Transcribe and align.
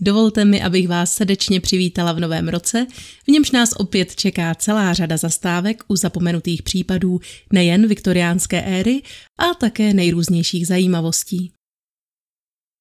Dovolte 0.00 0.44
mi, 0.44 0.62
abych 0.62 0.88
vás 0.88 1.12
srdečně 1.12 1.60
přivítala 1.60 2.12
v 2.12 2.20
novém 2.20 2.48
roce, 2.48 2.86
v 3.26 3.28
němž 3.28 3.50
nás 3.50 3.72
opět 3.76 4.16
čeká 4.16 4.54
celá 4.54 4.94
řada 4.94 5.16
zastávek 5.16 5.84
u 5.88 5.96
zapomenutých 5.96 6.62
případů 6.62 7.20
nejen 7.52 7.86
viktoriánské 7.86 8.62
éry, 8.62 9.02
a 9.38 9.54
také 9.54 9.94
nejrůznějších 9.94 10.66
zajímavostí. 10.66 11.52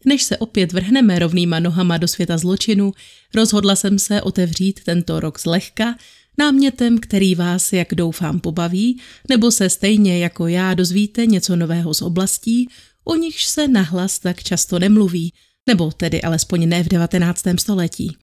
Než 0.06 0.24
se 0.24 0.38
opět 0.38 0.74
vrhneme 0.74 1.20
rovnýma 1.20 1.60
nohama 1.60 1.98
do 1.98 2.08
světa 2.08 2.38
zločinu, 2.38 2.94
rozhodla 3.36 3.76
jsem 3.76 4.00
se 4.00 4.22
otevřít 4.22 4.84
tento 4.84 5.20
rok 5.20 5.40
zlehka 5.40 5.96
námětem, 6.38 6.98
který 6.98 7.36
vás, 7.36 7.74
jak 7.74 7.88
doufám, 7.96 8.40
pobaví, 8.40 9.02
nebo 9.30 9.52
se 9.52 9.70
stejně 9.70 10.20
jako 10.20 10.48
já 10.48 10.74
dozvíte 10.74 11.26
něco 11.26 11.56
nového 11.56 11.94
z 11.94 12.02
oblastí, 12.02 12.70
o 13.04 13.16
nichž 13.16 13.46
se 13.46 13.68
nahlas 13.68 14.20
tak 14.20 14.44
často 14.44 14.80
nemluví– 14.80 15.34
nebo 15.68 15.92
tedy 15.92 16.22
alespoň 16.22 16.70
ne 16.70 16.84
v 16.84 16.88
19. 16.88 17.44
století. 17.60 18.18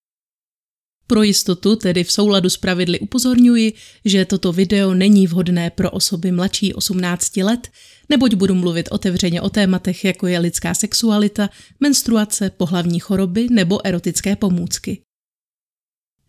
Pro 1.06 1.22
jistotu, 1.22 1.76
tedy 1.76 2.04
v 2.04 2.12
souladu 2.12 2.50
s 2.50 2.56
pravidly 2.56 3.00
upozorňuji, 3.00 3.72
že 4.04 4.24
toto 4.24 4.52
video 4.52 4.94
není 4.94 5.26
vhodné 5.26 5.70
pro 5.70 5.90
osoby 5.90 6.32
mladší 6.32 6.74
18 6.74 7.36
let, 7.36 7.68
neboť 8.08 8.34
budu 8.34 8.54
mluvit 8.54 8.88
otevřeně 8.90 9.40
o 9.40 9.50
tématech, 9.50 10.04
jako 10.04 10.26
je 10.26 10.38
lidská 10.38 10.74
sexualita, 10.74 11.50
menstruace, 11.80 12.50
pohlavní 12.50 13.00
choroby 13.00 13.46
nebo 13.50 13.86
erotické 13.86 14.36
pomůcky. 14.36 15.02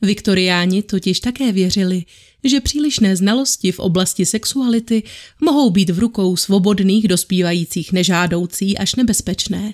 Viktoriáni 0.01 0.83
totiž 0.83 1.19
také 1.19 1.51
věřili, 1.51 2.05
že 2.43 2.61
přílišné 2.61 3.15
znalosti 3.15 3.71
v 3.71 3.79
oblasti 3.79 4.25
sexuality 4.25 5.03
mohou 5.41 5.69
být 5.69 5.89
v 5.89 5.99
rukou 5.99 6.35
svobodných 6.35 7.07
dospívajících 7.07 7.91
nežádoucí 7.91 8.77
až 8.77 8.95
nebezpečné 8.95 9.71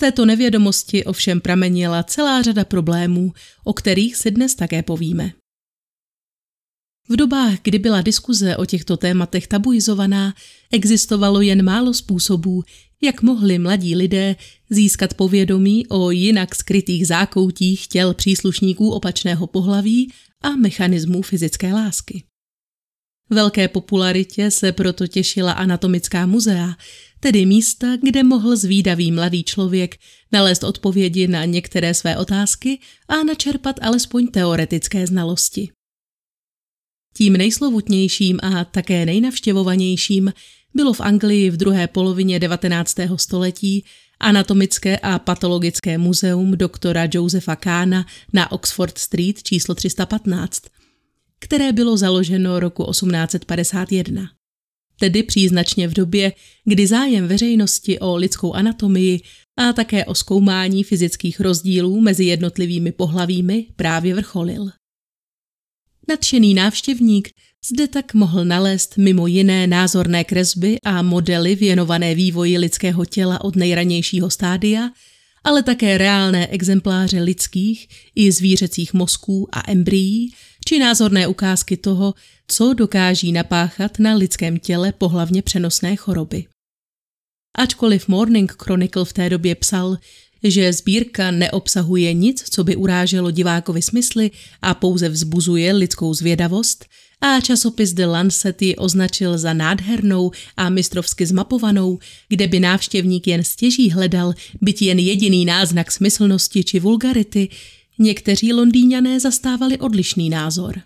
této 0.00 0.26
nevědomosti 0.26 1.04
ovšem 1.04 1.40
pramenila 1.40 2.02
celá 2.02 2.42
řada 2.42 2.64
problémů, 2.64 3.32
o 3.64 3.72
kterých 3.72 4.16
si 4.16 4.30
dnes 4.30 4.54
také 4.54 4.82
povíme. 4.82 5.32
V 7.08 7.16
dobách, 7.16 7.58
kdy 7.62 7.78
byla 7.78 8.00
diskuze 8.00 8.56
o 8.56 8.64
těchto 8.64 8.96
tématech 8.96 9.46
tabuizovaná, 9.46 10.34
existovalo 10.72 11.40
jen 11.40 11.64
málo 11.64 11.94
způsobů, 11.94 12.62
jak 13.02 13.22
mohli 13.22 13.58
mladí 13.58 13.96
lidé 13.96 14.36
získat 14.70 15.14
povědomí 15.14 15.86
o 15.86 16.10
jinak 16.10 16.54
skrytých 16.54 17.06
zákoutích 17.06 17.86
těl 17.86 18.14
příslušníků 18.14 18.90
opačného 18.90 19.46
pohlaví 19.46 20.12
a 20.42 20.50
mechanismů 20.50 21.22
fyzické 21.22 21.72
lásky. 21.72 22.24
Velké 23.30 23.68
popularitě 23.68 24.50
se 24.50 24.72
proto 24.72 25.06
těšila 25.06 25.52
anatomická 25.52 26.26
muzea, 26.26 26.76
tedy 27.20 27.46
místa, 27.46 27.86
kde 28.02 28.22
mohl 28.22 28.56
zvídavý 28.56 29.12
mladý 29.12 29.44
člověk 29.44 29.96
nalézt 30.32 30.64
odpovědi 30.64 31.28
na 31.28 31.44
některé 31.44 31.94
své 31.94 32.16
otázky 32.16 32.78
a 33.08 33.22
načerpat 33.22 33.76
alespoň 33.82 34.26
teoretické 34.26 35.06
znalosti. 35.06 35.68
Tím 37.16 37.32
nejslovutnějším 37.32 38.38
a 38.42 38.64
také 38.64 39.06
nejnavštěvovanějším 39.06 40.32
bylo 40.74 40.92
v 40.92 41.00
Anglii 41.00 41.50
v 41.50 41.56
druhé 41.56 41.86
polovině 41.88 42.38
19. 42.38 42.94
století 43.16 43.84
anatomické 44.20 44.98
a 44.98 45.18
patologické 45.18 45.98
muzeum 45.98 46.52
doktora 46.52 47.08
Josefa 47.14 47.56
Kána 47.56 48.06
na 48.32 48.52
Oxford 48.52 48.98
Street 48.98 49.42
číslo 49.42 49.74
315, 49.74 50.62
které 51.38 51.72
bylo 51.72 51.96
založeno 51.96 52.60
roku 52.60 52.90
1851 52.90 54.39
tedy 55.00 55.22
příznačně 55.22 55.88
v 55.88 55.92
době, 55.92 56.32
kdy 56.64 56.86
zájem 56.86 57.28
veřejnosti 57.28 57.98
o 57.98 58.16
lidskou 58.16 58.52
anatomii 58.52 59.20
a 59.56 59.72
také 59.72 60.04
o 60.04 60.14
zkoumání 60.14 60.84
fyzických 60.84 61.40
rozdílů 61.40 62.00
mezi 62.00 62.24
jednotlivými 62.24 62.92
pohlavími 62.92 63.66
právě 63.76 64.14
vrcholil. 64.14 64.70
Nadšený 66.08 66.54
návštěvník 66.54 67.28
zde 67.72 67.88
tak 67.88 68.14
mohl 68.14 68.44
nalézt 68.44 68.96
mimo 68.96 69.26
jiné 69.26 69.66
názorné 69.66 70.24
kresby 70.24 70.78
a 70.84 71.02
modely 71.02 71.54
věnované 71.54 72.14
vývoji 72.14 72.58
lidského 72.58 73.04
těla 73.04 73.44
od 73.44 73.56
nejranějšího 73.56 74.30
stádia, 74.30 74.90
ale 75.44 75.62
také 75.62 75.98
reálné 75.98 76.46
exempláře 76.46 77.20
lidských 77.20 77.88
i 78.14 78.32
zvířecích 78.32 78.94
mozků 78.94 79.48
a 79.52 79.62
embryí, 79.70 80.32
či 80.68 80.78
názorné 80.78 81.26
ukázky 81.26 81.76
toho, 81.76 82.14
co 82.48 82.74
dokáží 82.74 83.32
napáchat 83.32 83.98
na 83.98 84.14
lidském 84.14 84.58
těle 84.58 84.92
pohlavně 84.92 85.42
přenosné 85.42 85.96
choroby. 85.96 86.44
Ačkoliv 87.58 88.08
Morning 88.08 88.52
Chronicle 88.62 89.04
v 89.04 89.12
té 89.12 89.30
době 89.30 89.54
psal, 89.54 89.96
že 90.42 90.72
sbírka 90.72 91.30
neobsahuje 91.30 92.12
nic, 92.12 92.44
co 92.50 92.64
by 92.64 92.76
uráželo 92.76 93.30
divákovi 93.30 93.82
smysly 93.82 94.30
a 94.62 94.74
pouze 94.74 95.08
vzbuzuje 95.08 95.72
lidskou 95.72 96.14
zvědavost, 96.14 96.84
a 97.20 97.40
časopis 97.40 97.92
The 97.92 98.06
Lancet 98.06 98.62
ji 98.62 98.76
označil 98.76 99.38
za 99.38 99.52
nádhernou 99.52 100.30
a 100.56 100.68
mistrovsky 100.68 101.26
zmapovanou, 101.26 101.98
kde 102.28 102.46
by 102.46 102.60
návštěvník 102.60 103.26
jen 103.26 103.44
stěží 103.44 103.90
hledal 103.90 104.34
byť 104.60 104.82
jen 104.82 104.98
jediný 104.98 105.44
náznak 105.44 105.92
smyslnosti 105.92 106.64
či 106.64 106.80
vulgarity, 106.80 107.48
někteří 108.00 108.52
londýňané 108.52 109.20
zastávali 109.20 109.78
odlišný 109.78 110.30
názor 110.30 110.82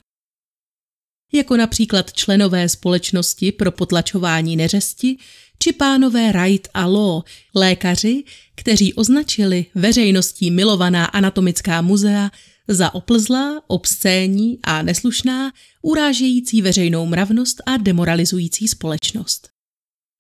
jako 1.35 1.57
například 1.57 2.13
členové 2.13 2.69
společnosti 2.69 3.53
pro 3.53 3.71
potlačování 3.71 4.57
neřesti 4.57 5.17
či 5.59 5.73
pánové 5.73 6.33
Wright 6.33 6.69
a 6.75 6.87
Law, 6.87 7.23
lékaři, 7.55 8.25
kteří 8.55 8.95
označili 8.95 9.67
veřejností 9.75 10.51
milovaná 10.51 11.05
anatomická 11.05 11.83
muzea 11.83 12.31
za 12.69 12.95
oplzlá, 12.95 13.63
obscénní 13.67 14.59
a 14.63 14.83
neslušná, 14.83 15.53
urážející 15.83 16.63
veřejnou 16.63 17.07
mravnost 17.07 17.63
a 17.67 17.77
demoralizující 17.77 18.69
společnost. 18.69 19.49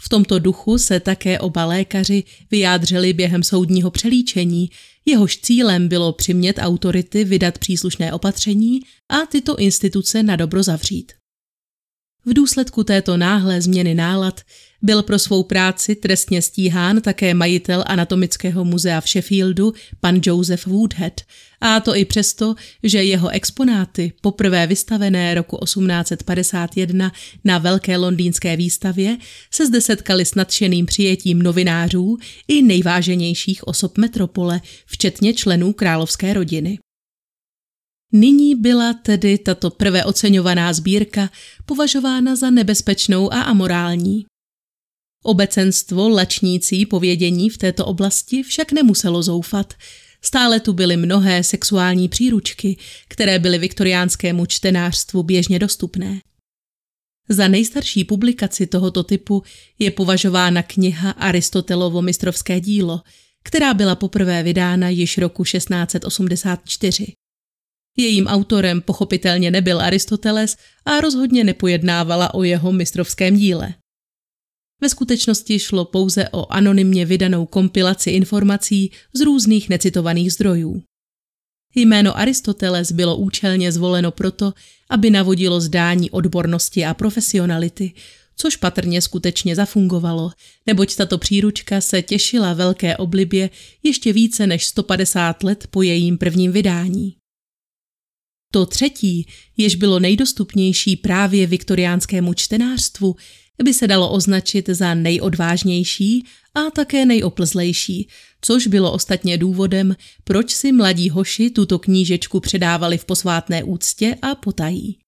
V 0.02 0.08
tomto 0.08 0.38
duchu 0.38 0.78
se 0.78 1.00
také 1.00 1.38
oba 1.38 1.64
lékaři 1.64 2.24
vyjádřili 2.50 3.12
během 3.12 3.42
soudního 3.42 3.90
přelíčení, 3.90 4.70
jehož 5.06 5.36
cílem 5.38 5.88
bylo 5.88 6.12
přimět 6.12 6.58
autority 6.60 7.24
vydat 7.24 7.58
příslušné 7.58 8.12
opatření 8.12 8.80
a 9.08 9.26
tyto 9.26 9.56
instituce 9.56 10.22
na 10.22 10.36
dobro 10.36 10.62
zavřít. 10.62 11.12
V 12.26 12.34
důsledku 12.34 12.84
této 12.84 13.16
náhlé 13.16 13.62
změny 13.62 13.94
nálad 13.94 14.40
byl 14.84 15.02
pro 15.02 15.18
svou 15.18 15.42
práci 15.42 15.94
trestně 15.94 16.42
stíhán 16.42 17.00
také 17.00 17.34
majitel 17.34 17.84
anatomického 17.86 18.64
muzea 18.64 19.00
v 19.00 19.08
Sheffieldu, 19.08 19.72
pan 20.00 20.20
Joseph 20.24 20.66
Woodhead, 20.66 21.20
a 21.60 21.80
to 21.80 21.96
i 21.96 22.04
přesto, 22.04 22.54
že 22.82 23.04
jeho 23.04 23.28
exponáty, 23.28 24.12
poprvé 24.20 24.66
vystavené 24.66 25.34
roku 25.34 25.58
1851 25.64 27.12
na 27.44 27.58
velké 27.58 27.96
londýnské 27.96 28.56
výstavě, 28.56 29.16
se 29.50 29.66
zde 29.66 29.80
setkali 29.80 30.24
s 30.24 30.34
nadšeným 30.34 30.86
přijetím 30.86 31.42
novinářů 31.42 32.18
i 32.48 32.62
nejváženějších 32.62 33.66
osob 33.66 33.98
metropole, 33.98 34.60
včetně 34.86 35.34
členů 35.34 35.72
královské 35.72 36.34
rodiny. 36.34 36.78
Nyní 38.12 38.54
byla 38.54 38.92
tedy 38.92 39.38
tato 39.38 39.70
prvé 39.70 40.04
oceňovaná 40.04 40.72
sbírka 40.72 41.30
považována 41.66 42.36
za 42.36 42.50
nebezpečnou 42.50 43.32
a 43.32 43.40
amorální. 43.40 44.24
Obecenstvo 45.26 46.08
lačnící 46.08 46.86
povědění 46.86 47.50
v 47.50 47.58
této 47.58 47.86
oblasti 47.86 48.42
však 48.42 48.72
nemuselo 48.72 49.22
zoufat. 49.22 49.74
Stále 50.22 50.60
tu 50.60 50.72
byly 50.72 50.96
mnohé 50.96 51.44
sexuální 51.44 52.08
příručky, 52.08 52.76
které 53.08 53.38
byly 53.38 53.58
viktoriánskému 53.58 54.46
čtenářstvu 54.46 55.22
běžně 55.22 55.58
dostupné. 55.58 56.20
Za 57.28 57.48
nejstarší 57.48 58.04
publikaci 58.04 58.66
tohoto 58.66 59.02
typu 59.02 59.42
je 59.78 59.90
považována 59.90 60.62
kniha 60.62 61.10
Aristotelovo 61.10 62.02
mistrovské 62.02 62.60
dílo, 62.60 63.00
která 63.44 63.74
byla 63.74 63.94
poprvé 63.94 64.42
vydána 64.42 64.88
již 64.88 65.18
roku 65.18 65.44
1684. 65.44 67.12
Jejím 67.96 68.26
autorem 68.26 68.80
pochopitelně 68.80 69.50
nebyl 69.50 69.80
Aristoteles 69.80 70.56
a 70.84 71.00
rozhodně 71.00 71.44
nepojednávala 71.44 72.34
o 72.34 72.42
jeho 72.42 72.72
mistrovském 72.72 73.36
díle. 73.36 73.74
Ve 74.84 74.88
skutečnosti 74.88 75.58
šlo 75.58 75.84
pouze 75.84 76.28
o 76.28 76.52
anonymně 76.52 77.06
vydanou 77.06 77.46
kompilaci 77.46 78.10
informací 78.10 78.90
z 79.14 79.20
různých 79.20 79.68
necitovaných 79.68 80.32
zdrojů. 80.32 80.82
Jméno 81.74 82.18
Aristoteles 82.18 82.92
bylo 82.92 83.16
účelně 83.16 83.72
zvoleno 83.72 84.10
proto, 84.10 84.52
aby 84.90 85.10
navodilo 85.10 85.60
zdání 85.60 86.10
odbornosti 86.10 86.84
a 86.84 86.94
profesionality, 86.94 87.92
což 88.36 88.56
patrně 88.56 89.02
skutečně 89.02 89.56
zafungovalo, 89.56 90.30
neboť 90.66 90.96
tato 90.96 91.18
příručka 91.18 91.80
se 91.80 92.02
těšila 92.02 92.52
velké 92.52 92.96
oblibě 92.96 93.50
ještě 93.82 94.12
více 94.12 94.46
než 94.46 94.66
150 94.66 95.42
let 95.42 95.66
po 95.70 95.82
jejím 95.82 96.18
prvním 96.18 96.52
vydání. 96.52 97.16
To 98.52 98.66
třetí, 98.66 99.26
jež 99.56 99.74
bylo 99.74 99.98
nejdostupnější 99.98 100.96
právě 100.96 101.46
viktoriánskému 101.46 102.34
čtenářstvu, 102.34 103.16
by 103.62 103.74
se 103.74 103.86
dalo 103.86 104.10
označit 104.10 104.68
za 104.68 104.94
nejodvážnější 104.94 106.24
a 106.54 106.70
také 106.70 107.06
nejoplzlejší, 107.06 108.08
což 108.40 108.66
bylo 108.66 108.92
ostatně 108.92 109.38
důvodem, 109.38 109.96
proč 110.24 110.50
si 110.50 110.72
mladí 110.72 111.10
hoši 111.10 111.50
tuto 111.50 111.78
knížečku 111.78 112.40
předávali 112.40 112.98
v 112.98 113.04
posvátné 113.04 113.64
úctě 113.64 114.16
a 114.22 114.34
potají. 114.34 114.98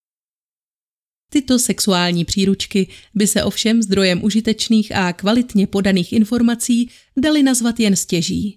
Tyto 1.30 1.58
sexuální 1.58 2.24
příručky 2.24 2.88
by 3.14 3.26
se 3.26 3.44
ovšem 3.44 3.82
zdrojem 3.82 4.24
užitečných 4.24 4.92
a 4.96 5.12
kvalitně 5.12 5.66
podaných 5.66 6.12
informací 6.12 6.90
dali 7.16 7.42
nazvat 7.42 7.80
jen 7.80 7.96
stěží. 7.96 8.54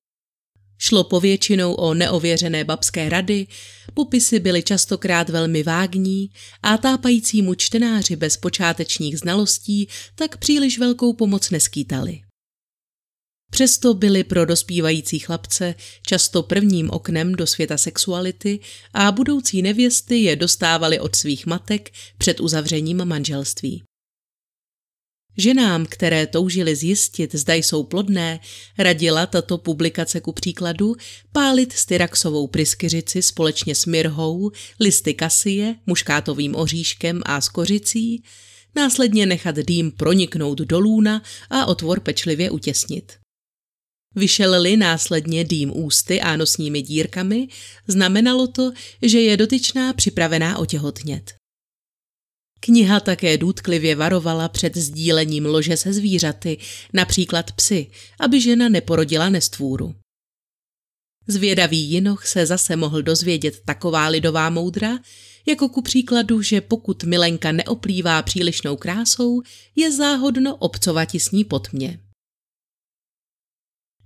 Šlo 0.81 1.03
povětšinou 1.03 1.73
o 1.73 1.93
neověřené 1.93 2.63
babské 2.63 3.09
rady, 3.09 3.47
popisy 3.93 4.39
byly 4.39 4.63
častokrát 4.63 5.29
velmi 5.29 5.63
vágní 5.63 6.29
a 6.63 6.77
tápajícímu 6.77 7.55
čtenáři 7.55 8.15
bez 8.15 8.37
počátečních 8.37 9.19
znalostí 9.19 9.87
tak 10.15 10.37
příliš 10.37 10.79
velkou 10.79 11.13
pomoc 11.13 11.49
neskýtali. 11.49 12.21
Přesto 13.51 13.93
byly 13.93 14.23
pro 14.23 14.45
dospívající 14.45 15.19
chlapce 15.19 15.75
často 16.07 16.43
prvním 16.43 16.89
oknem 16.89 17.35
do 17.35 17.47
světa 17.47 17.77
sexuality 17.77 18.59
a 18.93 19.11
budoucí 19.11 19.61
nevěsty 19.61 20.17
je 20.17 20.35
dostávali 20.35 20.99
od 20.99 21.15
svých 21.15 21.45
matek 21.45 21.91
před 22.17 22.39
uzavřením 22.39 23.05
manželství. 23.05 23.83
Ženám, 25.37 25.85
které 25.85 26.27
toužily 26.27 26.75
zjistit, 26.75 27.35
zda 27.35 27.53
jsou 27.53 27.83
plodné, 27.83 28.39
radila 28.77 29.25
tato 29.25 29.57
publikace 29.57 30.21
ku 30.21 30.31
příkladu 30.31 30.95
pálit 31.31 31.73
styraxovou 31.73 32.47
pryskyřici 32.47 33.21
společně 33.21 33.75
s 33.75 33.85
mirhou, 33.85 34.51
listy 34.79 35.13
kasie, 35.13 35.75
muškátovým 35.85 36.55
oříškem 36.55 37.21
a 37.25 37.41
skořicí, 37.41 38.23
následně 38.75 39.25
nechat 39.25 39.55
dým 39.55 39.91
proniknout 39.91 40.57
do 40.57 40.79
lůna 40.79 41.21
a 41.49 41.65
otvor 41.65 41.99
pečlivě 41.99 42.51
utěsnit. 42.51 43.13
Vyšel-li 44.15 44.77
následně 44.77 45.43
dým 45.43 45.77
ústy 45.77 46.21
a 46.21 46.35
nosními 46.35 46.81
dírkami, 46.81 47.47
znamenalo 47.87 48.47
to, 48.47 48.71
že 49.01 49.21
je 49.21 49.37
dotyčná 49.37 49.93
připravená 49.93 50.57
otěhotnět. 50.57 51.38
Kniha 52.59 52.99
také 52.99 53.37
důtklivě 53.37 53.95
varovala 53.95 54.49
před 54.49 54.77
sdílením 54.77 55.45
lože 55.45 55.77
se 55.77 55.93
zvířaty, 55.93 56.57
například 56.93 57.51
psy, 57.51 57.87
aby 58.19 58.41
žena 58.41 58.69
neporodila 58.69 59.29
nestvůru. 59.29 59.95
Zvědavý 61.27 61.91
jinoch 61.91 62.27
se 62.27 62.45
zase 62.45 62.75
mohl 62.75 63.01
dozvědět 63.01 63.61
taková 63.65 64.07
lidová 64.07 64.49
moudra, 64.49 64.99
jako 65.45 65.69
ku 65.69 65.81
příkladu, 65.81 66.41
že 66.41 66.61
pokud 66.61 67.03
milenka 67.03 67.51
neoplývá 67.51 68.21
přílišnou 68.21 68.77
krásou, 68.77 69.41
je 69.75 69.91
záhodno 69.91 70.55
obcovati 70.55 71.19
s 71.19 71.31
ní 71.31 71.43
potmě. 71.43 71.99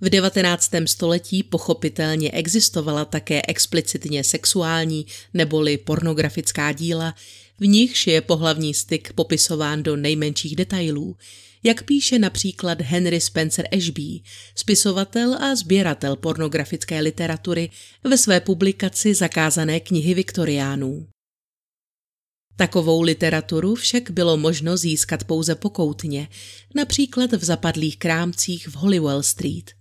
V 0.01 0.09
19. 0.09 0.71
století 0.85 1.43
pochopitelně 1.43 2.31
existovala 2.31 3.05
také 3.05 3.41
explicitně 3.47 4.23
sexuální 4.23 5.05
neboli 5.33 5.77
pornografická 5.77 6.71
díla, 6.71 7.15
v 7.63 7.67
nichž 7.67 8.07
je 8.07 8.21
pohlavní 8.21 8.73
styk 8.73 9.13
popisován 9.13 9.83
do 9.83 9.95
nejmenších 9.95 10.55
detailů, 10.55 11.15
jak 11.63 11.83
píše 11.83 12.19
například 12.19 12.81
Henry 12.81 13.21
Spencer 13.21 13.67
Ashby, 13.77 14.19
spisovatel 14.55 15.35
a 15.43 15.55
sběratel 15.55 16.15
pornografické 16.15 16.99
literatury 16.99 17.69
ve 18.03 18.17
své 18.17 18.39
publikaci 18.39 19.13
Zakázané 19.13 19.79
knihy 19.79 20.13
Viktoriánů. 20.13 21.07
Takovou 22.55 23.01
literaturu 23.01 23.75
však 23.75 24.11
bylo 24.11 24.37
možno 24.37 24.77
získat 24.77 25.23
pouze 25.23 25.55
pokoutně, 25.55 26.27
například 26.75 27.31
v 27.31 27.43
zapadlých 27.43 27.97
krámcích 27.97 28.67
v 28.67 28.75
Hollywell 28.75 29.23
Street, 29.23 29.71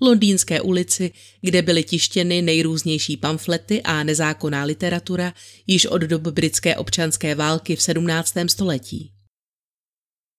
londýnské 0.00 0.60
ulici, 0.60 1.10
kde 1.40 1.62
byly 1.62 1.84
tištěny 1.84 2.42
nejrůznější 2.42 3.16
pamflety 3.16 3.82
a 3.82 4.02
nezákonná 4.02 4.64
literatura 4.64 5.34
již 5.66 5.86
od 5.86 6.02
dob 6.02 6.22
britské 6.22 6.76
občanské 6.76 7.34
války 7.34 7.76
v 7.76 7.82
17. 7.82 8.34
století. 8.46 9.12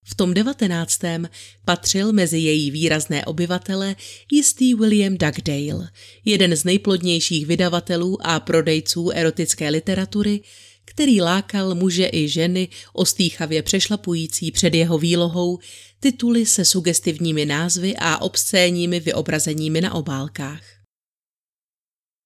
V 0.05 0.15
tom 0.15 0.33
devatenáctém 0.33 1.29
patřil 1.65 2.13
mezi 2.13 2.37
její 2.39 2.71
výrazné 2.71 3.25
obyvatele 3.25 3.95
jistý 4.31 4.75
William 4.75 5.17
Dugdale, 5.17 5.89
jeden 6.25 6.55
z 6.55 6.63
nejplodnějších 6.63 7.45
vydavatelů 7.45 8.27
a 8.27 8.39
prodejců 8.39 9.09
erotické 9.09 9.69
literatury, 9.69 10.41
který 10.85 11.21
lákal 11.21 11.75
muže 11.75 12.09
i 12.13 12.29
ženy 12.29 12.67
ostýchavě 12.93 13.63
přešlapující 13.63 14.51
před 14.51 14.73
jeho 14.73 14.97
výlohou 14.97 15.59
tituly 16.01 16.45
se 16.45 16.65
sugestivními 16.65 17.45
názvy 17.45 17.95
a 17.99 18.17
obscénními 18.17 18.99
vyobrazeními 18.99 19.81
na 19.81 19.93
obálkách. 19.93 20.63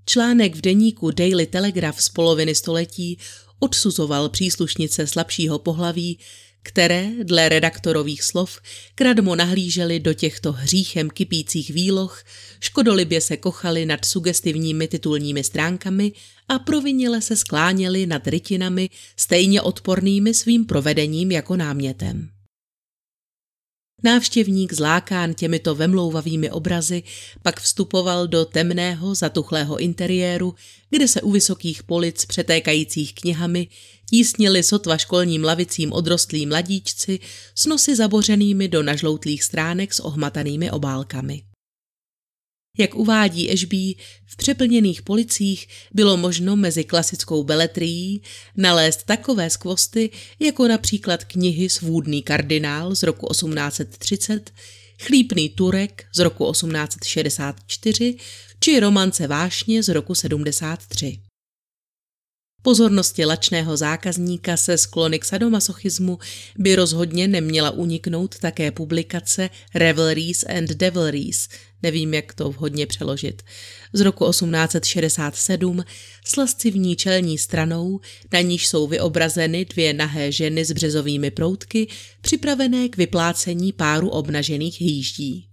Článek 0.06 0.56
v 0.56 0.62
deníku 0.62 1.12
Daily 1.12 1.45
Telegraph 1.45 2.01
z 2.01 2.10
poloviny 2.10 2.56
století 2.56 3.19
odsuzoval 3.60 4.30
příslušnice 4.30 5.07
slabšího 5.07 5.60
pohlaví, 5.60 6.19
které, 6.63 7.12
dle 7.24 7.50
redaktorových 7.50 8.24
slov, 8.24 8.60
kradmo 8.95 9.36
nahlíželi 9.36 10.00
do 10.00 10.13
těchto 10.13 10.51
hříchem 10.51 11.10
kypících 11.10 11.69
výloh, 11.69 12.24
škodolibě 12.60 13.22
se 13.22 13.38
kochali 13.38 13.86
nad 13.86 14.06
sugestivními 14.06 14.88
titulními 14.88 15.44
stránkami 15.44 16.12
a 16.50 16.60
provinile 16.60 17.22
se 17.22 17.36
skláněli 17.36 18.06
nad 18.06 18.27
rytinami 18.27 18.89
stejně 19.18 19.62
odpornými 19.62 20.33
svým 20.33 20.66
provedením 20.66 21.31
jako 21.31 21.56
námětem. 21.56 22.35
Návštěvník 24.06 24.74
zlákán 24.74 25.34
těmito 25.34 25.75
vemlouvavými 25.75 26.52
obrazy 26.52 27.04
pak 27.42 27.62
vstupoval 27.62 28.28
do 28.28 28.46
temného, 28.46 29.16
zatuchlého 29.16 29.78
interiéru, 29.78 30.56
kde 30.90 31.07
se 31.07 31.22
u 31.22 31.31
vysokých 31.31 31.84
polic 31.84 32.25
přetékajících 32.25 33.16
knihami 33.16 33.68
tísnili 34.10 34.63
sotva 34.63 34.98
školním 34.98 35.44
lavicím 35.44 35.94
odrostlí 35.94 36.46
mladíčci 36.46 37.20
s 37.56 37.65
nosy 37.65 37.96
zabořenými 37.96 38.68
do 38.68 38.84
nažloutlých 38.84 39.44
stránek 39.44 39.94
s 39.94 40.00
ohmatanými 40.00 40.72
obálkami. 40.72 41.54
Jak 42.77 42.96
uvádí 42.96 43.51
Ešbí, 43.51 43.98
v 44.25 44.36
přeplněných 44.36 45.01
policích 45.01 45.67
bylo 45.94 46.17
možno 46.17 46.55
mezi 46.55 46.84
klasickou 46.84 47.44
beletrií 47.44 48.22
nalézt 48.58 49.03
takové 49.03 49.50
skvosty, 49.50 50.10
jako 50.39 50.67
například 50.67 51.24
knihy 51.24 51.70
Svůdný 51.70 52.24
kardinál 52.24 52.96
z 52.96 53.03
roku 53.03 53.27
1830, 53.32 54.51
Chlípný 55.01 55.50
Turek 55.50 56.05
z 56.15 56.20
roku 56.20 56.51
1864 56.51 58.17
či 58.60 58.79
Romance 58.79 59.27
vášně 59.27 59.84
z 59.84 59.89
roku 59.89 60.15
73. 60.15 61.20
Pozornosti 62.62 63.25
lačného 63.25 63.77
zákazníka 63.77 64.58
se 64.58 64.77
sklony 64.77 65.20
k 65.20 65.25
sadomasochismu 65.25 66.20
by 66.58 66.75
rozhodně 66.75 67.27
neměla 67.27 67.72
uniknout 67.72 68.39
také 68.39 68.72
publikace 68.72 69.50
Revelries 69.75 70.44
and 70.44 70.70
Devilries, 70.70 71.48
nevím, 71.86 72.13
jak 72.13 72.34
to 72.34 72.50
vhodně 72.50 72.86
přeložit, 72.86 73.42
z 73.94 74.01
roku 74.01 74.30
1867 74.30 75.84
s 76.25 76.36
lascivní 76.36 76.96
čelní 76.96 77.38
stranou, 77.38 78.00
na 78.34 78.42
níž 78.42 78.68
jsou 78.68 78.88
vyobrazeny 78.88 79.65
dvě 79.65 79.94
nahé 79.94 80.32
ženy 80.32 80.65
s 80.65 80.72
březovými 80.72 81.32
proutky, 81.32 81.88
připravené 82.22 82.89
k 82.89 82.98
vyplácení 82.98 83.74
páru 83.74 84.10
obnažených 84.10 84.82
hýždí. 84.82 85.48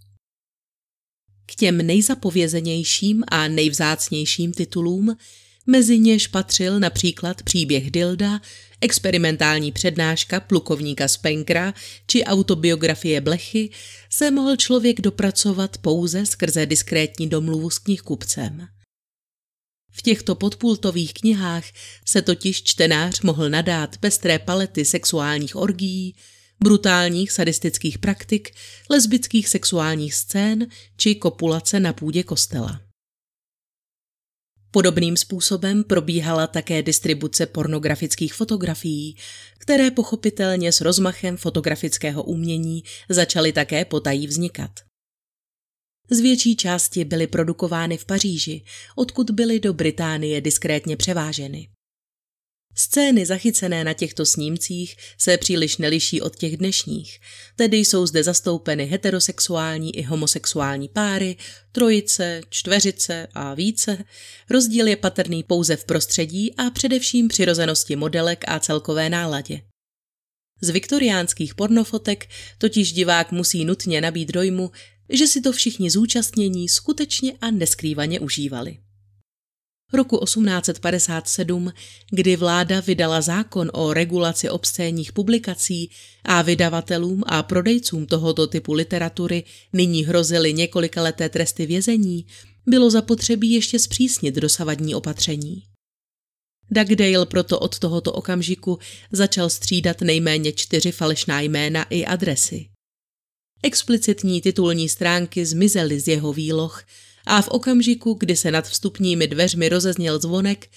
K 1.46 1.54
těm 1.54 1.86
nejzapovězenějším 1.86 3.24
a 3.28 3.48
nejvzácnějším 3.48 4.52
titulům 4.52 5.16
Mezi 5.66 5.98
něž 5.98 6.26
patřil 6.26 6.80
například 6.80 7.42
příběh 7.42 7.90
Dilda, 7.90 8.40
experimentální 8.80 9.72
přednáška 9.72 10.40
plukovníka 10.40 11.08
Spenkra 11.08 11.74
či 12.06 12.24
autobiografie 12.24 13.20
Blechy, 13.20 13.70
se 14.10 14.30
mohl 14.30 14.56
člověk 14.56 15.00
dopracovat 15.00 15.78
pouze 15.78 16.26
skrze 16.26 16.66
diskrétní 16.66 17.28
domluvu 17.28 17.70
s 17.70 17.78
knihkupcem. 17.78 18.68
V 19.92 20.02
těchto 20.02 20.34
podpultových 20.34 21.14
knihách 21.14 21.64
se 22.06 22.22
totiž 22.22 22.62
čtenář 22.62 23.20
mohl 23.20 23.50
nadát 23.50 23.98
pestré 23.98 24.38
palety 24.38 24.84
sexuálních 24.84 25.56
orgií, 25.56 26.14
brutálních 26.60 27.32
sadistických 27.32 27.98
praktik, 27.98 28.50
lesbických 28.90 29.48
sexuálních 29.48 30.14
scén 30.14 30.66
či 30.96 31.14
kopulace 31.14 31.80
na 31.80 31.92
půdě 31.92 32.22
kostela. 32.22 32.80
Podobným 34.74 35.16
způsobem 35.16 35.84
probíhala 35.84 36.46
také 36.46 36.82
distribuce 36.82 37.46
pornografických 37.46 38.34
fotografií, 38.34 39.16
které 39.58 39.90
pochopitelně 39.90 40.72
s 40.72 40.80
rozmachem 40.80 41.36
fotografického 41.36 42.22
umění 42.22 42.82
začaly 43.08 43.52
také 43.52 43.84
potají 43.84 44.26
vznikat. 44.26 44.70
Z 46.10 46.20
větší 46.20 46.56
části 46.56 47.04
byly 47.04 47.26
produkovány 47.26 47.96
v 47.96 48.04
Paříži, 48.04 48.64
odkud 48.96 49.30
byly 49.30 49.60
do 49.60 49.72
Británie 49.72 50.40
diskrétně 50.40 50.96
převáženy. 50.96 51.68
Scény 52.74 53.26
zachycené 53.26 53.84
na 53.84 53.92
těchto 53.92 54.26
snímcích 54.26 54.96
se 55.18 55.38
příliš 55.38 55.76
neliší 55.76 56.20
od 56.20 56.36
těch 56.36 56.56
dnešních, 56.56 57.20
tedy 57.56 57.76
jsou 57.76 58.06
zde 58.06 58.24
zastoupeny 58.24 58.86
heterosexuální 58.86 59.96
i 59.96 60.02
homosexuální 60.02 60.88
páry, 60.88 61.36
trojice, 61.72 62.40
čtveřice 62.48 63.28
a 63.34 63.54
více. 63.54 64.04
Rozdíl 64.50 64.86
je 64.86 64.96
patrný 64.96 65.42
pouze 65.42 65.76
v 65.76 65.84
prostředí 65.84 66.54
a 66.54 66.70
především 66.70 67.28
přirozenosti 67.28 67.96
modelek 67.96 68.44
a 68.48 68.58
celkové 68.58 69.10
náladě. 69.10 69.62
Z 70.60 70.70
viktoriánských 70.70 71.54
pornofotek 71.54 72.28
totiž 72.58 72.92
divák 72.92 73.32
musí 73.32 73.64
nutně 73.64 74.00
nabít 74.00 74.32
dojmu, 74.32 74.70
že 75.08 75.26
si 75.26 75.40
to 75.40 75.52
všichni 75.52 75.90
zúčastnění 75.90 76.68
skutečně 76.68 77.32
a 77.40 77.50
neskrývaně 77.50 78.20
užívali 78.20 78.78
roku 79.94 80.24
1857, 80.24 81.72
kdy 82.10 82.36
vláda 82.36 82.80
vydala 82.80 83.20
zákon 83.20 83.70
o 83.72 83.92
regulaci 83.92 84.50
obscénních 84.50 85.12
publikací 85.12 85.90
a 86.24 86.42
vydavatelům 86.42 87.22
a 87.26 87.42
prodejcům 87.42 88.06
tohoto 88.06 88.46
typu 88.46 88.72
literatury 88.72 89.44
nyní 89.72 90.04
hrozily 90.04 90.52
několikaleté 90.52 91.28
tresty 91.28 91.66
vězení, 91.66 92.26
bylo 92.66 92.90
zapotřebí 92.90 93.50
ještě 93.50 93.78
zpřísnit 93.78 94.34
dosavadní 94.34 94.94
opatření. 94.94 95.62
Dugdale 96.70 97.26
proto 97.26 97.58
od 97.58 97.78
tohoto 97.78 98.12
okamžiku 98.12 98.78
začal 99.12 99.50
střídat 99.50 100.00
nejméně 100.00 100.52
čtyři 100.52 100.92
falešná 100.92 101.40
jména 101.40 101.82
i 101.90 102.04
adresy. 102.04 102.68
Explicitní 103.62 104.40
titulní 104.40 104.88
stránky 104.88 105.46
zmizely 105.46 106.00
z 106.00 106.08
jeho 106.08 106.32
výloh 106.32 106.84
a 107.26 107.42
v 107.42 107.48
okamžiku, 107.48 108.14
kdy 108.14 108.36
se 108.36 108.50
nad 108.50 108.68
vstupními 108.68 109.26
dveřmi 109.26 109.68
rozezněl 109.68 110.18
zvonek, 110.18 110.68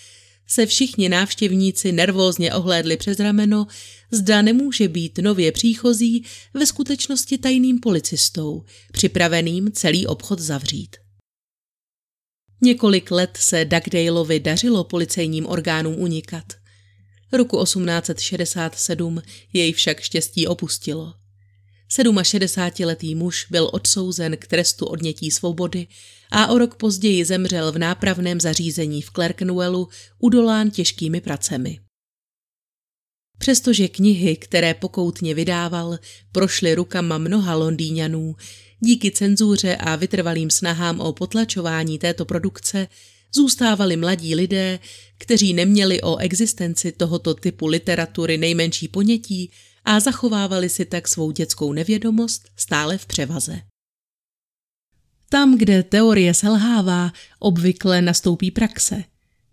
se 0.48 0.66
všichni 0.66 1.10
návštěvníci 1.10 1.92
nervózně 1.92 2.54
ohlédli 2.54 2.98
přes 2.98 3.20
rameno, 3.20 3.68
zda 4.12 4.42
nemůže 4.42 4.88
být 4.88 5.18
nově 5.18 5.52
příchozí 5.52 6.26
ve 6.54 6.66
skutečnosti 6.66 7.38
tajným 7.38 7.80
policistou, 7.80 8.64
připraveným 8.92 9.72
celý 9.72 10.08
obchod 10.08 10.40
zavřít. 10.40 10.96
Několik 12.62 13.12
let 13.12 13.38
se 13.42 13.66
Dugdaleovi 13.66 14.40
dařilo 14.40 14.84
policejním 14.84 15.48
orgánům 15.48 15.96
unikat. 16.00 16.46
Roku 17.32 17.64
1867 17.64 19.22
jej 19.54 19.74
však 19.74 20.00
štěstí 20.00 20.48
opustilo. 20.48 21.14
67-letý 21.90 23.16
muž 23.16 23.48
byl 23.52 23.70
odsouzen 23.74 24.38
k 24.38 24.48
trestu 24.48 24.86
odnětí 24.86 25.32
svobody 25.32 25.88
a 26.38 26.48
o 26.48 26.58
rok 26.58 26.76
později 26.76 27.26
zemřel 27.26 27.72
v 27.72 27.78
nápravném 27.78 28.42
zařízení 28.42 29.02
v 29.02 29.12
Clerkenwellu 29.12 29.88
udolán 30.20 30.72
těžkými 30.72 31.22
pracemi. 31.22 31.80
Přestože 33.38 33.88
knihy, 33.88 34.36
které 34.36 34.74
pokoutně 34.74 35.34
vydával, 35.34 35.98
prošly 36.32 36.76
rukama 36.76 37.18
mnoha 37.18 37.56
Londýňanů, 37.56 38.36
díky 38.80 39.12
cenzuře 39.12 39.76
a 39.76 39.96
vytrvalým 39.96 40.50
snahám 40.50 41.00
o 41.00 41.14
potlačování 41.14 42.00
této 42.00 42.26
produkce 42.26 42.88
zůstávali 43.36 43.98
mladí 43.98 44.36
lidé, 44.36 44.80
kteří 45.18 45.54
neměli 45.54 46.02
o 46.02 46.18
existenci 46.18 46.92
tohoto 46.92 47.34
typu 47.34 47.68
literatury 47.68 48.38
nejmenší 48.38 48.88
ponětí 48.88 49.52
a 49.86 50.00
zachovávali 50.00 50.70
si 50.70 50.86
tak 50.86 51.08
svou 51.08 51.32
dětskou 51.32 51.74
nevědomost 51.74 52.50
stále 52.56 52.98
v 52.98 53.06
převaze. 53.06 53.62
Tam, 55.30 55.58
kde 55.58 55.84
teorie 55.84 56.34
selhává, 56.34 57.12
obvykle 57.40 58.02
nastoupí 58.02 58.52
praxe. 58.52 59.04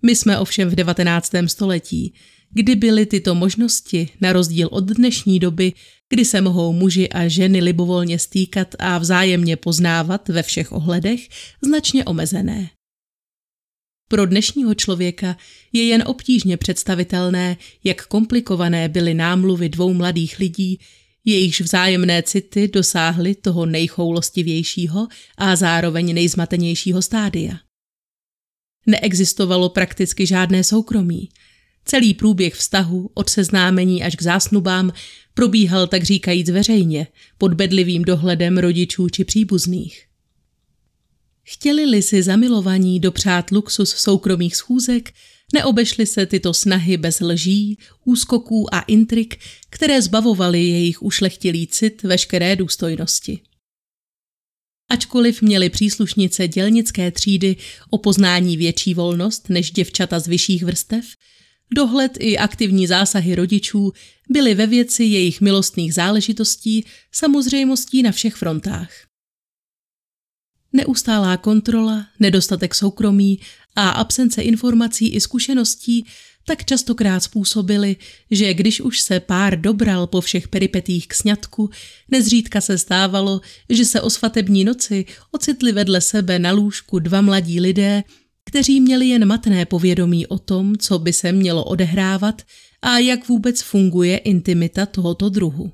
My 0.02 0.16
jsme 0.16 0.38
ovšem 0.38 0.68
v 0.68 0.74
19. 0.74 1.32
století, 1.46 2.14
kdy 2.50 2.74
byly 2.74 3.06
tyto 3.06 3.34
možnosti, 3.34 4.08
na 4.20 4.32
rozdíl 4.32 4.68
od 4.72 4.84
dnešní 4.84 5.40
doby, 5.40 5.72
kdy 6.08 6.24
se 6.24 6.40
mohou 6.40 6.72
muži 6.72 7.08
a 7.08 7.28
ženy 7.28 7.60
libovolně 7.60 8.18
stýkat 8.18 8.74
a 8.78 8.98
vzájemně 8.98 9.56
poznávat 9.56 10.28
ve 10.28 10.42
všech 10.42 10.72
ohledech, 10.72 11.28
značně 11.62 12.04
omezené. 12.04 12.70
Pro 14.08 14.26
dnešního 14.26 14.74
člověka 14.74 15.36
je 15.72 15.84
jen 15.84 16.02
obtížně 16.06 16.56
představitelné, 16.56 17.56
jak 17.84 18.06
komplikované 18.06 18.88
byly 18.88 19.14
námluvy 19.14 19.68
dvou 19.68 19.94
mladých 19.94 20.38
lidí, 20.38 20.80
jejichž 21.24 21.60
vzájemné 21.60 22.22
city 22.22 22.68
dosáhly 22.68 23.34
toho 23.34 23.66
nejchoulostivějšího 23.66 25.08
a 25.38 25.56
zároveň 25.56 26.14
nejzmatenějšího 26.14 27.02
stádia. 27.02 27.54
Neexistovalo 28.86 29.68
prakticky 29.68 30.26
žádné 30.26 30.64
soukromí. 30.64 31.28
Celý 31.84 32.14
průběh 32.14 32.54
vztahu 32.54 33.10
od 33.14 33.30
seznámení 33.30 34.04
až 34.04 34.16
k 34.16 34.22
zásnubám 34.22 34.92
probíhal 35.34 35.86
tak 35.86 36.02
říkajíc 36.02 36.50
veřejně, 36.50 37.06
pod 37.38 37.54
bedlivým 37.54 38.02
dohledem 38.02 38.58
rodičů 38.58 39.08
či 39.08 39.24
příbuzných. 39.24 40.06
Chtěli-li 41.42 42.02
si 42.02 42.22
zamilovaní 42.22 43.00
dopřát 43.00 43.50
luxus 43.50 43.90
soukromých 43.90 44.56
schůzek, 44.56 45.12
neobešly 45.52 46.06
se 46.06 46.26
tyto 46.26 46.54
snahy 46.54 46.96
bez 46.96 47.20
lží, 47.20 47.78
úskoků 48.04 48.74
a 48.74 48.80
intrik, 48.80 49.38
které 49.70 50.02
zbavovaly 50.02 50.62
jejich 50.62 51.02
ušlechtilý 51.02 51.66
cit 51.66 52.02
veškeré 52.02 52.56
důstojnosti. 52.56 53.40
Ačkoliv 54.90 55.42
měli 55.42 55.70
příslušnice 55.70 56.48
dělnické 56.48 57.10
třídy 57.10 57.56
o 57.90 57.98
poznání 57.98 58.56
větší 58.56 58.94
volnost 58.94 59.48
než 59.48 59.70
děvčata 59.70 60.20
z 60.20 60.26
vyšších 60.26 60.64
vrstev, 60.64 61.04
dohled 61.74 62.12
i 62.20 62.38
aktivní 62.38 62.86
zásahy 62.86 63.34
rodičů 63.34 63.92
byly 64.28 64.54
ve 64.54 64.66
věci 64.66 65.04
jejich 65.04 65.40
milostných 65.40 65.94
záležitostí 65.94 66.84
samozřejmostí 67.12 68.02
na 68.02 68.12
všech 68.12 68.34
frontách. 68.34 68.90
Neustálá 70.72 71.36
kontrola, 71.36 72.06
nedostatek 72.20 72.74
soukromí 72.74 73.38
a 73.76 73.88
absence 73.88 74.42
informací 74.42 75.08
i 75.08 75.20
zkušeností 75.20 76.06
tak 76.46 76.64
častokrát 76.64 77.22
způsobily, 77.22 77.96
že 78.30 78.54
když 78.54 78.80
už 78.80 79.00
se 79.00 79.20
pár 79.20 79.60
dobral 79.60 80.06
po 80.06 80.20
všech 80.20 80.48
peripetích 80.48 81.08
k 81.08 81.14
sňatku, 81.14 81.70
nezřídka 82.08 82.60
se 82.60 82.78
stávalo, 82.78 83.40
že 83.68 83.84
se 83.84 84.00
o 84.00 84.10
svatební 84.10 84.64
noci 84.64 85.04
ocitli 85.30 85.72
vedle 85.72 86.00
sebe 86.00 86.38
na 86.38 86.52
lůžku 86.52 86.98
dva 86.98 87.20
mladí 87.20 87.60
lidé, 87.60 88.02
kteří 88.44 88.80
měli 88.80 89.08
jen 89.08 89.24
matné 89.24 89.66
povědomí 89.66 90.26
o 90.26 90.38
tom, 90.38 90.76
co 90.76 90.98
by 90.98 91.12
se 91.12 91.32
mělo 91.32 91.64
odehrávat 91.64 92.42
a 92.82 92.98
jak 92.98 93.28
vůbec 93.28 93.62
funguje 93.62 94.16
intimita 94.16 94.86
tohoto 94.86 95.28
druhu. 95.28 95.72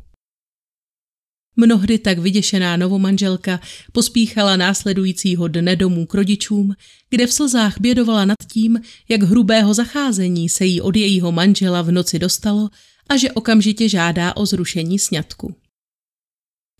Mnohdy 1.61 1.99
tak 1.99 2.19
vyděšená 2.19 2.77
novomanželka 2.77 3.61
pospíchala 3.93 4.57
následujícího 4.57 5.49
dne 5.49 5.77
domů 5.77 6.07
k 6.07 6.15
rodičům, 6.15 6.75
kde 7.11 7.27
v 7.27 7.33
slzách 7.33 7.81
bědovala 7.81 8.25
nad 8.25 8.39
tím, 8.53 8.81
jak 9.09 9.23
hrubého 9.23 9.75
zacházení 9.75 10.49
se 10.49 10.65
jí 10.65 10.81
od 10.81 10.97
jejího 10.97 11.33
manžela 11.33 11.83
v 11.83 11.91
noci 11.91 12.19
dostalo 12.19 12.69
a 13.09 13.17
že 13.17 13.33
okamžitě 13.33 13.89
žádá 13.89 14.37
o 14.37 14.47
zrušení 14.47 14.99
sňatku. 14.99 15.55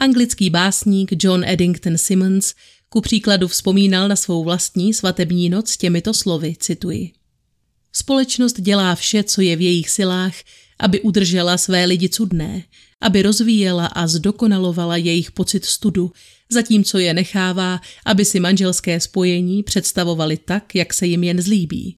Anglický 0.01 0.51
básník 0.51 1.11
John 1.25 1.45
Eddington 1.45 1.99
Simmons 1.99 2.55
ku 2.89 3.01
příkladu 3.01 3.49
vzpomínal 3.49 4.09
na 4.09 4.17
svou 4.17 4.45
vlastní 4.45 4.95
svatební 4.95 5.49
noc 5.49 5.77
těmito 5.77 6.15
slovy, 6.15 6.57
cituji. 6.59 7.13
Společnost 7.93 8.61
dělá 8.61 8.95
vše, 8.95 9.23
co 9.23 9.41
je 9.41 9.57
v 9.57 9.61
jejich 9.61 9.91
silách, 9.91 10.35
aby 10.79 11.01
udržela 11.01 11.59
své 11.59 11.85
lidi 11.85 12.09
cudné, 12.09 12.63
aby 13.01 13.23
rozvíjela 13.23 13.87
a 13.87 14.07
zdokonalovala 14.07 14.97
jejich 14.97 15.33
pocit 15.33 15.65
studu, 15.65 16.13
zatímco 16.51 16.99
je 16.99 17.15
nechává, 17.15 17.81
aby 18.05 18.25
si 18.25 18.41
manželské 18.41 19.01
spojení 19.01 19.63
představovali 19.63 20.37
tak, 20.37 20.75
jak 20.75 20.95
se 20.95 21.07
jim 21.07 21.25
jen 21.25 21.43
zlíbí. 21.43 21.95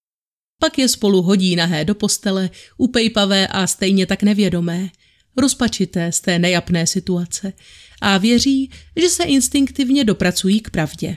Pak 0.60 0.78
je 0.78 0.88
spolu 0.88 1.22
hodí 1.22 1.56
nahé 1.56 1.84
do 1.84 1.94
postele, 1.94 2.50
upejpavé 2.76 3.46
a 3.46 3.66
stejně 3.66 4.06
tak 4.06 4.22
nevědomé, 4.22 4.90
rozpačité 5.36 6.12
z 6.12 6.20
té 6.20 6.38
nejapné 6.38 6.86
situace 6.86 7.52
a 8.00 8.18
věří, 8.18 8.70
že 8.96 9.08
se 9.08 9.24
instinktivně 9.24 10.04
dopracují 10.04 10.60
k 10.60 10.70
pravdě. 10.70 11.16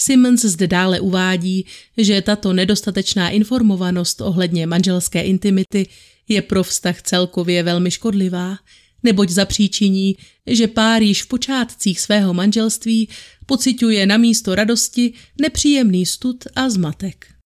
Simmons 0.00 0.44
zde 0.44 0.66
dále 0.66 1.00
uvádí, 1.00 1.66
že 1.96 2.22
tato 2.22 2.52
nedostatečná 2.52 3.30
informovanost 3.30 4.20
ohledně 4.20 4.66
manželské 4.66 5.22
intimity 5.22 5.88
je 6.28 6.42
pro 6.42 6.62
vztah 6.62 7.02
celkově 7.02 7.62
velmi 7.62 7.90
škodlivá, 7.90 8.56
neboť 9.02 9.28
zapříčiní, 9.30 10.16
že 10.46 10.68
pár 10.68 11.02
již 11.02 11.22
v 11.22 11.26
počátcích 11.26 12.00
svého 12.00 12.34
manželství 12.34 13.08
pociťuje 13.46 14.06
na 14.06 14.16
místo 14.16 14.54
radosti 14.54 15.12
nepříjemný 15.40 16.06
stud 16.06 16.44
a 16.56 16.70
zmatek. 16.70 17.39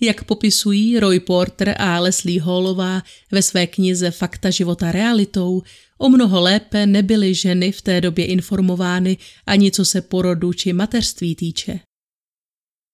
Jak 0.00 0.24
popisují 0.24 0.98
Roy 0.98 1.20
Porter 1.20 1.74
a 1.78 2.00
Leslie 2.00 2.42
Hallová 2.42 3.02
ve 3.32 3.42
své 3.42 3.66
knize 3.66 4.10
Fakta 4.10 4.50
života 4.50 4.92
realitou, 4.92 5.62
o 5.98 6.08
mnoho 6.08 6.40
lépe 6.40 6.86
nebyly 6.86 7.34
ženy 7.34 7.72
v 7.72 7.82
té 7.82 8.00
době 8.00 8.26
informovány 8.26 9.16
ani 9.46 9.70
co 9.70 9.84
se 9.84 10.00
porodu 10.00 10.52
či 10.52 10.72
mateřství 10.72 11.34
týče. 11.34 11.80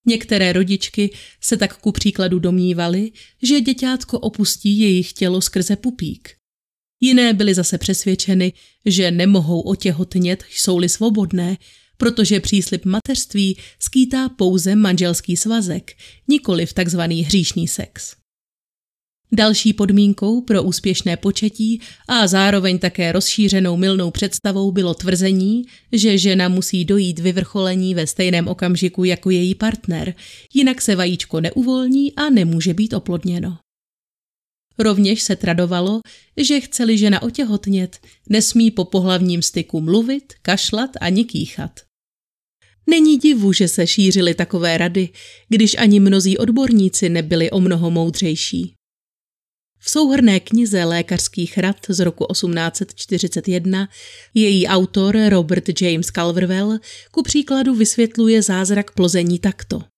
Některé 0.07 0.53
rodičky 0.53 1.11
se 1.41 1.57
tak 1.57 1.77
ku 1.77 1.93
příkladu 1.93 2.39
domnívaly, 2.39 3.13
že 3.43 3.61
děťátko 3.61 4.19
opustí 4.19 4.79
jejich 4.79 5.13
tělo 5.13 5.41
skrze 5.41 5.77
pupík. 5.77 6.37
Jiné 7.01 7.35
byly 7.35 7.55
zase 7.55 7.79
přesvědčeny, 7.79 8.53
že 8.87 9.11
nemohou 9.11 9.61
otěhotnět, 9.61 10.45
jsou-li 10.51 10.89
svobodné, 10.89 11.57
protože 12.03 12.41
příslip 12.41 12.85
mateřství 12.85 13.57
skýtá 13.79 14.29
pouze 14.29 14.77
manželský 14.77 15.37
svazek, 15.37 15.93
nikoli 16.29 16.67
v 16.67 16.73
takzvaný 16.73 17.23
hříšný 17.23 17.69
sex. 17.69 18.17
Další 19.33 19.73
podmínkou 19.73 20.41
pro 20.41 20.63
úspěšné 20.63 21.17
početí 21.17 21.81
a 22.09 22.27
zároveň 22.27 22.79
také 22.79 23.13
rozšířenou 23.13 23.77
milnou 23.77 24.11
představou 24.11 24.73
bylo 24.73 24.95
tvrzení, 24.95 25.65
že 25.93 26.19
žena 26.19 26.49
musí 26.49 26.85
dojít 26.85 27.19
vyvrcholení 27.19 27.95
ve 27.95 28.07
stejném 28.07 28.49
okamžiku 28.49 29.05
jako 29.05 29.31
její 29.31 29.55
partner, 29.55 30.15
jinak 30.55 30.83
se 30.83 30.97
vajíčko 30.97 31.41
neuvolní 31.41 32.15
a 32.15 32.31
nemůže 32.31 32.75
být 32.75 32.93
oplodněno. 32.93 33.59
Rovněž 34.79 35.23
se 35.23 35.37
tradovalo, 35.37 36.01
že 36.37 36.61
chceli 36.61 36.99
žena 36.99 37.23
otěhotnět, 37.23 37.99
nesmí 38.29 38.71
po 38.71 38.85
pohlavním 38.85 39.43
styku 39.43 39.81
mluvit, 39.81 40.33
kašlat 40.43 40.91
ani 41.01 41.25
kýchat. 41.25 41.92
Není 42.87 43.19
divu, 43.19 43.53
že 43.53 43.69
se 43.69 43.87
šířily 43.87 44.35
takové 44.35 44.79
rady, 44.79 45.09
když 45.49 45.77
ani 45.79 46.01
mnozí 46.01 46.39
odborníci 46.39 47.09
nebyli 47.09 47.51
o 47.51 47.61
mnoho 47.61 47.91
moudřejší. 47.91 48.75
V 49.85 49.91
souhrné 49.91 50.41
knize 50.41 50.85
lékařských 50.85 51.59
rad 51.59 51.77
z 51.89 52.01
roku 52.01 52.27
1841 52.33 53.89
její 54.35 54.67
autor 54.67 55.17
Robert 55.29 55.83
James 55.83 56.07
Calverwell 56.07 56.79
ku 57.11 57.23
příkladu 57.23 57.75
vysvětluje 57.75 58.43
zázrak 58.43 58.91
plození 58.91 59.39
takto. 59.39 59.92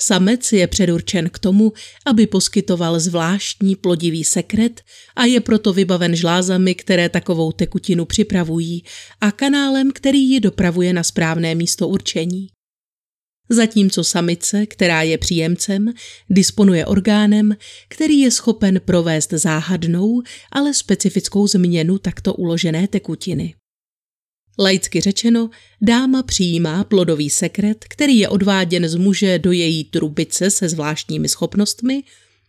Samec 0.00 0.52
je 0.52 0.66
předurčen 0.66 1.30
k 1.30 1.38
tomu, 1.38 1.72
aby 2.06 2.26
poskytoval 2.26 3.00
zvláštní 3.00 3.76
plodivý 3.76 4.24
sekret 4.24 4.80
a 5.16 5.24
je 5.24 5.40
proto 5.40 5.72
vybaven 5.72 6.16
žlázami, 6.16 6.74
které 6.74 7.08
takovou 7.08 7.52
tekutinu 7.52 8.04
připravují 8.04 8.84
a 9.20 9.32
kanálem, 9.32 9.92
který 9.92 10.30
ji 10.30 10.40
dopravuje 10.40 10.92
na 10.92 11.02
správné 11.02 11.54
místo 11.54 11.88
určení. 11.88 12.48
Zatímco 13.50 14.04
samice, 14.04 14.66
která 14.66 15.02
je 15.02 15.18
příjemcem, 15.18 15.92
disponuje 16.30 16.86
orgánem, 16.86 17.56
který 17.88 18.20
je 18.20 18.30
schopen 18.30 18.80
provést 18.84 19.30
záhadnou, 19.30 20.22
ale 20.52 20.74
specifickou 20.74 21.46
změnu 21.46 21.98
takto 21.98 22.34
uložené 22.34 22.88
tekutiny. 22.88 23.54
Laicky 24.60 25.00
řečeno, 25.00 25.50
dáma 25.80 26.22
přijímá 26.22 26.84
plodový 26.84 27.30
sekret, 27.30 27.84
který 27.88 28.18
je 28.18 28.28
odváděn 28.28 28.88
z 28.88 28.94
muže 28.94 29.38
do 29.38 29.52
její 29.52 29.84
trubice 29.84 30.50
se 30.50 30.68
zvláštními 30.68 31.28
schopnostmi, 31.28 32.02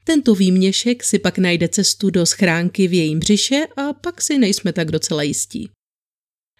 tento 0.03 0.35
výměšek 0.35 1.03
si 1.03 1.19
pak 1.19 1.37
najde 1.37 1.67
cestu 1.67 2.09
do 2.09 2.25
schránky 2.25 2.87
v 2.87 2.93
jejím 2.93 3.19
břiše 3.19 3.67
a 3.77 3.93
pak 3.93 4.21
si 4.21 4.37
nejsme 4.37 4.73
tak 4.73 4.91
docela 4.91 5.23
jistí. 5.23 5.69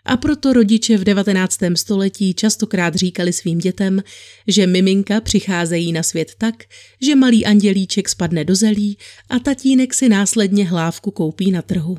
A 0.06 0.18
proto 0.18 0.54
rodiče 0.54 0.98
v 0.98 1.04
19. 1.04 1.60
století 1.76 2.34
častokrát 2.34 2.96
říkali 2.96 3.34
svým 3.34 3.58
dětem, 3.58 4.04
že 4.48 4.68
miminka 4.68 5.22
přicházejí 5.22 5.92
na 5.92 6.04
svět 6.04 6.32
tak, 6.38 6.56
že 7.02 7.16
malý 7.16 7.46
andělíček 7.46 8.10
spadne 8.10 8.44
do 8.46 8.56
zelí 8.56 8.98
a 9.30 9.40
tatínek 9.40 9.94
si 9.94 10.10
následně 10.10 10.66
hlávku 10.66 11.12
koupí 11.12 11.52
na 11.52 11.62
trhu. 11.62 11.98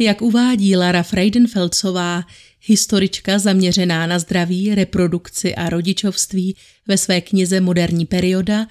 Jak 0.00 0.22
uvádí 0.22 0.76
Lara 0.76 1.02
Freidenfeldsová, 1.02 2.24
historička 2.60 3.38
zaměřená 3.38 4.06
na 4.06 4.18
zdraví, 4.18 4.74
reprodukci 4.74 5.54
a 5.54 5.68
rodičovství 5.68 6.56
ve 6.86 6.98
své 6.98 7.20
knize 7.20 7.60
Moderní 7.60 8.06
perioda, 8.06 8.66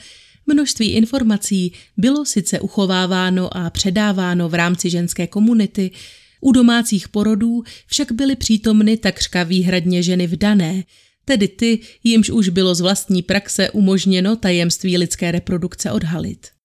množství 0.46 0.92
informací 0.92 1.74
bylo 1.98 2.26
sice 2.26 2.60
uchováváno 2.60 3.58
a 3.58 3.70
předáváno 3.70 4.50
v 4.50 4.54
rámci 4.54 4.90
ženské 4.90 5.28
komunity, 5.28 5.92
u 6.42 6.52
domácích 6.52 7.10
porodů 7.10 7.64
však 7.88 8.12
byly 8.12 8.36
přítomny 8.36 8.98
takřka 8.98 9.44
výhradně 9.44 10.04
ženy 10.04 10.28
vdané, 10.28 10.84
tedy 11.26 11.48
ty, 11.48 11.80
jimž 12.04 12.30
už 12.30 12.50
bylo 12.50 12.76
z 12.76 12.82
vlastní 12.82 13.22
praxe 13.22 13.72
umožněno 13.72 14.36
tajemství 14.36 14.98
lidské 14.98 15.32
reprodukce 15.32 15.92
odhalit. 15.92 16.57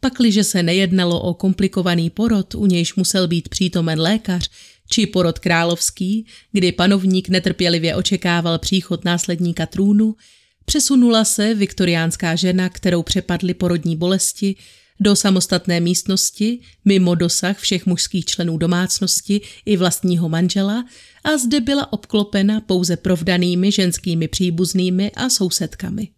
Pakliže 0.00 0.44
se 0.44 0.62
nejednalo 0.62 1.20
o 1.20 1.34
komplikovaný 1.34 2.10
porod, 2.10 2.54
u 2.54 2.66
nějž 2.66 2.94
musel 2.94 3.28
být 3.28 3.48
přítomen 3.48 4.00
lékař, 4.00 4.50
či 4.90 5.06
porod 5.06 5.38
královský, 5.38 6.26
kdy 6.52 6.72
panovník 6.72 7.28
netrpělivě 7.28 7.94
očekával 7.94 8.58
příchod 8.58 9.04
následníka 9.04 9.66
trůnu, 9.66 10.16
přesunula 10.64 11.24
se 11.24 11.54
viktoriánská 11.54 12.36
žena, 12.36 12.68
kterou 12.68 13.02
přepadly 13.02 13.54
porodní 13.54 13.96
bolesti, 13.96 14.56
do 15.00 15.16
samostatné 15.16 15.80
místnosti, 15.80 16.60
mimo 16.84 17.14
dosah 17.14 17.58
všech 17.58 17.86
mužských 17.86 18.24
členů 18.24 18.58
domácnosti 18.58 19.40
i 19.66 19.76
vlastního 19.76 20.28
manžela 20.28 20.84
a 21.24 21.38
zde 21.38 21.60
byla 21.60 21.92
obklopena 21.92 22.60
pouze 22.60 22.96
provdanými 22.96 23.72
ženskými 23.72 24.28
příbuznými 24.28 25.10
a 25.10 25.30
sousedkami. 25.30 26.08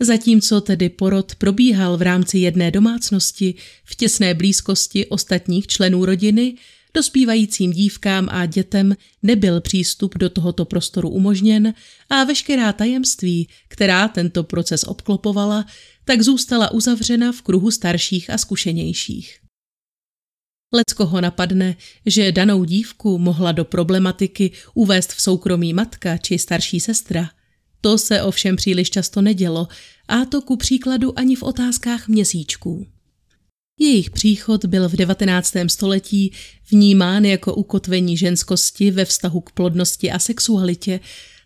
Zatímco 0.00 0.60
tedy 0.60 0.88
porod 0.88 1.34
probíhal 1.34 1.96
v 1.96 2.02
rámci 2.02 2.38
jedné 2.38 2.70
domácnosti 2.70 3.54
v 3.84 3.94
těsné 3.94 4.34
blízkosti 4.34 5.06
ostatních 5.06 5.66
členů 5.66 6.04
rodiny, 6.04 6.56
dospívajícím 6.94 7.72
dívkám 7.72 8.28
a 8.30 8.46
dětem 8.46 8.96
nebyl 9.22 9.60
přístup 9.60 10.18
do 10.18 10.30
tohoto 10.30 10.64
prostoru 10.64 11.08
umožněn 11.08 11.74
a 12.10 12.24
veškerá 12.24 12.72
tajemství, 12.72 13.48
která 13.68 14.08
tento 14.08 14.44
proces 14.44 14.84
obklopovala, 14.84 15.66
tak 16.04 16.22
zůstala 16.22 16.70
uzavřena 16.70 17.32
v 17.32 17.42
kruhu 17.42 17.70
starších 17.70 18.30
a 18.30 18.38
zkušenějších. 18.38 19.38
Lecko 20.72 21.06
ho 21.06 21.20
napadne, 21.20 21.76
že 22.06 22.32
danou 22.32 22.64
dívku 22.64 23.18
mohla 23.18 23.52
do 23.52 23.64
problematiky 23.64 24.50
uvést 24.74 25.12
v 25.12 25.20
soukromí 25.20 25.74
matka 25.74 26.16
či 26.16 26.38
starší 26.38 26.80
sestra. 26.80 27.30
To 27.80 27.98
se 27.98 28.22
ovšem 28.22 28.56
příliš 28.56 28.90
často 28.90 29.22
nedělo, 29.22 29.68
a 30.08 30.24
to 30.24 30.42
ku 30.42 30.56
příkladu 30.56 31.18
ani 31.18 31.36
v 31.36 31.42
otázkách 31.42 32.08
měsíčků. 32.08 32.86
Jejich 33.78 34.10
příchod 34.10 34.64
byl 34.64 34.88
v 34.88 34.92
19. 34.92 35.54
století 35.66 36.32
vnímán 36.70 37.24
jako 37.24 37.54
ukotvení 37.54 38.16
ženskosti 38.16 38.90
ve 38.90 39.04
vztahu 39.04 39.40
k 39.40 39.52
plodnosti 39.52 40.10
a 40.10 40.18
sexualitě, 40.18 41.00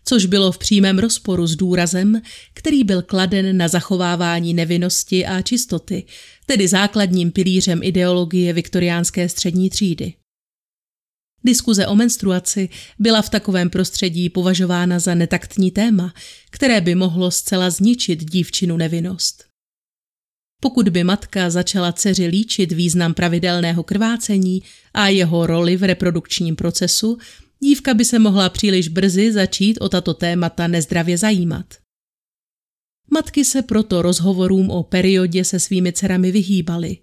což 0.05 0.25
bylo 0.25 0.51
v 0.51 0.57
přímém 0.57 0.99
rozporu 0.99 1.47
s 1.47 1.55
důrazem, 1.55 2.21
který 2.53 2.83
byl 2.83 3.01
kladen 3.01 3.57
na 3.57 3.67
zachovávání 3.67 4.53
nevinnosti 4.53 5.25
a 5.25 5.41
čistoty, 5.41 6.05
tedy 6.45 6.67
základním 6.67 7.31
pilířem 7.31 7.83
ideologie 7.83 8.53
viktoriánské 8.53 9.29
střední 9.29 9.69
třídy. 9.69 10.13
Diskuze 11.43 11.87
o 11.87 11.95
menstruaci 11.95 12.69
byla 12.99 13.21
v 13.21 13.29
takovém 13.29 13.69
prostředí 13.69 14.29
považována 14.29 14.99
za 14.99 15.15
netaktní 15.15 15.71
téma, 15.71 16.13
které 16.49 16.81
by 16.81 16.95
mohlo 16.95 17.31
zcela 17.31 17.69
zničit 17.69 18.31
dívčinu 18.31 18.77
nevinnost. 18.77 19.43
Pokud 20.61 20.89
by 20.89 21.03
matka 21.03 21.49
začala 21.49 21.93
dceři 21.93 22.25
líčit 22.25 22.71
význam 22.71 23.13
pravidelného 23.13 23.83
krvácení 23.83 24.63
a 24.93 25.07
jeho 25.07 25.47
roli 25.47 25.77
v 25.77 25.83
reprodukčním 25.83 26.55
procesu, 26.55 27.17
dívka 27.59 27.93
by 27.93 28.05
se 28.05 28.19
mohla 28.19 28.49
příliš 28.49 28.87
brzy 28.87 29.31
začít 29.31 29.77
o 29.81 29.89
tato 29.89 30.13
témata 30.13 30.67
nezdravě 30.67 31.17
zajímat. 31.17 31.65
Matky 33.13 33.45
se 33.45 33.61
proto 33.61 34.01
rozhovorům 34.01 34.69
o 34.69 34.83
periodě 34.83 35.45
se 35.45 35.59
svými 35.59 35.93
dcerami 35.93 36.31
vyhýbaly. 36.31 36.97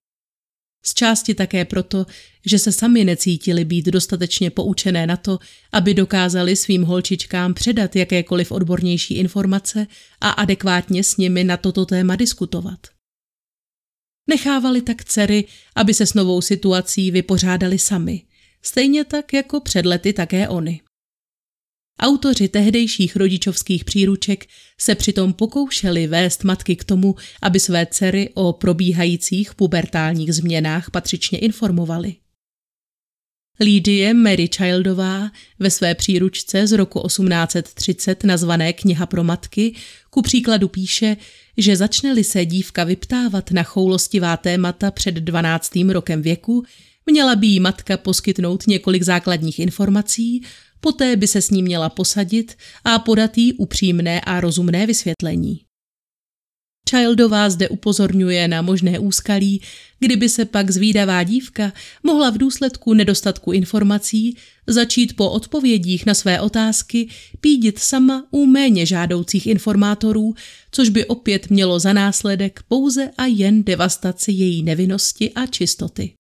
Z 0.83 0.95
části 0.95 1.35
také 1.35 1.65
proto, 1.65 2.07
že 2.47 2.59
se 2.59 2.73
sami 2.73 3.05
necítili 3.05 3.65
být 3.65 3.87
dostatečně 3.87 4.51
poučené 4.51 5.07
na 5.07 5.17
to, 5.17 5.39
aby 5.73 5.95
dokázali 5.95 6.57
svým 6.57 6.83
holčičkám 6.83 7.55
předat 7.55 7.97
jakékoliv 7.97 8.53
odbornější 8.53 9.15
informace 9.15 9.87
a 10.21 10.31
adekvátně 10.31 11.05
s 11.05 11.17
nimi 11.17 11.45
na 11.45 11.57
toto 11.57 11.87
téma 11.87 12.17
diskutovat. 12.17 12.79
Nechávali 14.31 14.83
tak 14.83 15.05
dcery, 15.05 15.45
aby 15.77 15.95
se 15.95 16.07
s 16.07 16.15
novou 16.15 16.41
situací 16.41 17.11
vypořádali 17.11 17.79
sami, 17.79 18.23
stejně 18.63 19.05
tak 19.05 19.33
jako 19.33 19.61
před 19.61 19.87
lety 19.87 20.13
také 20.13 20.49
oni. 20.49 20.81
Autoři 22.01 22.49
tehdejších 22.49 23.17
rodičovských 23.17 23.85
příruček 23.85 24.47
se 24.81 24.95
přitom 24.95 25.33
pokoušeli 25.33 26.07
vést 26.07 26.45
matky 26.45 26.77
k 26.77 26.85
tomu, 26.85 27.15
aby 27.43 27.61
své 27.61 27.87
dcery 27.87 28.31
o 28.35 28.53
probíhajících 28.53 29.55
pubertálních 29.55 30.35
změnách 30.35 30.91
patřičně 30.91 31.39
informovali. 31.39 32.15
Lídie 33.61 34.15
Mary 34.15 34.49
Childová 34.57 35.31
ve 35.59 35.71
své 35.71 35.95
příručce 35.95 36.67
z 36.67 36.73
roku 36.73 37.07
1830 37.07 38.25
nazvané 38.25 38.73
Kniha 38.73 39.07
pro 39.07 39.25
matky 39.25 39.75
ku 40.11 40.23
příkladu 40.23 40.69
píše, 40.69 41.17
že 41.57 41.77
začne-li 41.77 42.25
se 42.25 42.47
dívka 42.47 42.85
vyptávat 42.85 43.51
na 43.51 43.63
choulostivá 43.63 44.37
témata 44.37 44.91
před 44.91 45.15
12. 45.15 45.79
rokem 45.89 46.23
věku, 46.23 46.65
měla 47.07 47.37
by 47.37 47.47
jí 47.47 47.61
matka 47.61 47.97
poskytnout 47.97 48.67
několik 48.67 49.03
základních 49.03 49.59
informací, 49.59 50.43
poté 50.81 51.17
by 51.17 51.27
se 51.27 51.43
s 51.43 51.51
ní 51.51 51.63
měla 51.63 51.89
posadit 51.89 52.57
a 52.85 52.99
podat 52.99 53.39
jí 53.39 53.53
upřímné 53.53 54.21
a 54.21 54.41
rozumné 54.41 54.87
vysvětlení. 54.87 55.61
Childová 56.91 57.51
zde 57.51 57.69
upozorňuje 57.69 58.49
na 58.49 58.63
možné 58.63 58.99
úskalí, 58.99 59.63
kdyby 59.99 60.29
se 60.29 60.45
pak 60.45 60.71
zvídavá 60.71 61.23
dívka 61.23 61.73
mohla 62.03 62.31
v 62.31 62.39
důsledku 62.39 62.95
nedostatku 62.95 63.53
informací 63.53 64.37
začít 64.67 65.17
po 65.17 65.31
odpovědích 65.31 66.07
na 66.07 66.15
své 66.15 66.41
otázky 66.41 67.09
pídit 67.41 67.79
sama 67.79 68.27
u 68.31 68.47
méně 68.47 68.87
žádoucích 68.87 69.47
informátorů, 69.47 70.35
což 70.71 70.89
by 70.89 71.07
opět 71.07 71.51
mělo 71.51 71.79
za 71.79 71.93
následek 71.93 72.61
pouze 72.69 73.11
a 73.19 73.27
jen 73.27 73.65
devastaci 73.65 74.33
její 74.33 74.63
nevinnosti 74.63 75.33
a 75.33 75.47
čistoty. 75.47 76.18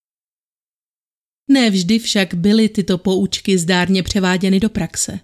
Nevždy 1.48 1.98
však 1.98 2.34
byly 2.34 2.68
tyto 2.68 2.98
poučky 2.98 3.58
zdárně 3.58 4.02
převáděny 4.02 4.60
do 4.60 4.68
praxe. 4.68 5.20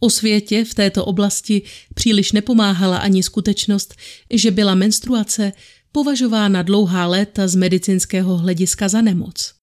O 0.00 0.10
světě 0.10 0.64
v 0.64 0.74
této 0.74 1.04
oblasti 1.04 1.62
příliš 1.94 2.32
nepomáhala 2.32 2.98
ani 2.98 3.22
skutečnost, 3.22 3.94
že 4.30 4.50
byla 4.50 4.74
menstruace 4.74 5.52
považována 5.92 6.62
dlouhá 6.62 7.06
léta 7.06 7.48
z 7.48 7.54
medicínského 7.54 8.36
hlediska 8.36 8.88
za 8.88 9.00
nemoc. 9.00 9.54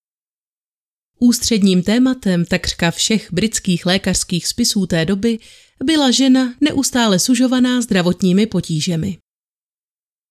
Ústředním 1.19 1.83
tématem 1.83 2.45
takřka 2.45 2.91
všech 2.91 3.33
britských 3.33 3.85
lékařských 3.85 4.47
spisů 4.47 4.85
té 4.85 5.05
doby 5.05 5.39
byla 5.83 6.11
žena 6.11 6.55
neustále 6.61 7.19
sužovaná 7.19 7.81
zdravotními 7.81 8.45
potížemi. 8.45 9.17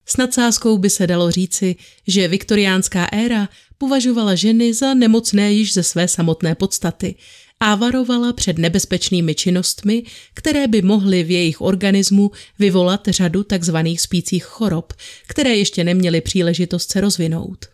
S 0.06 0.16
nadsázkou 0.16 0.78
by 0.78 0.90
se 0.90 1.06
dalo 1.06 1.30
říci, 1.30 1.76
že 2.06 2.28
viktoriánská 2.28 3.08
éra 3.12 3.48
považovala 3.82 4.34
ženy 4.34 4.74
za 4.74 4.94
nemocné 4.94 5.52
již 5.52 5.74
ze 5.74 5.82
své 5.82 6.08
samotné 6.08 6.54
podstaty 6.54 7.14
a 7.60 7.74
varovala 7.74 8.32
před 8.32 8.58
nebezpečnými 8.58 9.34
činnostmi, 9.34 10.02
které 10.34 10.68
by 10.68 10.82
mohly 10.82 11.24
v 11.24 11.30
jejich 11.30 11.60
organismu 11.60 12.30
vyvolat 12.58 13.08
řadu 13.08 13.44
tzv. 13.44 13.76
spících 13.98 14.44
chorob, 14.44 14.92
které 15.26 15.56
ještě 15.56 15.84
neměly 15.84 16.20
příležitost 16.20 16.90
se 16.90 17.00
rozvinout. 17.00 17.71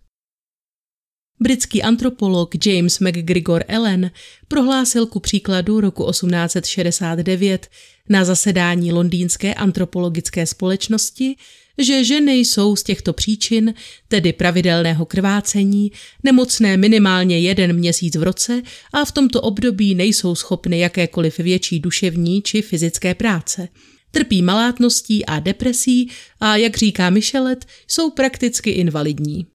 Britský 1.40 1.82
antropolog 1.82 2.66
James 2.66 2.98
McGregor 2.98 3.64
Allen 3.68 4.10
prohlásil 4.48 5.06
ku 5.06 5.20
příkladu 5.20 5.80
roku 5.80 6.10
1869 6.10 7.68
na 8.08 8.24
zasedání 8.24 8.92
londýnské 8.92 9.54
antropologické 9.54 10.46
společnosti, 10.46 11.36
že 11.78 12.04
ženy 12.04 12.32
jsou 12.32 12.76
z 12.76 12.82
těchto 12.82 13.12
příčin, 13.12 13.74
tedy 14.08 14.32
pravidelného 14.32 15.06
krvácení, 15.06 15.92
nemocné 16.24 16.76
minimálně 16.76 17.40
jeden 17.40 17.72
měsíc 17.72 18.16
v 18.16 18.22
roce 18.22 18.62
a 18.92 19.04
v 19.04 19.12
tomto 19.12 19.40
období 19.40 19.94
nejsou 19.94 20.34
schopny 20.34 20.78
jakékoliv 20.78 21.38
větší 21.38 21.80
duševní 21.80 22.42
či 22.42 22.62
fyzické 22.62 23.14
práce. 23.14 23.68
Trpí 24.10 24.42
malátností 24.42 25.26
a 25.26 25.38
depresí 25.38 26.10
a, 26.40 26.56
jak 26.56 26.76
říká 26.76 27.10
Michelet, 27.10 27.64
jsou 27.88 28.10
prakticky 28.10 28.70
invalidní. 28.70 29.46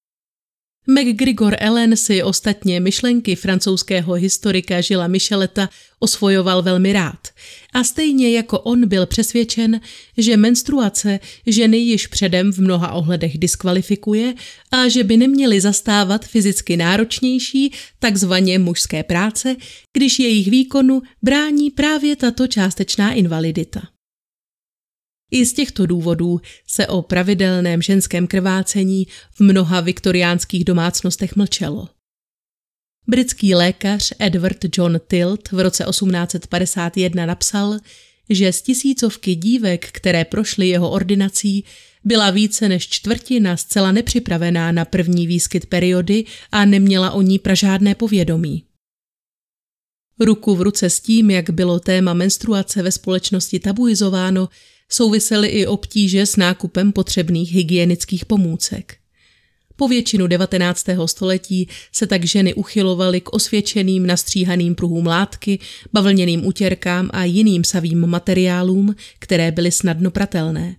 McGregor 0.87 1.55
Ellen 1.59 1.97
si 1.97 2.23
ostatně 2.23 2.79
myšlenky 2.79 3.35
francouzského 3.35 4.13
historika 4.13 4.81
Žila 4.81 5.07
Micheleta 5.07 5.69
osvojoval 5.99 6.61
velmi 6.61 6.93
rád. 6.93 7.27
A 7.73 7.83
stejně 7.83 8.31
jako 8.31 8.59
on 8.59 8.87
byl 8.87 9.05
přesvědčen, 9.05 9.81
že 10.17 10.37
menstruace 10.37 11.19
ženy 11.47 11.77
již 11.77 12.07
předem 12.07 12.53
v 12.53 12.57
mnoha 12.57 12.91
ohledech 12.91 13.37
diskvalifikuje 13.37 14.33
a 14.71 14.87
že 14.87 15.03
by 15.03 15.17
neměly 15.17 15.61
zastávat 15.61 16.25
fyzicky 16.25 16.77
náročnější, 16.77 17.73
takzvaně 17.99 18.59
mužské 18.59 19.03
práce, 19.03 19.55
když 19.93 20.19
jejich 20.19 20.47
výkonu 20.47 21.01
brání 21.21 21.71
právě 21.71 22.15
tato 22.15 22.47
částečná 22.47 23.13
invalidita. 23.13 23.92
I 25.33 25.45
z 25.45 25.53
těchto 25.53 25.85
důvodů 25.85 26.41
se 26.67 26.87
o 26.87 27.01
pravidelném 27.01 27.81
ženském 27.81 28.27
krvácení 28.27 29.07
v 29.31 29.39
mnoha 29.39 29.81
viktoriánských 29.81 30.65
domácnostech 30.65 31.35
mlčelo. 31.35 31.89
Britský 33.07 33.55
lékař 33.55 34.13
Edward 34.19 34.57
John 34.77 35.01
Tilt 35.07 35.51
v 35.51 35.59
roce 35.59 35.85
1851 35.89 37.25
napsal, 37.25 37.79
že 38.29 38.53
z 38.53 38.61
tisícovky 38.61 39.35
dívek, 39.35 39.87
které 39.91 40.25
prošly 40.25 40.67
jeho 40.67 40.91
ordinací, 40.91 41.63
byla 42.03 42.29
více 42.29 42.69
než 42.69 42.89
čtvrtina 42.89 43.57
zcela 43.57 43.91
nepřipravená 43.91 44.71
na 44.71 44.85
první 44.85 45.27
výskyt 45.27 45.65
periody 45.65 46.25
a 46.51 46.65
neměla 46.65 47.11
o 47.11 47.21
ní 47.21 47.39
pražádné 47.39 47.95
povědomí. 47.95 48.63
Ruku 50.19 50.55
v 50.55 50.61
ruce 50.61 50.89
s 50.89 50.99
tím, 50.99 51.31
jak 51.31 51.49
bylo 51.49 51.79
téma 51.79 52.13
menstruace 52.13 52.81
ve 52.81 52.91
společnosti 52.91 53.59
tabuizováno, 53.59 54.49
souvisely 54.93 55.47
i 55.47 55.67
obtíže 55.67 56.25
s 56.25 56.35
nákupem 56.35 56.91
potřebných 56.91 57.53
hygienických 57.53 58.25
pomůcek. 58.25 58.95
Po 59.75 59.87
většinu 59.87 60.27
19. 60.27 60.85
století 61.05 61.67
se 61.91 62.07
tak 62.07 62.25
ženy 62.25 62.53
uchylovaly 62.53 63.21
k 63.21 63.33
osvědčeným 63.33 64.07
nastříhaným 64.07 64.75
pruhům 64.75 65.07
látky, 65.07 65.59
bavlněným 65.93 66.45
utěrkám 66.45 67.09
a 67.13 67.23
jiným 67.23 67.63
savým 67.63 68.07
materiálům, 68.07 68.95
které 69.19 69.51
byly 69.51 69.71
snadno 69.71 70.11
pratelné. 70.11 70.75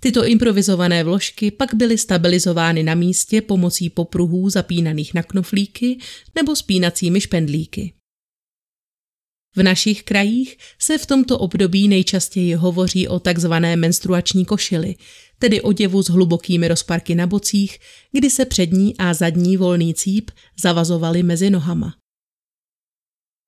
Tyto 0.00 0.26
improvizované 0.26 1.04
vložky 1.04 1.50
pak 1.50 1.74
byly 1.74 1.98
stabilizovány 1.98 2.82
na 2.82 2.94
místě 2.94 3.40
pomocí 3.40 3.90
popruhů 3.90 4.50
zapínaných 4.50 5.14
na 5.14 5.22
knoflíky 5.22 5.98
nebo 6.34 6.56
spínacími 6.56 7.20
špendlíky. 7.20 7.92
V 9.56 9.62
našich 9.62 10.02
krajích 10.02 10.56
se 10.78 10.98
v 10.98 11.06
tomto 11.06 11.38
období 11.38 11.88
nejčastěji 11.88 12.54
hovoří 12.54 13.08
o 13.08 13.18
takzvané 13.18 13.76
menstruační 13.76 14.44
košili, 14.44 14.94
tedy 15.38 15.60
oděvu 15.60 16.02
s 16.02 16.10
hlubokými 16.10 16.68
rozparky 16.68 17.14
na 17.14 17.26
bocích, 17.26 17.78
kdy 18.12 18.30
se 18.30 18.44
přední 18.44 18.96
a 18.96 19.14
zadní 19.14 19.56
volný 19.56 19.94
cíp 19.94 20.30
zavazovaly 20.60 21.22
mezi 21.22 21.50
nohama. 21.50 21.94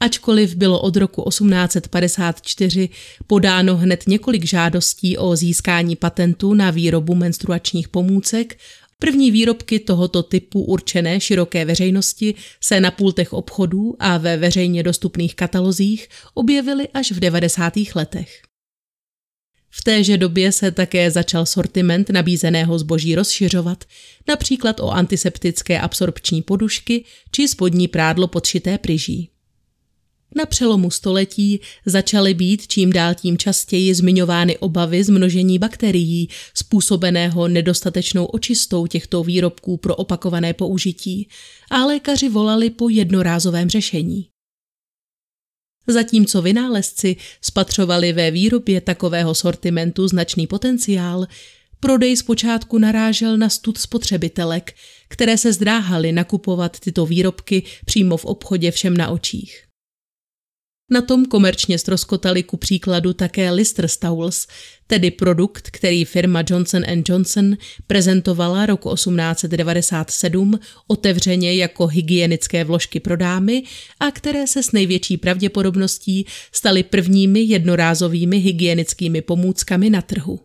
Ačkoliv 0.01 0.55
bylo 0.55 0.81
od 0.81 0.97
roku 0.97 1.25
1854 1.29 2.89
podáno 3.27 3.77
hned 3.77 4.05
několik 4.07 4.45
žádostí 4.45 5.19
o 5.19 5.37
získání 5.37 5.97
patentu 5.97 6.55
na 6.55 6.71
výrobu 6.71 7.15
menstruačních 7.15 7.89
pomůcek, 7.89 8.59
První 8.99 9.31
výrobky 9.31 9.79
tohoto 9.79 10.23
typu 10.23 10.63
určené 10.63 11.21
široké 11.21 11.65
veřejnosti 11.65 12.35
se 12.61 12.81
na 12.81 12.91
pultech 12.91 13.33
obchodů 13.33 13.97
a 13.99 14.19
ve 14.19 14.37
veřejně 14.37 14.83
dostupných 14.83 15.35
katalozích 15.35 16.09
objevily 16.35 16.89
až 16.89 17.13
v 17.13 17.21
90. 17.21 17.73
letech. 17.95 18.43
V 19.71 19.85
téže 19.85 20.17
době 20.17 20.53
se 20.53 20.71
také 20.71 21.11
začal 21.11 21.47
sortiment 21.47 22.11
nabízeného 22.11 22.79
zboží 22.79 23.15
rozšiřovat, 23.15 23.85
například 24.29 24.81
o 24.81 24.91
antiseptické 24.91 25.81
absorpční 25.81 26.43
podušky 26.43 27.05
či 27.33 27.49
spodní 27.49 27.89
prádlo 27.89 28.27
podšité 28.27 28.79
pryží. 28.79 29.31
Na 30.35 30.47
přelomu 30.47 30.91
století 30.91 31.61
začaly 31.87 32.35
být 32.35 32.67
čím 32.67 32.93
dál 32.93 33.15
tím 33.15 33.39
častěji 33.39 33.95
zmiňovány 33.95 34.59
obavy 34.59 35.05
z 35.05 35.09
množení 35.09 35.59
bakterií 35.59 36.29
způsobeného 36.55 37.49
nedostatečnou 37.49 38.25
očistou 38.25 38.87
těchto 38.87 39.25
výrobků 39.25 39.77
pro 39.77 39.97
opakované 39.97 40.53
použití 40.53 41.29
a 41.71 41.87
lékaři 41.87 42.29
volali 42.29 42.71
po 42.71 42.89
jednorázovém 42.89 43.71
řešení. 43.71 44.29
Zatímco 45.87 46.43
vynálezci 46.43 47.17
spatřovali 47.41 48.13
ve 48.13 48.31
výrobě 48.31 48.81
takového 48.81 49.35
sortimentu 49.35 50.09
značný 50.09 50.47
potenciál, 50.47 51.27
prodej 51.81 52.17
zpočátku 52.17 52.79
narážel 52.79 53.37
na 53.37 53.49
stud 53.49 53.79
spotřebitelek, 53.79 54.75
které 55.09 55.39
se 55.39 55.53
zdráhaly 55.53 56.13
nakupovat 56.13 56.81
tyto 56.81 57.07
výrobky 57.07 57.63
přímo 57.85 58.17
v 58.17 58.25
obchodě 58.25 58.71
všem 58.71 58.97
na 58.97 59.09
očích. 59.09 59.66
Na 60.91 61.03
tom 61.03 61.25
komerčně 61.25 61.79
stroskotali 61.79 62.43
ku 62.43 62.57
příkladu 62.57 63.13
také 63.13 63.51
Lister 63.51 63.89
Stowels, 63.89 64.47
tedy 64.87 65.11
produkt, 65.11 65.71
který 65.71 66.05
firma 66.05 66.43
Johnson 66.51 66.83
Johnson 67.09 67.57
prezentovala 67.87 68.67
roku 68.67 68.95
1897 68.95 70.61
otevřeně 70.87 71.55
jako 71.55 71.87
hygienické 71.87 72.65
vložky 72.65 73.01
pro 73.01 73.17
dámy 73.17 73.63
a 74.01 74.11
které 74.11 74.47
se 74.47 74.63
s 74.63 74.73
největší 74.73 75.17
pravděpodobností 75.17 76.27
staly 76.53 76.83
prvními 76.83 77.41
jednorázovými 77.41 78.39
hygienickými 78.39 79.23
pomůckami 79.23 79.91
na 79.91 80.03
trhu. 80.03 80.41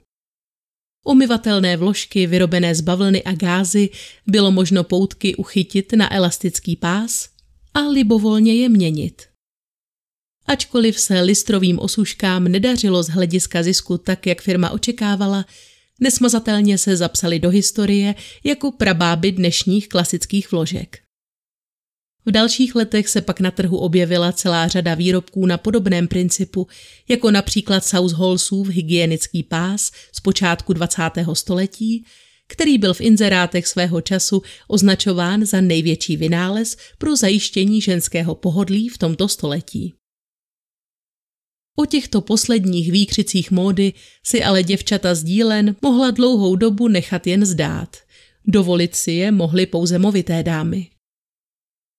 Umyvatelné 1.06 1.77
vložky 1.77 2.27
vyrobené 2.27 2.75
z 2.75 2.82
bavlny 2.82 3.23
a 3.23 3.34
gázy 3.34 3.89
bylo 4.27 4.51
možno 4.51 4.84
poutky 4.84 5.36
uchytit 5.36 5.93
na 5.93 6.13
elastický 6.13 6.75
pás 6.75 7.30
a 7.73 7.80
libovolně 7.80 8.56
je 8.56 8.69
měnit. 8.69 9.31
Ačkoliv 10.45 10.99
se 10.99 11.21
listrovým 11.21 11.80
osuškám 11.80 12.43
nedařilo 12.43 13.04
z 13.04 13.10
hlediska 13.10 13.63
zisku 13.63 13.97
tak, 13.97 14.27
jak 14.27 14.41
firma 14.41 14.69
očekávala, 14.69 15.45
nesmazatelně 15.99 16.77
se 16.77 16.97
zapsali 16.97 17.39
do 17.39 17.49
historie 17.49 18.15
jako 18.43 18.71
prabáby 18.71 19.32
dnešních 19.32 19.89
klasických 19.89 20.51
vložek. 20.51 20.97
V 22.25 22.32
dalších 22.32 22.75
letech 22.75 23.10
se 23.10 23.21
pak 23.21 23.39
na 23.39 23.51
trhu 23.51 23.77
objevila 23.77 24.32
celá 24.32 24.67
řada 24.67 24.95
výrobků 24.95 25.45
na 25.45 25.58
podobném 25.58 26.08
principu, 26.08 26.67
jako 27.10 27.32
například 27.32 27.86
South 27.86 28.67
hygienický 28.67 29.43
pás 29.43 29.91
z 30.15 30.19
počátku 30.19 30.73
20. 30.73 31.01
století, 31.34 32.06
který 32.47 32.77
byl 32.77 32.93
v 32.93 33.01
inzerátech 33.01 33.67
svého 33.67 34.01
času 34.01 34.41
označován 34.67 35.45
za 35.45 35.62
největší 35.62 36.17
vynález 36.17 36.77
pro 36.97 37.15
zajištění 37.15 37.82
ženského 37.82 38.36
pohodlí 38.36 38.89
v 38.89 38.97
tomto 38.97 39.27
století. 39.27 39.93
O 41.75 41.86
těchto 41.86 42.21
posledních 42.21 42.91
výkřicích 42.91 43.51
módy 43.51 43.93
si 44.23 44.43
ale 44.43 44.63
děvčata 44.63 45.15
z 45.15 45.23
dílen 45.23 45.75
mohla 45.81 46.12
dlouhou 46.12 46.55
dobu 46.55 46.88
nechat 46.88 47.27
jen 47.27 47.45
zdát. 47.45 47.97
Dovolit 48.45 48.95
si 48.95 49.12
je 49.12 49.31
mohly 49.31 49.65
pouze 49.65 49.99
movité 49.99 50.43
dámy. 50.43 50.88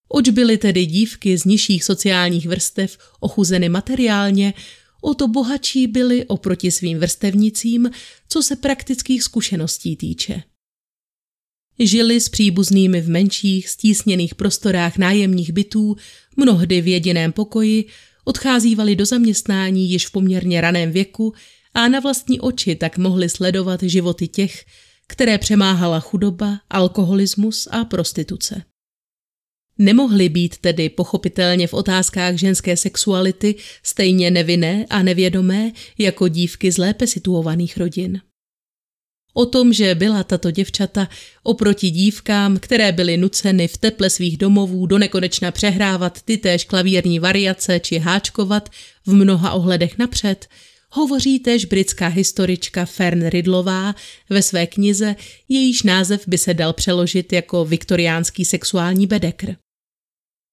Oč 0.09 0.29
byly 0.29 0.59
tedy 0.59 0.87
dívky 0.87 1.39
z 1.39 1.45
nižších 1.45 1.85
sociálních 1.85 2.47
vrstev 2.47 2.99
ochuzeny 3.21 3.69
materiálně, 3.69 4.55
o 5.01 5.15
to 5.15 5.29
bohatší 5.29 5.87
byly 5.87 6.25
oproti 6.25 6.71
svým 6.71 6.99
vrstevnicím, 6.99 7.91
co 8.29 8.43
se 8.43 8.57
praktických 8.57 9.23
zkušeností 9.23 9.97
týče. 9.97 10.43
Žili 11.79 12.21
s 12.21 12.29
příbuznými 12.29 13.01
v 13.01 13.09
menších, 13.09 13.69
stísněných 13.69 14.35
prostorách 14.35 14.99
nájemních 14.99 15.53
bytů, 15.53 15.97
mnohdy 16.37 16.81
v 16.81 16.89
jediném 16.89 17.33
pokoji, 17.33 17.85
odcházívali 18.25 18.97
do 18.97 19.07
zaměstnání 19.07 19.91
již 19.91 20.07
v 20.07 20.11
poměrně 20.11 20.61
raném 20.61 20.93
věku 20.93 21.35
a 21.75 21.89
na 21.89 22.01
vlastní 22.01 22.41
oči 22.41 22.75
tak 22.75 22.99
mohli 22.99 23.29
sledovat 23.29 23.83
životy 23.83 24.29
těch, 24.29 24.65
které 25.07 25.39
přemáhala 25.39 26.01
chudoba, 26.01 26.61
alkoholismus 26.71 27.69
a 27.71 27.85
prostituce. 27.85 28.63
Nemohly 29.79 30.29
být 30.29 30.59
tedy 30.59 30.89
pochopitelně 30.89 31.67
v 31.67 31.75
otázkách 31.75 32.35
ženské 32.35 32.77
sexuality 32.77 33.55
stejně 33.83 34.31
nevinné 34.31 34.87
a 34.91 35.03
nevědomé 35.03 35.73
jako 35.99 36.29
dívky 36.29 36.73
z 36.73 36.79
lépe 36.79 37.07
situovaných 37.07 37.77
rodin. 37.77 38.21
O 39.35 39.47
tom, 39.47 39.73
že 39.73 39.95
byla 39.95 40.25
tato 40.25 40.51
děvčata 40.51 41.09
oproti 41.43 41.91
dívkám, 41.91 42.59
které 42.59 42.93
byly 42.93 43.17
nuceny 43.17 43.69
v 43.69 43.77
teple 43.77 44.11
svých 44.11 44.37
domovů 44.37 44.87
do 44.87 44.99
nekonečna 44.99 45.51
přehrávat 45.51 46.23
ty 46.23 46.37
též 46.37 46.65
klavírní 46.65 47.19
variace 47.19 47.81
či 47.81 47.99
háčkovat 47.99 48.69
v 49.07 49.15
mnoha 49.15 49.53
ohledech 49.53 49.99
napřed, 49.99 50.47
hovoří 50.91 51.39
též 51.39 51.65
britská 51.65 52.09
historička 52.09 52.85
Fern 52.85 53.27
Ridlová 53.27 53.95
ve 54.31 54.43
své 54.43 54.67
knize, 54.67 55.17
jejíž 55.49 55.83
název 55.83 56.29
by 56.29 56.39
se 56.39 56.55
dal 56.55 56.73
přeložit 56.73 57.33
jako 57.33 57.65
viktoriánský 57.65 58.45
sexuální 58.45 59.07
bedekr. 59.07 59.57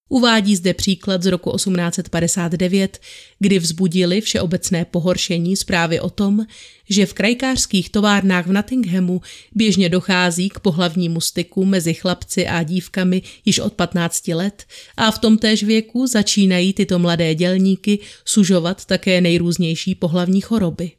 Uvádí 0.09 0.55
zde 0.55 0.73
příklad 0.73 1.23
z 1.23 1.25
roku 1.25 1.55
1859, 1.55 2.99
kdy 3.39 3.59
vzbudili 3.59 4.21
všeobecné 4.21 4.85
pohoršení 4.85 5.55
zprávy 5.55 5.99
o 5.99 6.09
tom, 6.09 6.45
že 6.89 7.05
v 7.05 7.13
krajkářských 7.13 7.89
továrnách 7.89 8.47
v 8.47 8.51
Nottinghamu 8.51 9.21
běžně 9.55 9.89
dochází 9.89 10.49
k 10.49 10.59
pohlavnímu 10.59 11.21
styku 11.21 11.65
mezi 11.65 11.93
chlapci 11.93 12.47
a 12.47 12.63
dívkami 12.63 13.21
již 13.45 13.59
od 13.59 13.73
15 13.73 14.27
let 14.27 14.65
a 14.97 15.11
v 15.11 15.19
tom 15.19 15.37
též 15.37 15.63
věku 15.63 16.07
začínají 16.07 16.73
tyto 16.73 16.99
mladé 16.99 17.35
dělníky 17.35 17.99
sužovat 18.25 18.85
také 18.85 19.21
nejrůznější 19.21 19.95
pohlavní 19.95 20.41
choroby. 20.41 20.98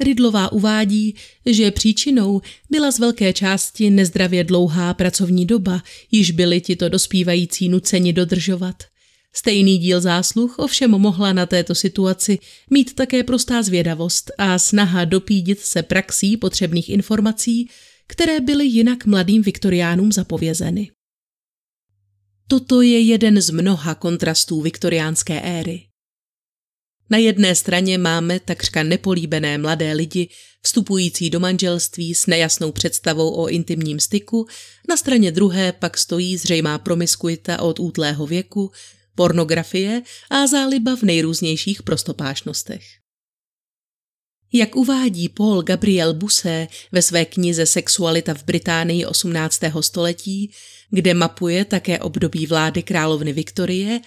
Rydlová 0.00 0.52
uvádí, 0.52 1.14
že 1.46 1.70
příčinou 1.70 2.40
byla 2.70 2.90
z 2.90 2.98
velké 2.98 3.32
části 3.32 3.90
nezdravě 3.90 4.44
dlouhá 4.44 4.94
pracovní 4.94 5.46
doba, 5.46 5.82
již 6.10 6.30
byli 6.30 6.60
tito 6.60 6.88
dospívající 6.88 7.68
nuceni 7.68 8.12
dodržovat. 8.12 8.76
Stejný 9.32 9.78
díl 9.78 10.00
zásluh 10.00 10.58
ovšem 10.58 10.90
mohla 10.90 11.32
na 11.32 11.46
této 11.46 11.74
situaci 11.74 12.38
mít 12.70 12.94
také 12.94 13.24
prostá 13.24 13.62
zvědavost 13.62 14.30
a 14.38 14.58
snaha 14.58 15.04
dopídit 15.04 15.60
se 15.60 15.82
praxí 15.82 16.36
potřebných 16.36 16.88
informací, 16.88 17.68
které 18.06 18.40
byly 18.40 18.66
jinak 18.66 19.06
mladým 19.06 19.42
viktoriánům 19.42 20.12
zapovězeny. 20.12 20.90
Toto 22.48 22.82
je 22.82 23.00
jeden 23.00 23.40
z 23.40 23.50
mnoha 23.50 23.94
kontrastů 23.94 24.60
viktoriánské 24.60 25.40
éry. 25.40 25.87
Na 27.10 27.18
jedné 27.18 27.54
straně 27.54 27.98
máme 27.98 28.40
takřka 28.40 28.82
nepolíbené 28.82 29.58
mladé 29.58 29.92
lidi, 29.92 30.28
vstupující 30.62 31.30
do 31.30 31.40
manželství 31.40 32.14
s 32.14 32.26
nejasnou 32.26 32.72
představou 32.72 33.30
o 33.30 33.48
intimním 33.48 34.00
styku, 34.00 34.46
na 34.88 34.96
straně 34.96 35.32
druhé 35.32 35.72
pak 35.72 35.98
stojí 35.98 36.36
zřejmá 36.36 36.78
promiskuita 36.78 37.62
od 37.62 37.80
útlého 37.80 38.26
věku, 38.26 38.70
pornografie 39.14 40.02
a 40.30 40.46
záliba 40.46 40.96
v 40.96 41.02
nejrůznějších 41.02 41.82
prostopášnostech. 41.82 42.82
Jak 44.52 44.76
uvádí 44.76 45.28
Paul 45.28 45.62
Gabriel 45.62 46.14
Busse 46.14 46.68
ve 46.92 47.02
své 47.02 47.24
knize 47.24 47.66
Sexualita 47.66 48.34
v 48.34 48.44
Británii 48.44 49.06
18. 49.06 49.60
století, 49.80 50.50
kde 50.90 51.14
mapuje 51.14 51.64
také 51.64 51.98
období 51.98 52.46
vlády 52.46 52.82
královny 52.82 53.32
Viktorie, 53.32 54.00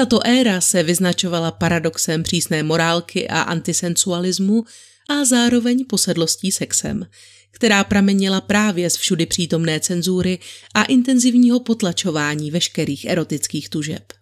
tato 0.00 0.26
éra 0.26 0.60
se 0.60 0.82
vyznačovala 0.82 1.50
paradoxem 1.50 2.22
přísné 2.22 2.62
morálky 2.62 3.28
a 3.28 3.40
antisensualismu 3.40 4.64
a 5.10 5.24
zároveň 5.24 5.84
posedlostí 5.84 6.52
sexem, 6.52 7.06
která 7.50 7.84
pramenila 7.84 8.40
právě 8.40 8.90
z 8.90 8.96
všudy 8.96 9.26
přítomné 9.26 9.80
cenzury 9.80 10.38
a 10.74 10.84
intenzivního 10.84 11.60
potlačování 11.60 12.50
veškerých 12.50 13.04
erotických 13.04 13.68
tužeb. 13.68 14.12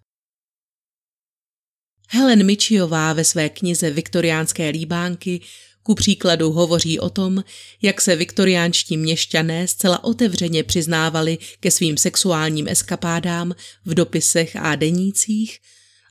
Helen 2.09 2.47
Mičiová 2.47 3.13
ve 3.13 3.25
své 3.25 3.49
knize 3.49 3.91
Viktoriánské 3.91 4.69
líbánky 4.69 5.41
ku 5.89 5.95
příkladu 5.95 6.53
hovoří 6.53 7.01
o 7.01 7.11
tom, 7.11 7.45
jak 7.83 8.01
se 8.01 8.17
viktoriánští 8.17 8.97
měšťané 8.97 9.69
zcela 9.69 10.05
otevřeně 10.05 10.63
přiznávali 10.63 11.39
ke 11.61 11.71
svým 11.71 11.97
sexuálním 11.97 12.69
eskapádám 12.69 13.55
v 13.85 13.95
dopisech 13.95 14.57
a 14.57 14.77
denících 14.77 15.59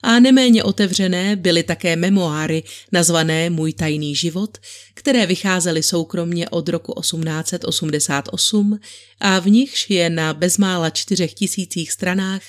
a 0.04 0.20
neméně 0.20 0.63
otevřené 0.63 1.36
byly 1.36 1.63
také 1.63 1.96
memoáry 1.96 2.63
nazvané 2.92 3.50
Můj 3.50 3.74
tajný 3.74 4.16
život, 4.16 4.58
které 4.94 5.26
vycházely 5.26 5.84
soukromně 5.84 6.50
od 6.50 6.70
roku 6.70 6.94
1888 7.02 8.80
a 9.20 9.40
v 9.40 9.48
nichž 9.48 9.90
je 9.90 10.10
na 10.10 10.34
bezmála 10.34 10.90
čtyřech 10.90 11.34
tisících 11.34 11.92
stranách 11.92 12.42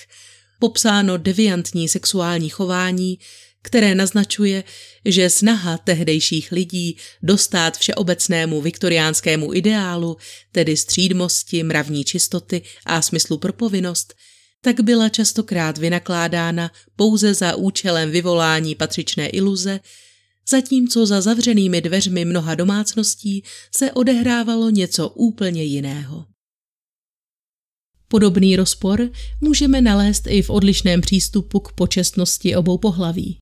popsáno 0.59 1.17
deviantní 1.17 1.89
sexuální 1.89 2.49
chování, 2.49 3.19
které 3.61 3.95
naznačuje, 3.95 4.63
že 5.05 5.29
snaha 5.29 5.77
tehdejších 5.77 6.51
lidí 6.51 6.97
dostat 7.23 7.77
všeobecnému 7.77 8.61
viktoriánskému 8.61 9.53
ideálu, 9.53 10.17
tedy 10.51 10.77
střídmosti, 10.77 11.63
mravní 11.63 12.03
čistoty 12.03 12.61
a 12.85 13.01
smyslu 13.01 13.37
pro 13.37 13.53
povinnost, 13.53 14.13
tak 14.61 14.81
byla 14.81 15.09
častokrát 15.09 15.77
vynakládána 15.77 16.71
pouze 16.95 17.33
za 17.33 17.55
účelem 17.55 18.11
vyvolání 18.11 18.75
patřičné 18.75 19.27
iluze, 19.27 19.79
zatímco 20.49 21.05
za 21.05 21.21
zavřenými 21.21 21.81
dveřmi 21.81 22.25
mnoha 22.25 22.55
domácností 22.55 23.43
se 23.75 23.91
odehrávalo 23.91 24.69
něco 24.69 25.09
úplně 25.09 25.63
jiného. 25.63 26.25
Podobný 28.07 28.55
rozpor 28.55 29.09
můžeme 29.41 29.81
nalézt 29.81 30.27
i 30.27 30.41
v 30.41 30.49
odlišném 30.49 31.01
přístupu 31.01 31.59
k 31.59 31.71
počestnosti 31.71 32.55
obou 32.55 32.77
pohlaví. 32.77 33.37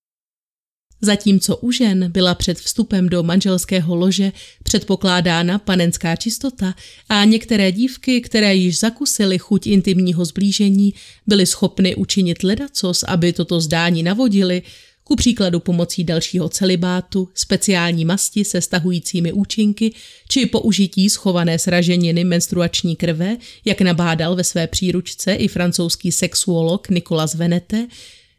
Zatímco 1.02 1.58
u 1.58 1.72
žen 1.72 2.12
byla 2.12 2.36
před 2.36 2.60
vstupem 2.60 3.10
do 3.10 3.24
manželského 3.24 3.96
lože 3.96 4.32
předpokládána 4.64 5.60
panenská 5.60 6.16
čistota 6.16 6.76
a 7.10 7.24
některé 7.24 7.72
dívky, 7.72 8.22
které 8.22 8.56
již 8.56 8.80
zakusily 8.80 9.38
chuť 9.38 9.68
intimního 9.68 10.26
zblížení, 10.26 10.94
byly 11.28 11.46
schopny 11.46 11.96
učinit 11.96 12.44
ledacos, 12.44 13.04
aby 13.04 13.34
toto 13.34 13.62
zdání 13.62 14.04
navodili, 14.04 14.62
ku 15.08 15.16
příkladu 15.16 15.60
pomocí 15.60 16.04
dalšího 16.04 16.50
celibátu, 16.50 17.30
speciální 17.34 18.06
masti 18.06 18.46
se 18.46 18.62
stahujícími 18.62 19.32
účinky 19.32 19.94
či 20.30 20.46
použití 20.46 21.10
schované 21.10 21.60
sraženiny 21.60 22.24
menstruační 22.24 22.96
krve, 22.96 23.38
jak 23.66 23.82
nabádal 23.82 24.36
ve 24.36 24.44
své 24.44 24.68
příručce 24.68 25.34
i 25.34 25.48
francouzský 25.48 26.12
sexuolog 26.12 26.90
Nicolas 26.90 27.36
Venete, 27.36 27.88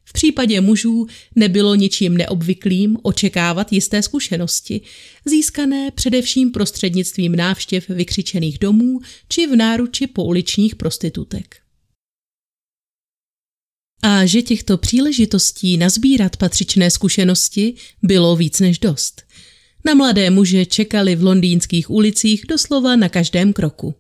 v 0.09 0.13
případě 0.13 0.61
mužů 0.61 1.07
nebylo 1.37 1.75
ničím 1.75 2.17
neobvyklým 2.17 2.97
očekávat 3.03 3.73
jisté 3.73 4.03
zkušenosti, 4.03 4.81
získané 5.25 5.91
především 5.91 6.51
prostřednictvím 6.51 7.37
návštěv 7.37 7.89
vykřičených 7.89 8.59
domů 8.59 9.01
či 9.29 9.47
v 9.47 9.57
náruči 9.57 10.07
pouličních 10.07 10.77
prostitutek. 10.77 11.57
A 14.03 14.27
že 14.27 14.43
těchto 14.43 14.79
příležitostí 14.79 15.77
nazbírat 15.77 16.37
patřičné 16.37 16.91
zkušenosti 16.91 17.75
bylo 18.03 18.37
víc 18.37 18.61
než 18.61 18.79
dost. 18.79 19.23
Na 19.85 19.95
mladé 19.95 20.31
muže 20.31 20.67
čekali 20.67 21.17
v 21.17 21.23
londýnských 21.23 21.91
ulicích 21.91 22.45
doslova 22.49 22.97
na 22.97 23.09
každém 23.09 23.53
kroku. 23.53 23.95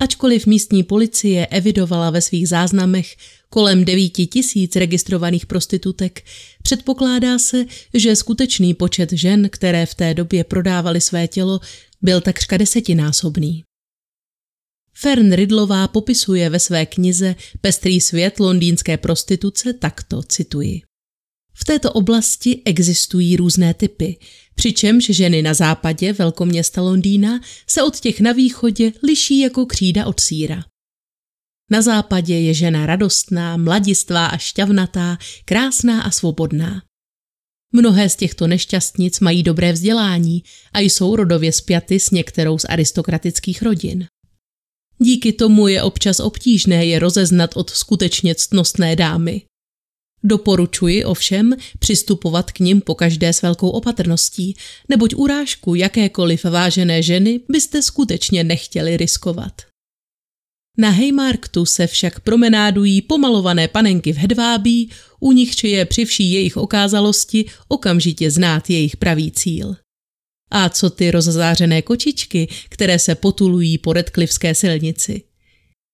Ačkoliv 0.00 0.46
místní 0.46 0.82
policie 0.82 1.46
evidovala 1.46 2.10
ve 2.10 2.22
svých 2.22 2.48
záznamech 2.48 3.16
kolem 3.48 3.84
9 3.84 4.08
tisíc 4.08 4.76
registrovaných 4.76 5.46
prostitutek, 5.46 6.24
předpokládá 6.62 7.38
se, 7.38 7.64
že 7.94 8.16
skutečný 8.16 8.74
počet 8.74 9.12
žen, 9.12 9.48
které 9.48 9.86
v 9.86 9.94
té 9.94 10.14
době 10.14 10.44
prodávaly 10.44 11.00
své 11.00 11.28
tělo, 11.28 11.60
byl 12.02 12.20
takřka 12.20 12.56
desetinásobný. 12.56 13.64
Fern 14.94 15.32
Ridlová 15.32 15.88
popisuje 15.88 16.50
ve 16.50 16.58
své 16.58 16.86
knize 16.86 17.34
Pestrý 17.60 18.00
svět 18.00 18.40
londýnské 18.40 18.96
prostituce 18.96 19.72
takto, 19.72 20.22
cituji. 20.22 20.82
V 21.54 21.64
této 21.64 21.92
oblasti 21.92 22.62
existují 22.64 23.36
různé 23.36 23.74
typy, 23.74 24.18
přičemž 24.54 25.04
ženy 25.04 25.42
na 25.42 25.54
západě 25.54 26.12
velkoměsta 26.12 26.82
Londýna 26.82 27.40
se 27.68 27.82
od 27.82 28.00
těch 28.00 28.20
na 28.20 28.32
východě 28.32 28.92
liší 29.02 29.40
jako 29.40 29.66
křída 29.66 30.06
od 30.06 30.20
síra. 30.20 30.64
Na 31.70 31.82
západě 31.82 32.40
je 32.40 32.54
žena 32.54 32.86
radostná, 32.86 33.56
mladistvá 33.56 34.26
a 34.26 34.36
šťavnatá, 34.36 35.18
krásná 35.44 36.02
a 36.02 36.10
svobodná. 36.10 36.82
Mnohé 37.72 38.08
z 38.08 38.16
těchto 38.16 38.46
nešťastnic 38.46 39.20
mají 39.20 39.42
dobré 39.42 39.72
vzdělání 39.72 40.42
a 40.72 40.80
jsou 40.80 41.16
rodově 41.16 41.52
spjaty 41.52 42.00
s 42.00 42.10
některou 42.10 42.58
z 42.58 42.64
aristokratických 42.64 43.62
rodin. 43.62 44.06
Díky 44.98 45.32
tomu 45.32 45.68
je 45.68 45.82
občas 45.82 46.20
obtížné 46.20 46.86
je 46.86 46.98
rozeznat 46.98 47.56
od 47.56 47.70
skutečně 47.70 48.34
ctnostné 48.34 48.96
dámy. 48.96 49.42
Doporučuji 50.24 51.04
ovšem 51.04 51.56
přistupovat 51.78 52.52
k 52.52 52.60
nim 52.60 52.82
každé 52.96 53.32
s 53.32 53.42
velkou 53.42 53.68
opatrností, 53.68 54.56
neboť 54.88 55.14
urážku 55.14 55.74
jakékoliv 55.74 56.44
vážené 56.44 57.02
ženy 57.02 57.40
byste 57.48 57.82
skutečně 57.82 58.44
nechtěli 58.44 58.96
riskovat. 58.96 59.52
Na 60.78 60.90
Haymarktu 60.90 61.66
se 61.66 61.86
však 61.86 62.20
promenádují 62.20 63.02
pomalované 63.02 63.68
panenky 63.68 64.12
v 64.12 64.16
hedvábí, 64.16 64.90
u 65.20 65.32
nich 65.32 65.64
je 65.64 65.84
při 65.84 66.04
vší 66.04 66.32
jejich 66.32 66.56
okázalosti 66.56 67.44
okamžitě 67.68 68.30
znát 68.30 68.70
jejich 68.70 68.96
pravý 68.96 69.30
cíl. 69.30 69.76
A 70.50 70.68
co 70.68 70.90
ty 70.90 71.10
rozzářené 71.10 71.82
kočičky, 71.82 72.48
které 72.68 72.98
se 72.98 73.14
potulují 73.14 73.78
po 73.78 73.92
redklivské 73.92 74.54
silnici? 74.54 75.22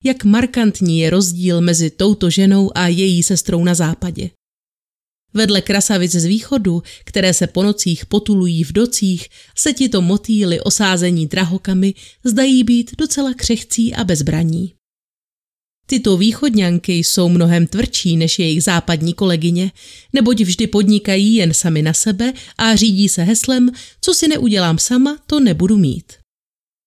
Jak 0.04 0.24
markantní 0.24 0.98
je 0.98 1.10
rozdíl 1.10 1.60
mezi 1.60 1.90
touto 1.90 2.30
ženou 2.30 2.70
a 2.74 2.88
její 2.88 3.22
sestrou 3.22 3.64
na 3.64 3.74
západě. 3.74 4.30
Vedle 5.34 5.62
krasavic 5.62 6.12
z 6.12 6.24
východu, 6.24 6.82
které 7.04 7.34
se 7.34 7.46
po 7.46 7.62
nocích 7.62 8.06
potulují 8.06 8.64
v 8.64 8.72
docích, 8.72 9.28
se 9.56 9.72
tito 9.72 10.02
motýly 10.02 10.60
osázení 10.60 11.26
drahokamy 11.26 11.94
zdají 12.24 12.64
být 12.64 12.90
docela 12.98 13.34
křehcí 13.34 13.94
a 13.94 14.04
bezbraní. 14.04 14.74
Tyto 15.86 16.16
východňanky 16.16 16.92
jsou 16.92 17.28
mnohem 17.28 17.66
tvrdší 17.66 18.16
než 18.16 18.38
jejich 18.38 18.62
západní 18.62 19.14
kolegyně, 19.14 19.72
neboť 20.12 20.40
vždy 20.40 20.66
podnikají 20.66 21.34
jen 21.34 21.54
sami 21.54 21.82
na 21.82 21.92
sebe 21.92 22.32
a 22.58 22.76
řídí 22.76 23.08
se 23.08 23.22
heslem, 23.22 23.70
co 24.00 24.14
si 24.14 24.28
neudělám 24.28 24.78
sama, 24.78 25.18
to 25.26 25.40
nebudu 25.40 25.76
mít. 25.76 26.19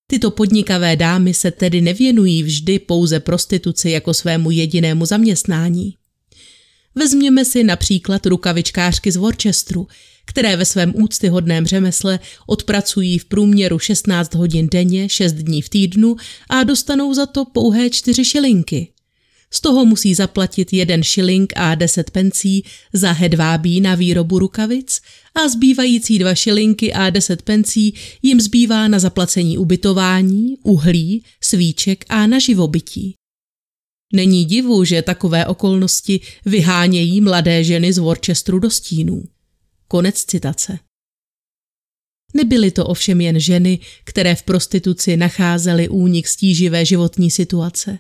Tyto 0.08 0.32
podnikavé 0.32 0.96
dámy 0.96 1.34
se 1.34 1.52
tedy 1.52 1.82
nevěnují 1.82 2.44
vždy 2.44 2.80
pouze 2.80 3.20
prostituci 3.20 3.90
jako 3.90 4.14
svému 4.14 4.52
jedinému 4.52 5.06
zaměstnání. 5.06 5.96
Vezměme 6.96 7.46
si 7.46 7.64
například 7.64 8.26
rukavičkářky 8.26 9.12
z 9.12 9.16
Worcesteru, 9.16 9.88
které 10.26 10.56
ve 10.58 10.66
svém 10.66 10.94
úctyhodném 10.96 11.66
řemesle 11.66 12.20
odpracují 12.48 13.20
v 13.20 13.26
průměru 13.26 13.80
16 13.80 14.34
hodin 14.36 14.68
denně, 14.72 15.10
6 15.10 15.34
dní 15.34 15.62
v 15.62 15.70
týdnu 15.70 16.16
a 16.50 16.64
dostanou 16.64 17.14
za 17.14 17.26
to 17.26 17.46
pouhé 17.46 17.90
4 17.90 18.26
šilinky. 18.26 18.88
Z 19.54 19.62
toho 19.62 19.86
musí 19.86 20.16
zaplatit 20.16 20.74
jeden 20.74 21.04
šiling 21.04 21.54
a 21.56 21.76
10 21.76 22.12
pencí 22.12 22.64
za 22.94 23.12
hedvábí 23.12 23.82
na 23.82 23.96
výrobu 23.96 24.40
rukavic 24.40 25.02
a 25.36 25.48
zbývající 25.48 26.20
dva 26.20 26.36
šilinky 26.36 26.94
a 26.94 27.10
10 27.10 27.42
pencí 27.42 27.94
jim 28.22 28.42
zbývá 28.42 28.88
na 28.88 29.00
zaplacení 29.00 29.58
ubytování, 29.58 30.58
uhlí, 30.64 31.24
svíček 31.42 32.06
a 32.10 32.28
na 32.28 32.40
živobytí. 32.40 33.16
Není 34.14 34.46
divu, 34.46 34.84
že 34.84 35.02
takové 35.02 35.46
okolnosti 35.46 36.20
vyhánějí 36.46 37.22
mladé 37.22 37.64
ženy 37.64 37.94
z 37.94 37.98
Worcesteru 37.98 38.60
do 38.60 38.70
stínů. 38.70 39.24
Konec 39.88 40.26
citace. 40.26 40.80
Nebyly 42.34 42.72
to 42.72 42.86
ovšem 42.86 43.22
jen 43.22 43.40
ženy, 43.40 43.80
které 44.04 44.36
v 44.36 44.44
prostituci 44.44 45.18
nacházely 45.18 45.90
únik 45.90 46.28
stíživé 46.28 46.86
životní 46.86 47.32
situace. 47.32 48.00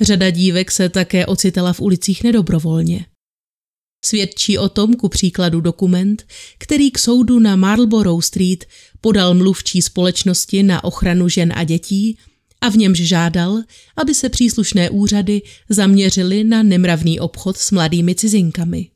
Řada 0.00 0.30
dívek 0.30 0.70
se 0.70 0.88
také 0.88 1.26
ocitala 1.26 1.72
v 1.72 1.80
ulicích 1.80 2.24
nedobrovolně. 2.24 3.06
Svědčí 4.04 4.58
o 4.58 4.68
tom 4.68 4.94
ku 4.94 5.08
příkladu 5.08 5.60
dokument, 5.60 6.26
který 6.58 6.90
k 6.90 6.98
soudu 6.98 7.38
na 7.38 7.56
Marlborough 7.56 8.24
Street 8.24 8.64
podal 9.00 9.34
mluvčí 9.34 9.82
společnosti 9.82 10.62
na 10.62 10.84
ochranu 10.84 11.28
žen 11.28 11.52
a 11.56 11.64
dětí 11.64 12.18
a 12.60 12.68
v 12.68 12.76
němž 12.76 12.98
žádal, 12.98 13.62
aby 13.96 14.14
se 14.14 14.28
příslušné 14.28 14.90
úřady 14.90 15.42
zaměřily 15.68 16.44
na 16.44 16.62
nemravný 16.62 17.20
obchod 17.20 17.56
s 17.56 17.70
mladými 17.70 18.14
cizinkami. 18.14 18.90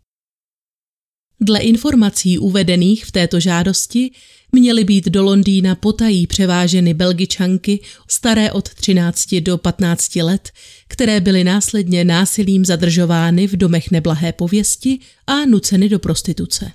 Dle 1.40 1.60
informací 1.60 2.38
uvedených 2.38 3.04
v 3.04 3.12
této 3.12 3.40
žádosti 3.40 4.10
měly 4.52 4.84
být 4.84 5.04
do 5.04 5.22
Londýna 5.22 5.74
potají 5.74 6.26
převáženy 6.26 6.94
belgičanky 6.94 7.80
staré 8.08 8.52
od 8.52 8.68
13 8.74 9.34
do 9.34 9.58
15 9.58 10.16
let, 10.16 10.50
které 10.88 11.20
byly 11.20 11.44
následně 11.44 12.04
násilím 12.04 12.64
zadržovány 12.64 13.46
v 13.46 13.56
domech 13.56 13.90
neblahé 13.90 14.32
pověsti 14.32 14.98
a 15.26 15.46
nuceny 15.46 15.88
do 15.88 15.98
prostituce. 15.98 16.72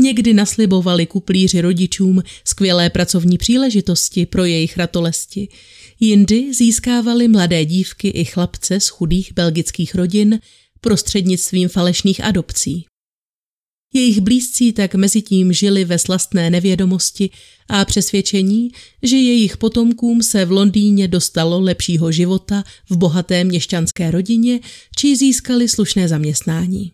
Někdy 0.00 0.34
naslibovali 0.34 1.06
kuplíři 1.06 1.60
rodičům 1.60 2.22
skvělé 2.44 2.90
pracovní 2.90 3.38
příležitosti 3.38 4.26
pro 4.26 4.44
jejich 4.44 4.76
ratolesti, 4.76 5.48
jindy 6.00 6.54
získávali 6.54 7.28
mladé 7.28 7.64
dívky 7.64 8.08
i 8.08 8.24
chlapce 8.24 8.80
z 8.80 8.88
chudých 8.88 9.32
belgických 9.32 9.94
rodin 9.94 10.40
prostřednictvím 10.80 11.68
falešných 11.68 12.24
adopcí. 12.24 12.86
Jejich 13.96 14.20
blízcí 14.20 14.72
tak 14.72 14.94
mezi 14.94 15.22
tím 15.22 15.52
žili 15.52 15.84
ve 15.84 15.98
slastné 15.98 16.50
nevědomosti 16.50 17.30
a 17.68 17.84
přesvědčení, 17.84 18.70
že 19.02 19.16
jejich 19.16 19.56
potomkům 19.56 20.22
se 20.22 20.44
v 20.44 20.52
Londýně 20.52 21.08
dostalo 21.08 21.60
lepšího 21.60 22.12
života 22.12 22.64
v 22.90 22.96
bohaté 22.96 23.44
měšťanské 23.44 24.10
rodině 24.10 24.60
či 24.96 25.16
získali 25.16 25.68
slušné 25.68 26.08
zaměstnání. 26.08 26.92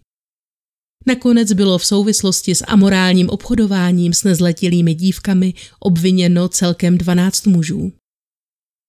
Nakonec 1.07 1.53
bylo 1.53 1.79
v 1.79 1.87
souvislosti 1.87 2.55
s 2.55 2.65
amorálním 2.65 3.31
obchodováním 3.31 4.13
s 4.13 4.25
nezletilými 4.25 4.95
dívkami 4.95 5.55
obviněno 5.79 6.49
celkem 6.49 6.99
12 6.99 7.47
mužů. 7.47 7.93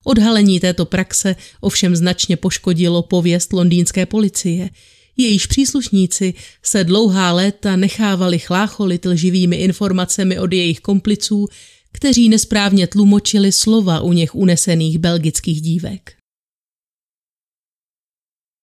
Odhalení 0.04 0.60
této 0.60 0.86
praxe 0.86 1.36
ovšem 1.62 1.96
značně 1.96 2.38
poškodilo 2.38 3.02
pověst 3.04 3.54
londýnské 3.54 4.06
policie, 4.06 4.70
Jejíž 5.18 5.46
příslušníci 5.46 6.34
se 6.64 6.84
dlouhá 6.84 7.32
léta 7.32 7.76
nechávali 7.76 8.40
chlácholit 8.40 9.06
lživými 9.06 9.56
informacemi 9.56 10.40
od 10.40 10.54
jejich 10.54 10.80
kompliců, 10.80 11.48
kteří 11.92 12.30
nesprávně 12.30 12.88
tlumočili 12.88 13.52
slova 13.52 14.02
u 14.02 14.14
něch 14.14 14.36
unesených 14.36 14.98
belgických 14.98 15.62
dívek. 15.62 16.14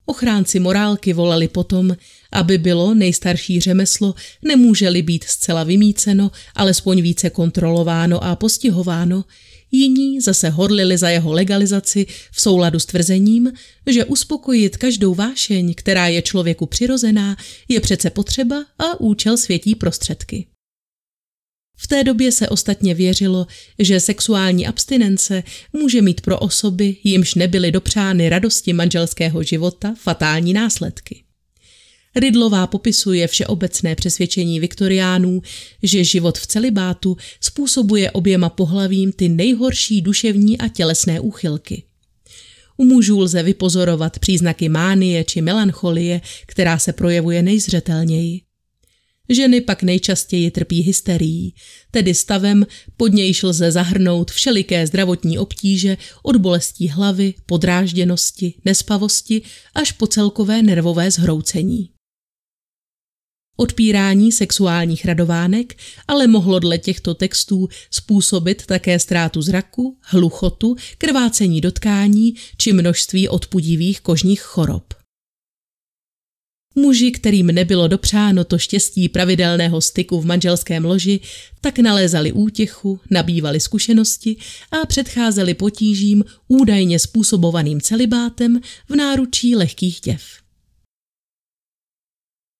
Ochránci 0.06 0.60
morálky 0.60 1.12
volali 1.12 1.48
potom, 1.48 1.96
aby 2.32 2.58
bylo 2.58 2.94
nejstarší 2.94 3.60
řemeslo, 3.60 4.14
nemůže-li 4.44 5.02
být 5.02 5.24
zcela 5.24 5.64
vymíceno, 5.64 6.30
alespoň 6.54 7.02
více 7.02 7.30
kontrolováno 7.30 8.24
a 8.24 8.36
postihováno, 8.36 9.24
jiní 9.70 10.20
zase 10.20 10.48
horlili 10.48 10.98
za 10.98 11.10
jeho 11.10 11.32
legalizaci 11.32 12.06
v 12.32 12.40
souladu 12.40 12.78
s 12.78 12.86
tvrzením, 12.86 13.52
že 13.86 14.04
uspokojit 14.04 14.76
každou 14.76 15.14
vášeň, 15.14 15.74
která 15.74 16.08
je 16.08 16.22
člověku 16.22 16.66
přirozená, 16.66 17.36
je 17.68 17.80
přece 17.80 18.10
potřeba 18.10 18.64
a 18.78 19.00
účel 19.00 19.36
světí 19.36 19.74
prostředky. 19.74 20.46
V 21.80 21.86
té 21.86 22.04
době 22.04 22.32
se 22.32 22.48
ostatně 22.48 22.94
věřilo, 22.94 23.46
že 23.78 24.00
sexuální 24.00 24.66
abstinence 24.66 25.42
může 25.72 26.02
mít 26.02 26.20
pro 26.20 26.38
osoby, 26.38 26.96
jimž 27.04 27.34
nebyly 27.34 27.72
dopřány 27.72 28.28
radosti 28.28 28.72
manželského 28.72 29.42
života, 29.42 29.94
fatální 29.98 30.52
následky. 30.52 31.27
Rydlová 32.16 32.66
popisuje 32.66 33.26
všeobecné 33.26 33.94
přesvědčení 33.94 34.60
viktoriánů, 34.60 35.42
že 35.82 36.04
život 36.04 36.38
v 36.38 36.46
celibátu 36.46 37.16
způsobuje 37.40 38.10
oběma 38.10 38.48
pohlavím 38.48 39.12
ty 39.12 39.28
nejhorší 39.28 40.02
duševní 40.02 40.58
a 40.58 40.68
tělesné 40.68 41.20
úchylky. 41.20 41.82
U 42.76 42.84
mužů 42.84 43.20
lze 43.20 43.42
vypozorovat 43.42 44.18
příznaky 44.18 44.68
mánie 44.68 45.24
či 45.24 45.40
melancholie, 45.40 46.20
která 46.46 46.78
se 46.78 46.92
projevuje 46.92 47.42
nejzřetelněji. 47.42 48.40
Ženy 49.28 49.60
pak 49.60 49.82
nejčastěji 49.82 50.50
trpí 50.50 50.80
hysterií, 50.80 51.54
tedy 51.90 52.14
stavem, 52.14 52.66
pod 52.96 53.12
nějž 53.12 53.42
lze 53.42 53.72
zahrnout 53.72 54.30
všeliké 54.30 54.86
zdravotní 54.86 55.38
obtíže 55.38 55.96
od 56.22 56.36
bolestí 56.36 56.88
hlavy, 56.88 57.34
podrážděnosti, 57.46 58.54
nespavosti 58.64 59.42
až 59.74 59.92
po 59.92 60.06
celkové 60.06 60.62
nervové 60.62 61.10
zhroucení. 61.10 61.90
Odpírání 63.60 64.32
sexuálních 64.32 65.04
radovánek 65.04 65.76
ale 66.08 66.26
mohlo 66.26 66.58
dle 66.58 66.78
těchto 66.78 67.14
textů 67.14 67.68
způsobit 67.90 68.66
také 68.66 68.98
ztrátu 68.98 69.42
zraku, 69.42 69.96
hluchotu, 70.02 70.76
krvácení 70.98 71.60
dotkání 71.60 72.34
či 72.56 72.72
množství 72.72 73.28
odpudivých 73.28 74.00
kožních 74.00 74.40
chorob. 74.40 74.94
Muži, 76.74 77.10
kterým 77.10 77.46
nebylo 77.46 77.88
dopřáno 77.88 78.44
to 78.44 78.58
štěstí 78.58 79.08
pravidelného 79.08 79.80
styku 79.80 80.20
v 80.20 80.26
manželském 80.26 80.84
loži, 80.84 81.20
tak 81.60 81.78
nalézali 81.78 82.32
útěchu, 82.32 83.00
nabývali 83.10 83.60
zkušenosti 83.60 84.36
a 84.70 84.86
předcházeli 84.86 85.54
potížím 85.54 86.24
údajně 86.48 86.98
způsobovaným 86.98 87.80
celibátem 87.80 88.60
v 88.88 88.96
náručí 88.96 89.56
lehkých 89.56 90.00
děv. 90.00 90.47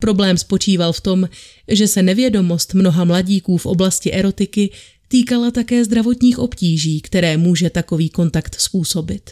Problém 0.03 0.39
spočíval 0.39 0.93
v 0.93 1.01
tom, 1.01 1.29
že 1.69 1.89
se 1.89 2.03
nevědomost 2.03 2.75
mnoha 2.75 3.05
mladíků 3.05 3.57
v 3.57 3.67
oblasti 3.67 4.13
erotiky 4.13 4.71
týkala 5.09 5.51
také 5.51 5.85
zdravotních 5.85 6.39
obtíží, 6.39 7.01
které 7.01 7.37
může 7.37 7.71
takový 7.71 8.09
kontakt 8.09 8.61
způsobit. 8.61 9.31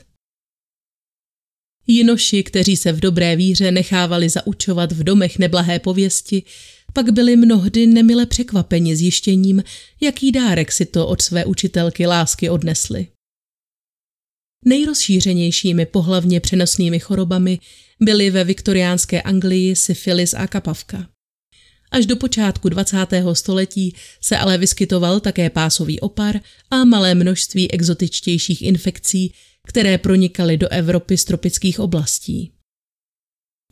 Jinoši, 1.87 2.43
kteří 2.43 2.77
se 2.77 2.93
v 2.93 3.01
dobré 3.01 3.37
víře 3.37 3.71
nechávali 3.71 4.29
zaučovat 4.29 4.93
v 4.93 5.05
domech 5.05 5.39
neblahé 5.39 5.79
pověsti, 5.79 6.43
pak 6.93 7.13
byli 7.13 7.37
mnohdy 7.37 7.87
nemile 7.87 8.27
překvapeni 8.27 8.97
zjištěním, 8.97 9.63
jaký 10.01 10.33
dárek 10.33 10.73
si 10.73 10.87
to 10.87 11.07
od 11.07 11.23
své 11.23 11.45
učitelky 11.45 12.07
lásky 12.07 12.51
odnesli. 12.51 13.07
Nejrozšířenějšími 14.65 15.87
pohlavně 15.87 16.41
přenosnými 16.41 17.01
chorobami 17.01 17.59
byly 18.01 18.31
ve 18.31 18.45
viktoriánské 18.45 19.23
Anglii 19.23 19.77
syfilis 19.77 20.35
a 20.35 20.47
kapavka. 20.47 21.09
Až 21.91 22.07
do 22.07 22.17
počátku 22.17 22.69
20. 22.69 22.97
století 23.33 23.95
se 24.21 24.37
ale 24.37 24.59
vyskytoval 24.59 25.21
také 25.21 25.51
pásový 25.51 26.01
opar 26.01 26.41
a 26.71 26.85
malé 26.85 27.15
množství 27.15 27.73
exotičtějších 27.73 28.63
infekcí, 28.63 29.33
které 29.69 29.99
pronikaly 29.99 30.57
do 30.57 30.69
Evropy 30.69 31.17
z 31.17 31.25
tropických 31.25 31.81
oblastí. 31.81 32.53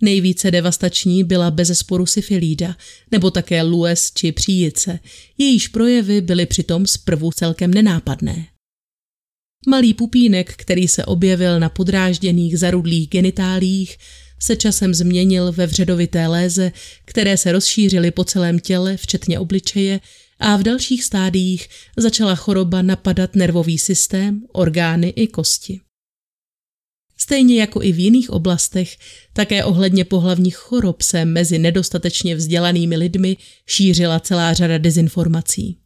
Nejvíce 0.02 0.50
devastační 0.50 1.24
byla 1.24 1.50
bezesporu 1.50 2.06
syfilída, 2.06 2.76
nebo 3.10 3.30
také 3.30 3.62
lues 3.62 4.12
či 4.14 4.32
příjice, 4.32 4.98
jejíž 5.38 5.68
projevy 5.68 6.20
byly 6.20 6.46
přitom 6.46 6.86
zprvu 6.86 7.32
celkem 7.32 7.74
nenápadné. 7.74 8.46
Malý 9.66 9.94
pupínek, 9.94 10.54
který 10.56 10.88
se 10.88 11.04
objevil 11.04 11.60
na 11.60 11.68
podrážděných 11.68 12.58
zarudlých 12.58 13.08
genitálích, 13.08 13.96
se 14.38 14.56
časem 14.56 14.94
změnil 14.94 15.52
ve 15.52 15.66
vředovité 15.66 16.26
léze, 16.26 16.72
které 17.04 17.36
se 17.36 17.52
rozšířily 17.52 18.10
po 18.10 18.24
celém 18.24 18.58
těle, 18.58 18.96
včetně 18.96 19.38
obličeje, 19.38 20.00
a 20.38 20.56
v 20.56 20.62
dalších 20.62 21.04
stádiích 21.04 21.68
začala 21.96 22.34
choroba 22.34 22.82
napadat 22.82 23.34
nervový 23.34 23.78
systém, 23.78 24.42
orgány 24.52 25.08
i 25.08 25.26
kosti. 25.26 25.80
Stejně 27.16 27.60
jako 27.60 27.82
i 27.82 27.92
v 27.92 27.98
jiných 27.98 28.30
oblastech, 28.30 28.96
také 29.32 29.64
ohledně 29.64 30.04
pohlavních 30.04 30.56
chorob 30.56 31.02
se 31.02 31.24
mezi 31.24 31.58
nedostatečně 31.58 32.36
vzdělanými 32.36 32.96
lidmi 32.96 33.36
šířila 33.66 34.20
celá 34.20 34.54
řada 34.54 34.78
dezinformací. 34.78 35.83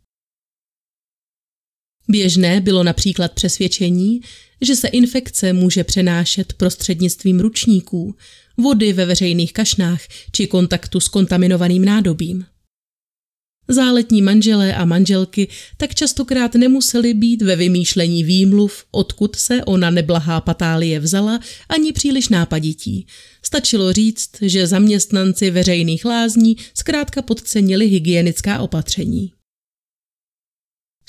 Běžné 2.08 2.60
bylo 2.60 2.82
například 2.82 3.32
přesvědčení, 3.32 4.20
že 4.60 4.76
se 4.76 4.88
infekce 4.88 5.52
může 5.52 5.84
přenášet 5.84 6.52
prostřednictvím 6.52 7.40
ručníků, 7.40 8.14
vody 8.56 8.92
ve 8.92 9.06
veřejných 9.06 9.52
kašnách 9.52 10.00
či 10.32 10.46
kontaktu 10.46 11.00
s 11.00 11.08
kontaminovaným 11.08 11.84
nádobím. 11.84 12.44
Záletní 13.70 14.22
manželé 14.22 14.74
a 14.74 14.84
manželky 14.84 15.48
tak 15.76 15.94
častokrát 15.94 16.54
nemuseli 16.54 17.14
být 17.14 17.42
ve 17.42 17.56
vymýšlení 17.56 18.24
výmluv, 18.24 18.84
odkud 18.90 19.36
se 19.36 19.64
ona 19.64 19.90
neblahá 19.90 20.40
patálie 20.40 21.00
vzala, 21.00 21.40
ani 21.68 21.92
příliš 21.92 22.28
nápadití. 22.28 23.06
Stačilo 23.42 23.92
říct, 23.92 24.30
že 24.42 24.66
zaměstnanci 24.66 25.50
veřejných 25.50 26.04
lázní 26.04 26.56
zkrátka 26.74 27.22
podcenili 27.22 27.86
hygienická 27.86 28.58
opatření. 28.58 29.32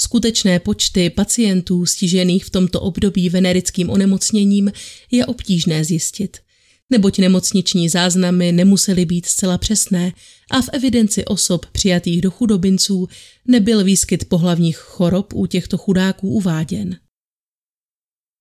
Skutečné 0.01 0.59
počty 0.59 1.09
pacientů 1.09 1.85
stižených 1.85 2.45
v 2.45 2.49
tomto 2.49 2.81
období 2.81 3.29
venerickým 3.29 3.89
onemocněním 3.89 4.71
je 5.11 5.25
obtížné 5.25 5.85
zjistit– 5.85 6.37
neboť 6.89 7.19
nemocniční 7.19 7.89
záznamy 7.89 8.51
nemusely 8.51 9.05
být 9.05 9.25
zcela 9.25 9.57
přesné 9.57 10.13
a 10.51 10.61
v 10.61 10.69
evidenci 10.73 11.25
osob 11.25 11.65
přijatých 11.65 12.21
do 12.21 12.31
chudobinců 12.31 13.07
nebyl 13.47 13.83
výskyt 13.83 14.29
pohlavních 14.29 14.77
chorob 14.77 15.33
u 15.33 15.45
těchto 15.45 15.77
chudáků 15.77 16.29
uváděn. 16.29 16.97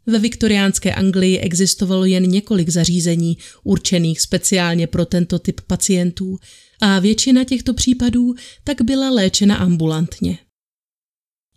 Ve 0.07 0.19
viktoriánské 0.19 0.95
Anglii 0.95 1.39
existovalo 1.39 2.05
jen 2.05 2.31
několik 2.31 2.69
zařízení 2.69 3.37
určených 3.65 4.21
speciálně 4.21 4.87
pro 4.87 5.07
tento 5.07 5.39
typ 5.39 5.61
pacientů 5.61 6.39
a 6.81 6.99
většina 6.99 7.45
těchto 7.45 7.75
případů 7.75 8.35
tak 8.65 8.83
byla 8.83 9.11
léčena 9.11 9.57
ambulantně. 9.57 10.39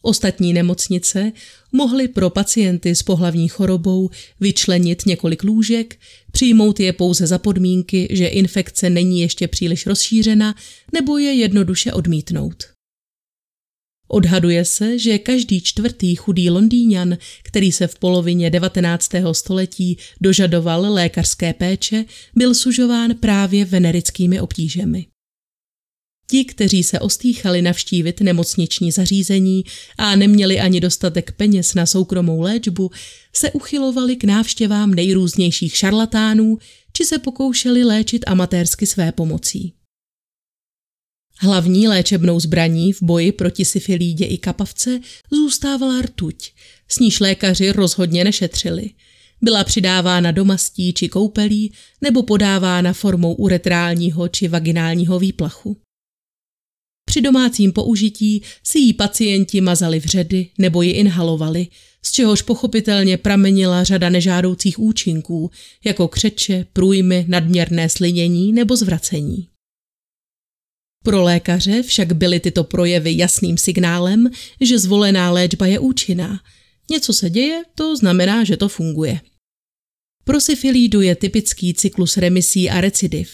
Ostatní 0.01 0.53
nemocnice 0.53 1.31
mohly 1.71 2.07
pro 2.07 2.29
pacienty 2.29 2.95
s 2.95 3.03
pohlavní 3.03 3.47
chorobou 3.47 4.09
vyčlenit 4.39 5.05
několik 5.05 5.43
lůžek, 5.43 5.99
přijmout 6.31 6.79
je 6.79 6.93
pouze 6.93 7.27
za 7.27 7.37
podmínky, 7.37 8.07
že 8.11 8.27
infekce 8.27 8.89
není 8.89 9.21
ještě 9.21 9.47
příliš 9.47 9.85
rozšířena, 9.85 10.55
nebo 10.93 11.17
je 11.17 11.33
jednoduše 11.33 11.93
odmítnout. 11.93 12.63
Odhaduje 14.07 14.65
se, 14.65 14.99
že 14.99 15.17
každý 15.17 15.61
čtvrtý 15.61 16.15
chudý 16.15 16.49
Londýňan, 16.49 17.17
který 17.43 17.71
se 17.71 17.87
v 17.87 17.99
polovině 17.99 18.49
19. 18.49 19.11
století 19.31 19.97
dožadoval 20.21 20.93
lékařské 20.93 21.53
péče, 21.53 22.05
byl 22.35 22.53
sužován 22.55 23.15
právě 23.15 23.65
venerickými 23.65 24.41
obtížemi. 24.41 25.10
Ti, 26.31 26.45
kteří 26.45 26.83
se 26.83 26.99
ostýchali 26.99 27.61
navštívit 27.61 28.21
nemocniční 28.21 28.91
zařízení 28.91 29.63
a 29.97 30.15
neměli 30.15 30.59
ani 30.59 30.79
dostatek 30.79 31.31
peněz 31.31 31.73
na 31.73 31.85
soukromou 31.85 32.41
léčbu, 32.41 32.91
se 33.33 33.51
uchylovali 33.51 34.15
k 34.15 34.23
návštěvám 34.23 34.93
nejrůznějších 34.93 35.75
šarlatánů 35.75 36.57
či 36.93 37.05
se 37.05 37.19
pokoušeli 37.19 37.83
léčit 37.83 38.23
amatérsky 38.27 38.87
své 38.87 39.11
pomocí. 39.11 39.73
Hlavní 41.39 41.87
léčebnou 41.87 42.39
zbraní 42.39 42.93
v 42.93 43.01
boji 43.01 43.31
proti 43.31 43.65
syfilídě 43.65 44.25
i 44.25 44.37
kapavce 44.37 44.99
zůstávala 45.31 46.01
rtuť, 46.01 46.51
s 46.87 46.99
níž 46.99 47.19
lékaři 47.19 47.71
rozhodně 47.71 48.23
nešetřili. 48.23 48.89
Byla 49.41 49.63
přidávána 49.63 50.31
do 50.31 50.45
mastí 50.45 50.93
či 50.93 51.09
koupelí 51.09 51.73
nebo 52.01 52.23
podávána 52.23 52.93
formou 52.93 53.33
uretrálního 53.33 54.27
či 54.27 54.47
vaginálního 54.47 55.19
výplachu. 55.19 55.77
Při 57.11 57.21
domácím 57.21 57.73
použití 57.73 58.41
si 58.63 58.79
jí 58.79 58.93
pacienti 58.93 59.61
mazali 59.61 59.99
vředy 59.99 60.49
nebo 60.57 60.81
ji 60.81 60.91
inhalovali, 60.91 61.67
z 62.01 62.11
čehož 62.11 62.41
pochopitelně 62.41 63.17
pramenila 63.17 63.83
řada 63.83 64.09
nežádoucích 64.09 64.79
účinků, 64.79 65.51
jako 65.83 66.07
křeče, 66.07 66.65
průjmy, 66.73 67.25
nadměrné 67.27 67.89
slinění 67.89 68.53
nebo 68.53 68.75
zvracení. 68.75 69.47
Pro 71.03 71.23
lékaře 71.23 71.83
však 71.83 72.13
byly 72.13 72.39
tyto 72.39 72.63
projevy 72.63 73.17
jasným 73.17 73.57
signálem, 73.57 74.29
že 74.61 74.79
zvolená 74.79 75.31
léčba 75.31 75.67
je 75.67 75.79
účinná. 75.79 76.39
Něco 76.91 77.13
se 77.13 77.29
děje, 77.29 77.63
to 77.75 77.97
znamená, 77.97 78.43
že 78.43 78.57
to 78.57 78.69
funguje. 78.69 79.19
Pro 80.23 80.41
syfilídu 80.41 81.01
je 81.01 81.15
typický 81.15 81.73
cyklus 81.73 82.17
remisí 82.17 82.69
a 82.69 82.81
recidiv. 82.81 83.31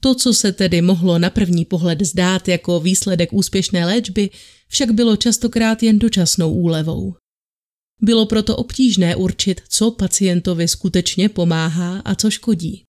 To, 0.00 0.14
co 0.14 0.34
se 0.34 0.52
tedy 0.52 0.82
mohlo 0.82 1.18
na 1.18 1.30
první 1.30 1.64
pohled 1.64 2.02
zdát 2.02 2.48
jako 2.48 2.80
výsledek 2.80 3.32
úspěšné 3.32 3.86
léčby, 3.86 4.30
však 4.68 4.90
bylo 4.90 5.16
častokrát 5.16 5.82
jen 5.82 5.98
dočasnou 5.98 6.52
úlevou. 6.52 7.14
Bylo 8.02 8.26
proto 8.26 8.56
obtížné 8.56 9.16
určit, 9.16 9.60
co 9.68 9.90
pacientovi 9.90 10.68
skutečně 10.68 11.28
pomáhá 11.28 11.98
a 11.98 12.14
co 12.14 12.30
škodí. 12.30 12.82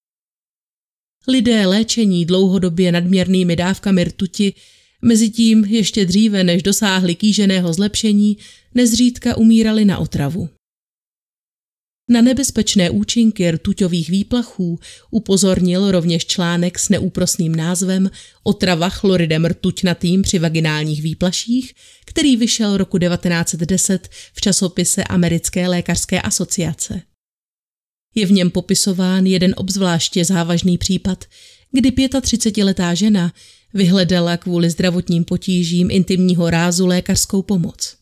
Lidé 1.28 1.66
léčení 1.66 2.26
dlouhodobě 2.26 2.92
nadměrnými 2.92 3.56
dávkami 3.56 4.04
rtuti 4.04 4.54
mezitím 5.02 5.66
ještě 5.66 6.06
dříve, 6.06 6.44
než 6.44 6.64
dosáhli 6.64 7.16
kýženého 7.16 7.74
zlepšení, 7.74 8.38
nezřídka 8.76 9.38
umírali 9.38 9.86
na 9.86 9.98
otravu. 9.98 10.50
Na 12.12 12.22
nebezpečné 12.22 12.90
účinky 12.90 13.52
rtuťových 13.52 14.10
výplachů 14.10 14.80
upozornil 15.12 15.92
rovněž 15.92 16.26
článek 16.26 16.80
s 16.80 16.90
neúprosným 16.90 17.56
názvem 17.56 18.12
Otrava 18.44 18.90
chloridem 18.90 19.46
rtuťnatým 19.46 20.22
při 20.22 20.40
vaginálních 20.40 21.02
výplaších, 21.02 21.74
který 22.06 22.38
vyšel 22.38 22.78
roku 22.78 22.98
1910 22.98 24.10
v 24.34 24.42
časopise 24.42 25.04
Americké 25.04 25.68
lékařské 25.68 26.22
asociace. 26.22 27.02
Je 28.16 28.26
v 28.26 28.32
něm 28.32 28.52
popisován 28.52 29.26
jeden 29.26 29.54
obzvláště 29.58 30.26
závažný 30.26 30.78
případ, 30.78 31.26
kdy 31.72 31.90
35-letá 31.90 32.94
žena 32.94 33.34
vyhledala 33.74 34.38
kvůli 34.38 34.70
zdravotním 34.70 35.24
potížím 35.24 35.92
intimního 35.92 36.50
rázu 36.50 36.88
lékařskou 36.88 37.42
pomoc. 37.42 38.01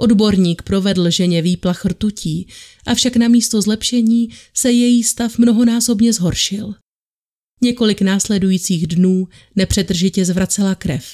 Odborník 0.00 0.62
provedl 0.62 1.10
ženě 1.10 1.42
výplach 1.42 1.84
rtutí, 1.84 2.48
avšak 2.86 3.16
na 3.16 3.28
místo 3.28 3.62
zlepšení 3.62 4.28
se 4.54 4.72
její 4.72 5.02
stav 5.02 5.38
mnohonásobně 5.38 6.12
zhoršil. 6.12 6.74
Několik 7.60 8.02
následujících 8.02 8.86
dnů 8.86 9.28
nepřetržitě 9.56 10.24
zvracela 10.24 10.74
krev, 10.74 11.04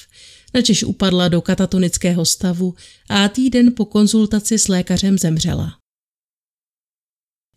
načež 0.53 0.83
upadla 0.83 1.27
do 1.27 1.41
katatonického 1.41 2.25
stavu 2.25 2.75
a 3.09 3.29
týden 3.29 3.73
po 3.75 3.85
konzultaci 3.85 4.59
s 4.59 4.67
lékařem 4.67 5.17
zemřela. 5.17 5.77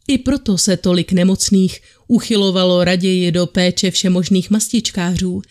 I 0.08 0.18
proto 0.18 0.58
se 0.58 0.76
tolik 0.76 1.12
nemocných 1.12 1.80
uchylovalo 2.06 2.84
raději 2.84 3.32
do 3.32 3.46
péče 3.46 3.90
všemožných 3.90 4.50
mastičkářů, 4.50 5.42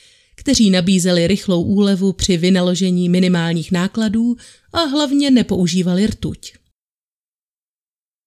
kteří 0.47 0.69
nabízeli 0.69 1.27
rychlou 1.27 1.63
úlevu 1.63 2.13
při 2.13 2.37
vynaložení 2.37 3.09
minimálních 3.09 3.71
nákladů 3.71 4.35
a 4.73 4.79
hlavně 4.79 5.31
nepoužívali 5.31 6.07
rtuť. 6.07 6.53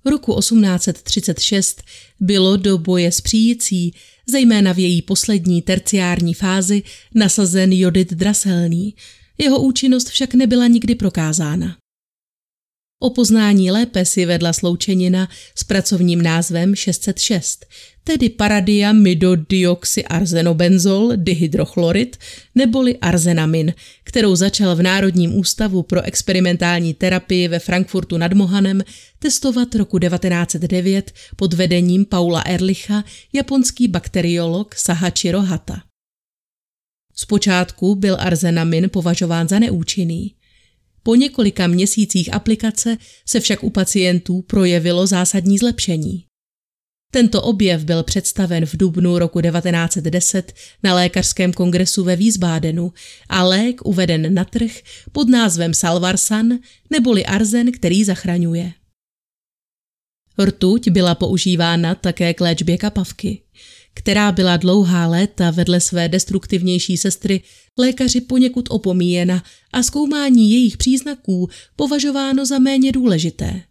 Roku 0.05 0.39
1836 0.39 1.83
bylo 2.21 2.57
do 2.57 2.79
boje 2.79 3.13
s 3.13 3.21
příjící, 3.21 3.95
zejména 4.29 4.73
v 4.73 4.79
její 4.79 5.03
poslední 5.03 5.63
terciární 5.63 6.35
fázi, 6.35 6.83
nasazen 7.15 7.73
jodid 7.73 8.13
draselný. 8.13 8.95
Jeho 9.39 9.63
účinnost 9.63 10.09
však 10.09 10.35
nebyla 10.35 10.67
nikdy 10.67 10.95
prokázána. 10.95 11.80
O 13.03 13.11
poznání 13.11 13.71
lépe 13.71 14.05
si 14.05 14.27
vedla 14.27 14.53
sloučenina 14.53 15.29
s 15.55 15.65
pracovním 15.65 16.23
názvem 16.23 16.75
606, 16.75 17.67
tedy 18.05 18.29
paradiamidodioxyarzενobenzol 18.29 21.13
dihydrochlorid 21.17 22.17
neboli 22.55 22.99
arzenamin, 22.99 23.75
kterou 24.05 24.37
začal 24.37 24.77
v 24.77 24.83
Národním 24.83 25.39
ústavu 25.39 25.83
pro 25.83 26.03
experimentální 26.03 26.95
terapii 26.95 27.49
ve 27.49 27.59
Frankfurtu 27.59 28.19
nad 28.19 28.33
Mohanem 28.33 28.83
testovat 29.19 29.75
roku 29.75 29.99
1909 29.99 31.13
pod 31.37 31.55
vedením 31.55 32.05
Paula 32.05 32.41
Erlicha 32.41 33.05
japonský 33.33 33.89
bakteriolog 33.89 34.75
Sahachiro 34.75 35.43
Hata. 35.43 35.83
Zpočátku 37.15 37.95
byl 37.95 38.17
arzenamin 38.21 38.91
považován 38.91 39.49
za 39.49 39.59
neúčinný. 39.59 40.40
Po 41.03 41.15
několika 41.15 41.67
měsících 41.67 42.35
aplikace 42.35 42.97
se 43.27 43.41
však 43.41 43.65
u 43.65 43.71
pacientů 43.71 44.43
projevilo 44.43 45.07
zásadní 45.07 45.59
zlepšení. 45.59 46.25
Tento 47.13 47.43
objev 47.43 47.85
byl 47.85 48.03
představen 48.03 48.67
v 48.67 48.77
dubnu 48.77 49.19
roku 49.19 49.41
1910 49.41 50.53
na 50.83 50.95
lékařském 50.95 51.53
kongresu 51.53 52.05
ve 52.05 52.17
Wiesbadenu 52.17 52.93
a 53.29 53.45
lék 53.45 53.81
uveden 53.85 54.35
na 54.35 54.45
trh 54.45 54.71
pod 55.13 55.29
názvem 55.29 55.75
Salvarsan 55.75 56.59
neboli 56.91 57.27
arzen, 57.27 57.73
který 57.73 58.05
zachraňuje. 58.05 58.73
Rtuť 60.45 60.89
byla 60.89 61.15
používána 61.15 61.95
také 61.95 62.35
k 62.35 62.41
léčbě 62.41 62.79
kapavky 62.79 63.43
která 64.01 64.33
byla 64.33 64.57
dlouhá 64.57 65.07
léta 65.07 65.51
vedle 65.51 65.81
své 65.81 66.09
destruktivnější 66.09 66.97
sestry 66.97 67.41
lékaři 67.79 68.21
poněkud 68.21 68.67
opomíjena 68.71 69.43
a 69.73 69.83
zkoumání 69.83 70.51
jejich 70.51 70.77
příznaků 70.77 71.49
považováno 71.77 72.47
za 72.47 72.59
méně 72.59 72.93
důležité. 72.93 73.63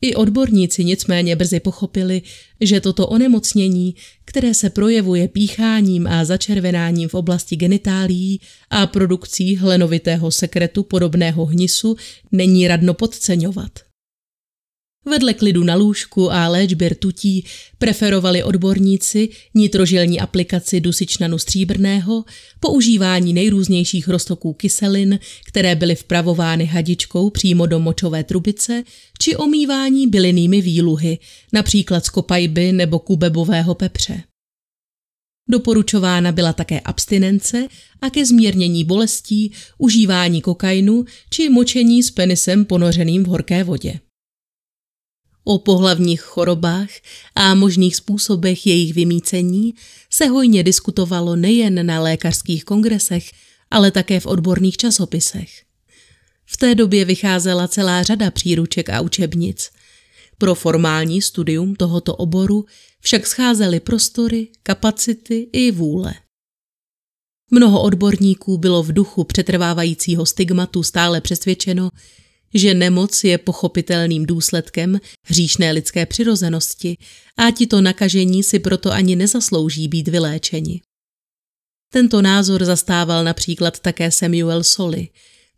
I 0.00 0.14
odborníci 0.14 0.84
nicméně 0.84 1.36
brzy 1.36 1.60
pochopili, 1.60 2.22
že 2.60 2.80
toto 2.80 3.06
onemocnění, 3.06 3.94
které 4.24 4.54
se 4.54 4.70
projevuje 4.70 5.28
pícháním 5.28 6.06
a 6.06 6.24
začervenáním 6.24 7.08
v 7.08 7.14
oblasti 7.14 7.56
genitálií 7.56 8.40
a 8.70 8.86
produkcí 8.86 9.56
hlenovitého 9.56 10.30
sekretu 10.30 10.82
podobného 10.82 11.46
hnisu, 11.46 11.96
není 12.32 12.68
radno 12.68 12.94
podceňovat. 12.94 13.85
Vedle 15.08 15.34
klidu 15.34 15.64
na 15.64 15.74
lůžku 15.74 16.32
a 16.32 16.48
léčby 16.48 16.88
rtutí 16.88 17.44
preferovali 17.78 18.42
odborníci 18.42 19.28
nitrožilní 19.54 20.20
aplikaci 20.20 20.80
dusičnanu 20.80 21.38
stříbrného, 21.38 22.24
používání 22.60 23.32
nejrůznějších 23.32 24.08
roztoků 24.08 24.52
kyselin, 24.52 25.18
které 25.46 25.74
byly 25.74 25.94
vpravovány 25.94 26.64
hadičkou 26.64 27.30
přímo 27.30 27.66
do 27.66 27.80
močové 27.80 28.24
trubice, 28.24 28.84
či 29.18 29.36
omývání 29.36 30.06
bylinnými 30.06 30.60
výluhy, 30.60 31.18
například 31.52 32.04
z 32.04 32.08
kopajby 32.08 32.72
nebo 32.72 32.98
kubebového 32.98 33.74
pepře. 33.74 34.22
Doporučována 35.48 36.32
byla 36.32 36.52
také 36.52 36.80
abstinence 36.80 37.68
a 38.00 38.10
ke 38.10 38.26
zmírnění 38.26 38.84
bolestí 38.84 39.52
užívání 39.78 40.40
kokainu 40.40 41.04
či 41.30 41.48
močení 41.48 42.02
s 42.02 42.10
penisem 42.10 42.64
ponořeným 42.64 43.24
v 43.24 43.26
horké 43.26 43.64
vodě. 43.64 44.00
O 45.48 45.58
pohlavních 45.58 46.20
chorobách 46.20 46.88
a 47.34 47.54
možných 47.54 47.96
způsobech 47.96 48.66
jejich 48.66 48.94
vymícení 48.94 49.74
se 50.10 50.26
hojně 50.26 50.62
diskutovalo 50.62 51.36
nejen 51.36 51.86
na 51.86 52.00
lékařských 52.00 52.64
kongresech, 52.64 53.30
ale 53.70 53.90
také 53.90 54.20
v 54.20 54.26
odborných 54.26 54.76
časopisech. 54.76 55.62
V 56.46 56.56
té 56.56 56.74
době 56.74 57.04
vycházela 57.04 57.68
celá 57.68 58.02
řada 58.02 58.30
příruček 58.30 58.90
a 58.90 59.00
učebnic. 59.00 59.70
Pro 60.38 60.54
formální 60.54 61.22
studium 61.22 61.74
tohoto 61.74 62.16
oboru 62.16 62.64
však 63.00 63.26
scházely 63.26 63.80
prostory, 63.80 64.48
kapacity 64.62 65.48
i 65.52 65.70
vůle. 65.70 66.14
Mnoho 67.50 67.82
odborníků 67.82 68.58
bylo 68.58 68.82
v 68.82 68.92
duchu 68.92 69.24
přetrvávajícího 69.24 70.26
stigmatu 70.26 70.82
stále 70.82 71.20
přesvědčeno, 71.20 71.90
že 72.54 72.74
nemoc 72.74 73.24
je 73.24 73.38
pochopitelným 73.38 74.26
důsledkem 74.26 75.00
hříšné 75.24 75.72
lidské 75.72 76.06
přirozenosti 76.06 76.96
a 77.36 77.50
tito 77.50 77.80
nakažení 77.80 78.42
si 78.42 78.58
proto 78.58 78.92
ani 78.92 79.16
nezaslouží 79.16 79.88
být 79.88 80.08
vyléčeni. 80.08 80.80
Tento 81.92 82.22
názor 82.22 82.64
zastával 82.64 83.24
například 83.24 83.80
také 83.80 84.10
Samuel 84.10 84.64
Soli, 84.64 85.08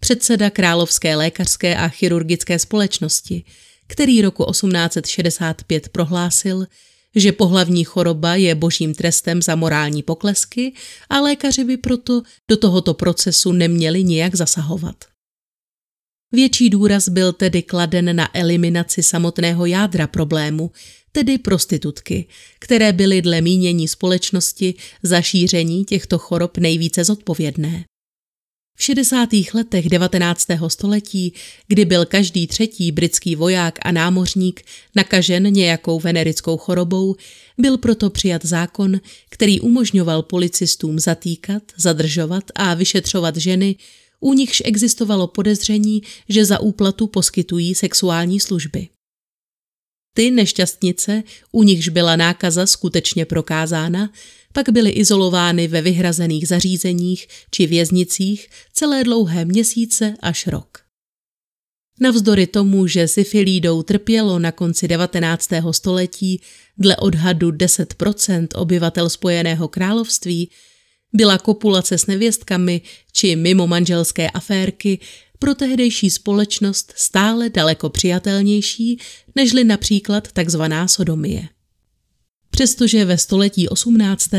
předseda 0.01 0.51
Královské 0.51 1.17
lékařské 1.17 1.77
a 1.77 1.89
chirurgické 1.89 2.59
společnosti, 2.59 3.45
který 3.87 4.23
roku 4.23 4.45
1865 4.51 5.89
prohlásil, 5.89 6.67
že 7.15 7.33
pohlavní 7.33 7.85
choroba 7.85 8.35
je 8.35 8.55
božím 8.55 8.95
trestem 8.95 9.43
za 9.43 9.55
morální 9.55 10.03
poklesky 10.03 10.73
a 11.11 11.21
lékaři 11.21 11.65
by 11.65 11.77
proto 11.77 12.23
do 12.49 12.57
tohoto 12.57 12.95
procesu 12.95 13.53
neměli 13.53 14.05
nijak 14.05 14.35
zasahovat. 14.35 15.05
Větší 16.33 16.71
důraz 16.71 17.09
byl 17.09 17.33
tedy 17.33 17.63
kladen 17.63 18.17
na 18.17 18.37
eliminaci 18.39 19.03
samotného 19.03 19.67
jádra 19.67 20.07
problému, 20.07 20.71
tedy 21.13 21.39
prostitutky, 21.39 22.27
které 22.59 22.93
byly 22.93 23.23
dle 23.23 23.41
mínění 23.41 23.89
společnosti 23.89 24.75
za 25.03 25.23
šíření 25.23 25.85
těchto 25.85 26.19
chorob 26.19 26.59
nejvíce 26.59 27.05
zodpovědné. 27.05 27.85
V 28.77 28.83
60. 28.83 29.29
letech 29.55 29.89
19. 29.89 30.47
století, 30.69 31.33
kdy 31.67 31.85
byl 31.85 32.07
každý 32.07 32.47
třetí 32.47 32.93
britský 32.93 33.37
voják 33.37 33.79
a 33.83 33.93
námořník 33.93 34.63
nakažen 34.95 35.43
nějakou 35.43 36.01
venerickou 36.01 36.57
chorobou, 36.57 37.17
byl 37.59 37.79
proto 37.79 38.11
přijat 38.11 38.45
zákon, 38.45 39.01
který 39.31 39.61
umožňoval 39.61 40.23
policistům 40.23 40.99
zatýkat, 40.99 41.63
zadržovat 41.77 42.45
a 42.55 42.75
vyšetřovat 42.75 43.37
ženy, 43.37 43.77
u 44.21 44.35
nichž 44.35 44.63
existovalo 44.65 45.27
podezření, 45.27 46.03
že 46.29 46.45
za 46.45 46.61
úplatu 46.61 47.07
poskytují 47.07 47.75
sexuální 47.75 48.41
služby. 48.41 48.89
Ty 50.15 50.31
nešťastnice, 50.31 51.23
u 51.53 51.63
nichž 51.63 51.89
byla 51.89 52.17
nákaza 52.17 52.67
skutečně 52.67 53.25
prokázána, 53.25 54.13
pak 54.53 54.69
byly 54.69 54.91
izolovány 54.91 55.69
ve 55.69 55.83
vyhrazených 55.83 56.49
zařízeních 56.49 57.27
či 57.51 57.67
věznicích 57.67 58.49
celé 58.73 59.05
dlouhé 59.05 59.45
měsíce 59.45 60.17
až 60.21 60.47
rok. 60.47 60.79
Navzdory 62.01 62.47
tomu, 62.47 62.87
že 62.87 63.09
syfilídou 63.09 63.83
trpělo 63.83 64.39
na 64.39 64.53
konci 64.53 64.89
19. 64.89 65.51
století 65.71 66.41
dle 66.79 66.97
odhadu 66.97 67.51
10% 67.51 68.47
obyvatel 68.55 69.11
Spojeného 69.11 69.69
království, 69.69 70.51
byla 71.13 71.39
kopulace 71.39 71.99
s 71.99 72.07
nevěstkami 72.07 72.81
či 73.13 73.37
mimo 73.37 73.67
manželské 73.67 74.31
aférky 74.31 74.99
pro 75.39 75.55
tehdejší 75.55 76.11
společnost 76.11 76.93
stále 76.97 77.51
daleko 77.51 77.89
přijatelnější 77.89 78.99
nežli 79.35 79.65
například 79.65 80.33
takzvaná 80.33 80.89
sodomie. 80.89 81.49
Přestože 82.51 83.05
ve 83.05 83.19
století 83.19 83.69
18. 83.69 84.31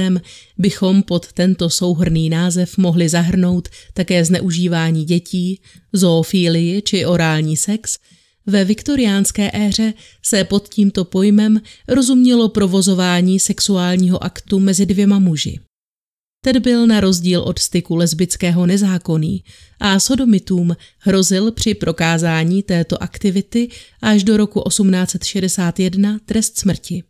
bychom 0.58 1.04
pod 1.04 1.34
tento 1.34 1.70
souhrný 1.70 2.30
název 2.30 2.78
mohli 2.78 3.10
zahrnout 3.10 3.70
také 3.94 4.26
zneužívání 4.26 5.06
dětí, 5.06 5.62
zoofílii 5.94 6.82
či 6.82 7.06
orální 7.06 7.58
sex, 7.58 7.98
ve 8.46 8.64
viktoriánské 8.64 9.52
éře 9.54 9.94
se 10.26 10.44
pod 10.44 10.70
tímto 10.70 11.06
pojmem 11.06 11.62
rozumělo 11.88 12.50
provozování 12.50 13.40
sexuálního 13.40 14.24
aktu 14.24 14.60
mezi 14.60 14.86
dvěma 14.86 15.20
muži. 15.20 15.60
Ten 16.42 16.62
byl 16.62 16.88
na 16.88 17.00
rozdíl 17.00 17.42
od 17.42 17.60
styku 17.60 17.96
lesbického 17.96 18.66
nezákonný 18.66 19.44
a 19.80 20.00
sodomitům 20.00 20.76
hrozil 21.00 21.52
při 21.52 21.74
prokázání 21.74 22.64
této 22.64 23.04
aktivity 23.04 23.70
až 24.02 24.24
do 24.24 24.38
roku 24.38 24.64
1861 24.70 26.20
trest 26.26 26.60
smrti. 26.60 27.04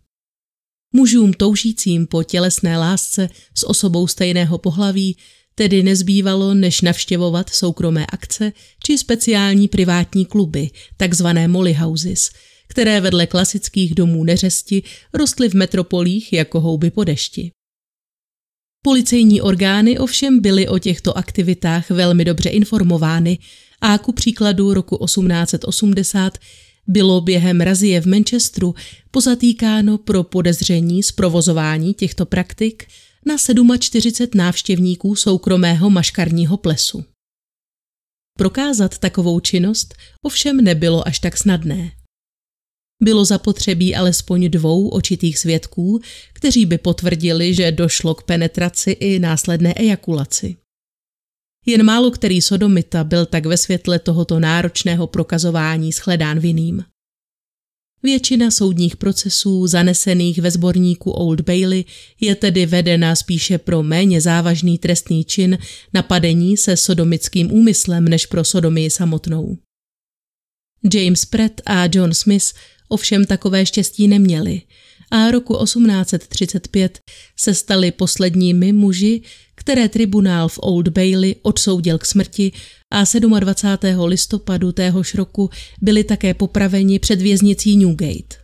Mužům 0.96 1.34
toužícím 1.34 2.08
po 2.08 2.24
tělesné 2.24 2.78
lásce 2.78 3.30
s 3.58 3.70
osobou 3.70 4.08
stejného 4.08 4.58
pohlaví 4.58 5.18
tedy 5.56 5.84
nezbývalo, 5.84 6.54
než 6.54 6.82
navštěvovat 6.82 7.50
soukromé 7.50 8.06
akce 8.06 8.54
či 8.84 8.98
speciální 8.98 9.68
privátní 9.68 10.26
kluby, 10.26 10.70
takzvané 10.98 11.48
molly 11.48 11.74
houses, 11.74 12.30
které 12.68 13.02
vedle 13.02 13.28
klasických 13.28 13.96
domů 13.96 14.24
neřesti 14.24 14.84
rostly 15.14 15.50
v 15.50 15.54
metropolích 15.54 16.34
jako 16.34 16.62
houby 16.62 16.92
po 16.92 17.04
dešti. 17.04 17.52
Policejní 18.82 19.42
orgány 19.42 20.00
ovšem 20.00 20.42
byly 20.42 20.68
o 20.68 20.80
těchto 20.80 21.18
aktivitách 21.18 21.90
velmi 21.90 22.26
dobře 22.26 22.50
informovány 22.50 23.40
a 23.82 23.98
ku 23.98 24.12
příkladu 24.12 24.74
roku 24.74 25.06
1880 25.06 26.38
bylo 26.88 27.22
během 27.22 27.62
razie 27.62 28.02
v 28.02 28.06
Manchesteru 28.06 28.76
pozatýkáno 29.12 29.98
pro 29.98 30.24
podezření 30.24 31.04
z 31.04 31.12
provozování 31.12 31.94
těchto 31.94 32.26
praktik 32.26 32.88
na 33.26 33.36
47 33.80 34.38
návštěvníků 34.38 35.16
soukromého 35.16 35.90
maškarního 35.90 36.58
plesu. 36.58 37.06
Prokázat 38.38 38.98
takovou 38.98 39.40
činnost 39.40 39.94
ovšem 40.22 40.58
nebylo 40.58 41.08
až 41.08 41.20
tak 41.20 41.38
snadné. 41.38 41.99
Bylo 43.04 43.26
zapotřebí 43.26 43.95
alespoň 43.95 44.50
dvou 44.50 44.88
očitých 44.88 45.38
svědků, 45.38 46.02
kteří 46.34 46.66
by 46.66 46.78
potvrdili, 46.78 47.54
že 47.54 47.72
došlo 47.72 48.16
k 48.16 48.24
penetraci 48.24 48.91
i 48.91 49.20
následné 49.20 49.74
ejakulaci. 49.74 50.56
Jen 51.66 51.84
málo 51.84 52.12
který 52.12 52.41
sodomita 52.41 53.04
byl 53.04 53.26
tak 53.26 53.45
ve 53.45 53.58
světle 53.58 54.00
tohoto 54.00 54.39
náročného 54.39 55.08
prokazování 55.08 55.91
shledán 55.91 56.39
vinným. 56.39 56.84
Většina 58.04 58.52
soudních 58.52 58.97
procesů 58.97 59.68
zanesených 59.68 60.39
ve 60.39 60.52
sborníku 60.52 61.12
Old 61.12 61.41
Bailey 61.41 61.86
je 62.20 62.36
tedy 62.36 62.66
vedena 62.66 63.16
spíše 63.16 63.58
pro 63.58 63.84
méně 63.84 64.22
závažný 64.22 64.78
trestný 64.78 65.24
čin 65.24 65.58
napadení 65.93 66.58
se 66.58 66.78
sodomickým 66.78 67.52
úmyslem 67.52 68.08
než 68.08 68.26
pro 68.26 68.43
sodomii 68.43 68.89
samotnou. 68.89 69.58
James 70.93 71.26
Pratt 71.26 71.62
a 71.66 71.88
John 71.93 72.14
Smith 72.14 72.54
ovšem 72.90 73.26
takové 73.26 73.66
štěstí 73.66 74.08
neměli 74.08 74.62
a 75.12 75.32
roku 75.32 75.64
1835 75.64 77.00
se 77.36 77.54
stali 77.54 77.92
posledními 77.92 78.74
muži, 78.74 79.22
které 79.56 79.90
tribunál 79.90 80.50
v 80.50 80.60
Old 80.62 80.88
Bailey 80.88 81.36
odsoudil 81.42 81.98
k 81.98 82.06
smrti 82.06 82.52
a 82.92 83.04
27. 83.40 84.04
listopadu 84.04 84.72
téhož 84.72 85.16
roku 85.16 85.50
byli 85.82 86.04
také 86.04 86.34
popraveni 86.34 87.00
před 87.00 87.22
věznicí 87.22 87.78
Newgate. 87.78 88.36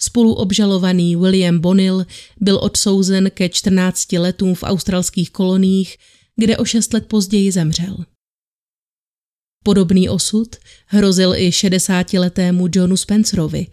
Spoluobžalovaný 0.00 1.16
William 1.16 1.58
Bonnell 1.58 2.06
byl 2.40 2.58
odsouzen 2.62 3.30
ke 3.30 3.48
14 3.48 4.12
letům 4.12 4.54
v 4.54 4.62
australských 4.62 5.30
koloniích, 5.30 5.96
kde 6.36 6.56
o 6.56 6.64
6 6.64 6.92
let 6.92 7.06
později 7.06 7.52
zemřel. 7.52 7.96
Podobný 9.64 10.08
osud 10.08 10.56
hrozil 10.86 11.34
i 11.34 11.50
60-letému 11.50 12.68
Johnu 12.74 12.96
Spencerovi, 12.96 13.66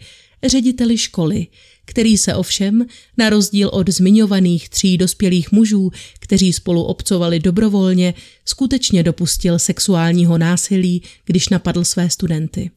řediteli 0.46 0.98
školy, 0.98 1.46
který 1.84 2.18
se 2.18 2.34
ovšem, 2.34 2.86
na 3.18 3.30
rozdíl 3.30 3.68
od 3.72 3.88
zmiňovaných 3.88 4.68
tří 4.68 4.98
dospělých 4.98 5.52
mužů, 5.52 5.90
kteří 6.18 6.52
spolu 6.52 6.82
obcovali 6.82 7.40
dobrovolně, 7.40 8.14
skutečně 8.44 9.02
dopustil 9.02 9.58
sexuálního 9.58 10.38
násilí, 10.38 11.02
když 11.24 11.48
napadl 11.48 11.84
své 11.84 12.10
studenty. 12.10 12.70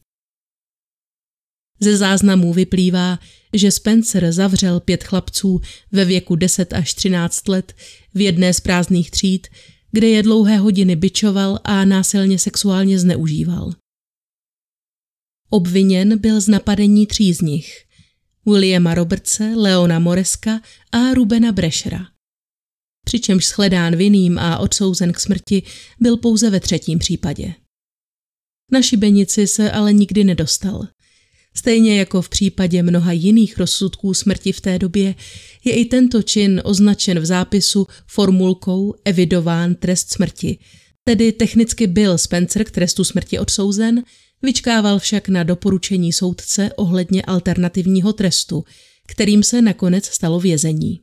Ze 1.80 1.96
záznamů 1.96 2.52
vyplývá, 2.52 3.18
že 3.54 3.70
Spencer 3.70 4.32
zavřel 4.32 4.80
pět 4.80 5.04
chlapců 5.04 5.60
ve 5.92 6.04
věku 6.04 6.36
10 6.36 6.72
až 6.72 6.94
13 6.94 7.48
let 7.48 7.76
v 8.14 8.20
jedné 8.20 8.54
z 8.54 8.60
prázdných 8.60 9.10
tříd, 9.10 9.48
kde 9.92 10.08
je 10.08 10.22
dlouhé 10.22 10.56
hodiny 10.56 10.96
bičoval 10.96 11.58
a 11.64 11.84
násilně 11.84 12.38
sexuálně 12.38 12.98
zneužíval. 12.98 13.74
Obviněn 15.50 16.18
byl 16.18 16.40
z 16.40 16.48
napadení 16.48 17.06
tří 17.06 17.34
z 17.34 17.40
nich– 17.40 17.84
Williama 18.46 18.94
Robertse, 18.94 19.44
Leona 19.56 19.98
Moreska 19.98 20.60
a 20.92 21.14
Rubena 21.14 21.52
Brešera. 21.52 22.06
Přičemž 23.04 23.46
shledán 23.46 23.96
vinným 23.96 24.38
a 24.38 24.58
odsouzen 24.58 25.12
k 25.12 25.20
smrti 25.20 25.62
byl 26.00 26.16
pouze 26.16 26.50
ve 26.50 26.60
třetím 26.60 26.98
případě. 26.98 27.54
Na 28.72 28.82
šibenici 28.82 29.46
se 29.46 29.72
ale 29.72 29.92
nikdy 29.92 30.24
nedostal. 30.24 30.88
Stejně 31.60 31.98
jako 31.98 32.22
v 32.22 32.28
případě 32.28 32.82
mnoha 32.82 33.12
jiných 33.12 33.58
rozsudků 33.58 34.14
smrti 34.14 34.52
v 34.52 34.60
té 34.60 34.78
době, 34.78 35.14
je 35.64 35.72
i 35.72 35.84
tento 35.84 36.22
čin 36.22 36.60
označen 36.64 37.20
v 37.20 37.26
zápisu 37.26 37.86
formulkou 38.06 38.94
evidován 39.04 39.74
trest 39.74 40.12
smrti, 40.12 40.58
tedy 41.04 41.32
technicky 41.32 41.86
byl 41.86 42.18
Spencer 42.18 42.64
k 42.64 42.70
trestu 42.70 43.04
smrti 43.04 43.38
odsouzen, 43.38 44.02
Vyčkával 44.42 44.98
však 44.98 45.28
na 45.28 45.42
doporučení 45.42 46.12
soudce 46.12 46.70
ohledně 46.76 47.22
alternativního 47.22 48.12
trestu, 48.12 48.64
kterým 49.06 49.42
se 49.42 49.62
nakonec 49.62 50.04
stalo 50.04 50.40
vězení. 50.40 51.00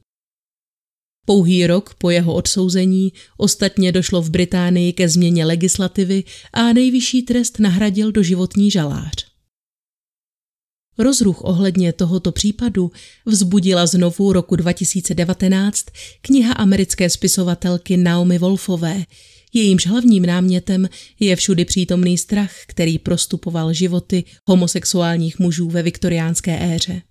Pouhý 1.25 1.67
rok 1.67 1.93
po 1.93 2.09
jeho 2.09 2.33
odsouzení 2.33 3.13
ostatně 3.37 3.91
došlo 3.91 4.21
v 4.21 4.29
Británii 4.29 4.93
ke 4.93 5.09
změně 5.09 5.45
legislativy 5.45 6.23
a 6.53 6.73
nejvyšší 6.73 7.21
trest 7.21 7.59
nahradil 7.59 8.11
doživotní 8.11 8.71
žalář. 8.71 9.26
Rozruch 10.97 11.43
ohledně 11.43 11.93
tohoto 11.93 12.31
případu 12.31 12.91
vzbudila 13.25 13.85
znovu 13.85 14.33
roku 14.33 14.55
2019 14.55 15.85
kniha 16.21 16.53
americké 16.53 17.09
spisovatelky 17.09 17.97
Naomi 17.97 18.37
Wolfové, 18.37 19.03
Jejímž 19.53 19.87
hlavním 19.87 20.25
námětem 20.25 20.89
je 21.19 21.35
všudy 21.35 21.65
přítomný 21.65 22.17
strach, 22.17 22.51
který 22.67 22.99
prostupoval 22.99 23.73
životy 23.73 24.23
homosexuálních 24.45 25.39
mužů 25.39 25.69
ve 25.69 25.83
viktoriánské 25.83 26.75
éře. 26.75 27.01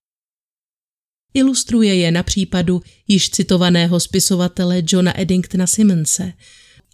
Ilustruje 1.34 1.94
je 1.94 2.10
na 2.10 2.22
případu 2.22 2.82
již 3.08 3.30
citovaného 3.30 4.00
spisovatele 4.00 4.82
Johna 4.86 5.20
Eddingtona 5.20 5.66
Simonse. 5.66 6.32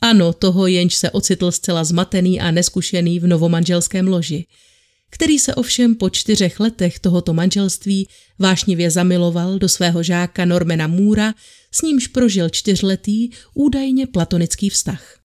Ano, 0.01 0.33
toho 0.33 0.67
jenž 0.67 0.95
se 0.95 1.11
ocitl 1.11 1.51
zcela 1.51 1.85
zmatený 1.85 2.41
a 2.41 2.51
neskušený 2.51 3.21
v 3.21 3.27
novomanželském 3.27 4.09
loži, 4.09 4.47
který 5.13 5.39
se 5.39 5.55
ovšem 5.55 5.95
po 5.95 6.11
čtyřech 6.11 6.61
letech 6.61 6.99
tohoto 6.99 7.35
manželství 7.35 8.09
vášnivě 8.39 8.91
zamiloval 8.91 9.59
do 9.59 9.69
svého 9.69 10.03
žáka 10.03 10.45
Normana 10.45 10.87
Můra, 10.87 11.35
s 11.73 11.83
nímž 11.83 12.07
prožil 12.07 12.49
čtyřletý, 12.49 13.31
údajně 13.55 14.07
platonický 14.07 14.71
vztah. 14.71 15.19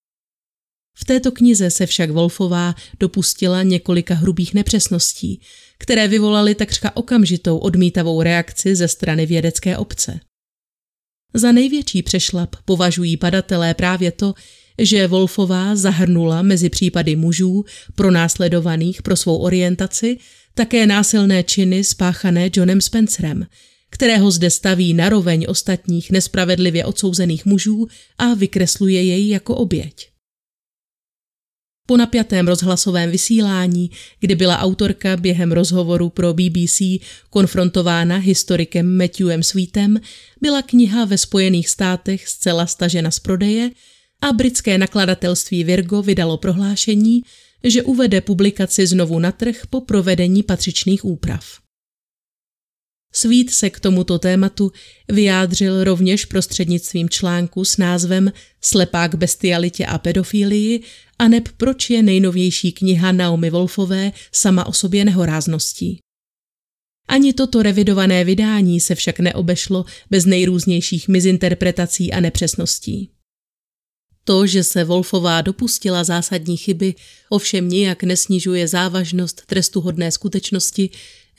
V 0.99 1.05
této 1.05 1.31
knize 1.31 1.69
se 1.69 1.85
však 1.85 2.11
Wolfová 2.11 2.75
dopustila 2.99 3.63
několika 3.63 4.13
hrubých 4.13 4.53
nepřesností, 4.53 5.41
které 5.77 6.07
vyvolaly 6.07 6.55
takřka 6.55 6.95
okamžitou 6.97 7.57
odmítavou 7.57 8.21
reakci 8.21 8.75
ze 8.75 8.87
strany 8.87 9.25
vědecké 9.25 9.77
obce. 9.77 10.19
Za 11.33 11.51
největší 11.51 12.03
přešlap 12.03 12.55
považují 12.65 13.17
badatelé 13.17 13.73
právě 13.73 14.11
to, 14.11 14.33
že 14.79 15.07
Wolfová 15.07 15.75
zahrnula 15.75 16.41
mezi 16.41 16.69
případy 16.69 17.15
mužů 17.15 17.65
pronásledovaných 17.95 19.01
pro 19.01 19.15
svou 19.15 19.37
orientaci 19.37 20.17
také 20.53 20.87
násilné 20.87 21.43
činy 21.43 21.83
spáchané 21.83 22.49
Johnem 22.55 22.81
Spencerem, 22.81 23.47
kterého 23.89 24.31
zde 24.31 24.49
staví 24.49 24.93
naroveň 24.93 25.45
ostatních 25.49 26.11
nespravedlivě 26.11 26.85
odsouzených 26.85 27.45
mužů 27.45 27.87
a 28.17 28.33
vykresluje 28.33 29.03
jej 29.03 29.29
jako 29.29 29.55
oběť. 29.55 30.09
Po 31.87 31.97
napjatém 31.97 32.47
rozhlasovém 32.47 33.11
vysílání, 33.11 33.91
kdy 34.19 34.35
byla 34.35 34.59
autorka 34.59 35.17
během 35.17 35.51
rozhovoru 35.51 36.09
pro 36.09 36.33
BBC 36.33 36.81
konfrontována 37.29 38.17
historikem 38.17 38.97
Matthewem 38.97 39.43
Sweetem, 39.43 39.99
byla 40.41 40.61
kniha 40.61 41.05
ve 41.05 41.17
Spojených 41.17 41.69
státech 41.69 42.27
zcela 42.27 42.65
stažena 42.65 43.11
z 43.11 43.19
prodeje 43.19 43.71
a 44.21 44.33
britské 44.33 44.77
nakladatelství 44.77 45.63
Virgo 45.63 46.01
vydalo 46.01 46.37
prohlášení, 46.37 47.21
že 47.63 47.83
uvede 47.83 48.21
publikaci 48.21 48.87
znovu 48.87 49.19
na 49.19 49.31
trh 49.31 49.67
po 49.69 49.81
provedení 49.81 50.43
patřičných 50.43 51.05
úprav. 51.05 51.45
Sweet 53.13 53.49
se 53.49 53.69
k 53.69 53.79
tomuto 53.79 54.19
tématu 54.19 54.71
vyjádřil 55.07 55.83
rovněž 55.83 56.25
prostřednictvím 56.25 57.09
článku 57.09 57.65
s 57.65 57.77
názvem 57.77 58.31
Slepák 58.61 59.15
bestialitě 59.15 59.85
a 59.85 59.97
pedofílii 59.97 60.83
a 61.19 61.27
neb 61.27 61.47
proč 61.57 61.89
je 61.89 62.03
nejnovější 62.03 62.71
kniha 62.71 63.11
Naomi 63.11 63.49
Wolfové 63.49 64.11
sama 64.31 64.65
o 64.65 64.73
sobě 64.73 65.05
nehorázností. 65.05 65.99
Ani 67.07 67.33
toto 67.33 67.63
revidované 67.63 68.23
vydání 68.23 68.79
se 68.79 68.95
však 68.95 69.19
neobešlo 69.19 69.85
bez 70.09 70.25
nejrůznějších 70.25 71.07
mizinterpretací 71.07 72.13
a 72.13 72.19
nepřesností. 72.19 73.16
To, 74.27 74.47
že 74.47 74.63
se 74.63 74.83
Wolfová 74.83 75.41
dopustila 75.41 76.03
zásadní 76.03 76.57
chyby, 76.57 76.95
ovšem 77.29 77.69
nijak 77.69 78.03
nesnižuje 78.03 78.67
závažnost 78.67 79.45
trestuhodné 79.45 80.11
skutečnosti, 80.11 80.89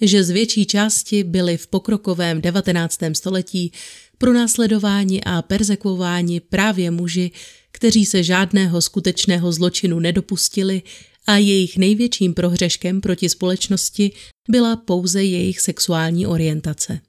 že 0.00 0.24
z 0.24 0.30
větší 0.30 0.66
části 0.66 1.24
byli 1.24 1.56
v 1.56 1.66
pokrokovém 1.66 2.40
19. 2.40 3.00
století 3.12 3.72
pronásledováni 4.18 5.20
a 5.20 5.42
perzekvováni 5.42 6.40
právě 6.40 6.90
muži, 6.90 7.30
kteří 7.70 8.06
se 8.06 8.22
žádného 8.22 8.82
skutečného 8.82 9.52
zločinu 9.52 10.00
nedopustili 10.00 10.82
a 11.26 11.36
jejich 11.36 11.76
největším 11.76 12.34
prohřeškem 12.34 13.00
proti 13.00 13.28
společnosti 13.28 14.12
byla 14.50 14.76
pouze 14.76 15.24
jejich 15.24 15.60
sexuální 15.60 16.26
orientace. 16.26 17.00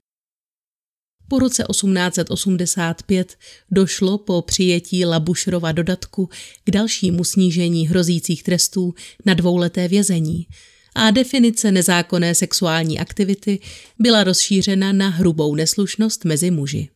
Po 1.29 1.39
roce 1.39 1.63
1885 1.71 3.37
došlo 3.71 4.17
po 4.17 4.41
přijetí 4.41 5.05
Labušrova 5.05 5.71
dodatku 5.71 6.29
k 6.63 6.71
dalšímu 6.71 7.23
snížení 7.23 7.87
hrozících 7.87 8.43
trestů 8.43 8.93
na 9.25 9.33
dvouleté 9.33 9.87
vězení 9.87 10.47
a 10.95 11.11
definice 11.11 11.71
nezákonné 11.71 12.35
sexuální 12.35 12.99
aktivity 12.99 13.59
byla 13.99 14.23
rozšířena 14.23 14.91
na 14.91 15.09
hrubou 15.09 15.55
neslušnost 15.55 16.25
mezi 16.25 16.51
muži. 16.51 16.89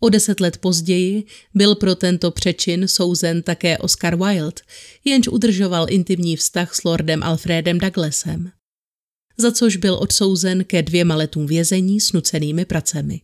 O 0.00 0.08
deset 0.08 0.40
let 0.40 0.58
později 0.58 1.24
byl 1.54 1.74
pro 1.74 1.94
tento 1.94 2.30
přečin 2.30 2.88
souzen 2.88 3.42
také 3.42 3.78
Oscar 3.78 4.16
Wilde, 4.16 4.62
jenž 5.04 5.28
udržoval 5.28 5.86
intimní 5.90 6.36
vztah 6.36 6.74
s 6.74 6.84
lordem 6.84 7.22
Alfredem 7.22 7.78
Douglasem, 7.78 8.50
za 9.36 9.52
což 9.52 9.76
byl 9.76 9.94
odsouzen 9.94 10.64
ke 10.64 10.82
dvěma 10.82 11.16
letům 11.16 11.46
vězení 11.46 12.00
s 12.00 12.12
nucenými 12.12 12.64
pracemi. 12.64 13.20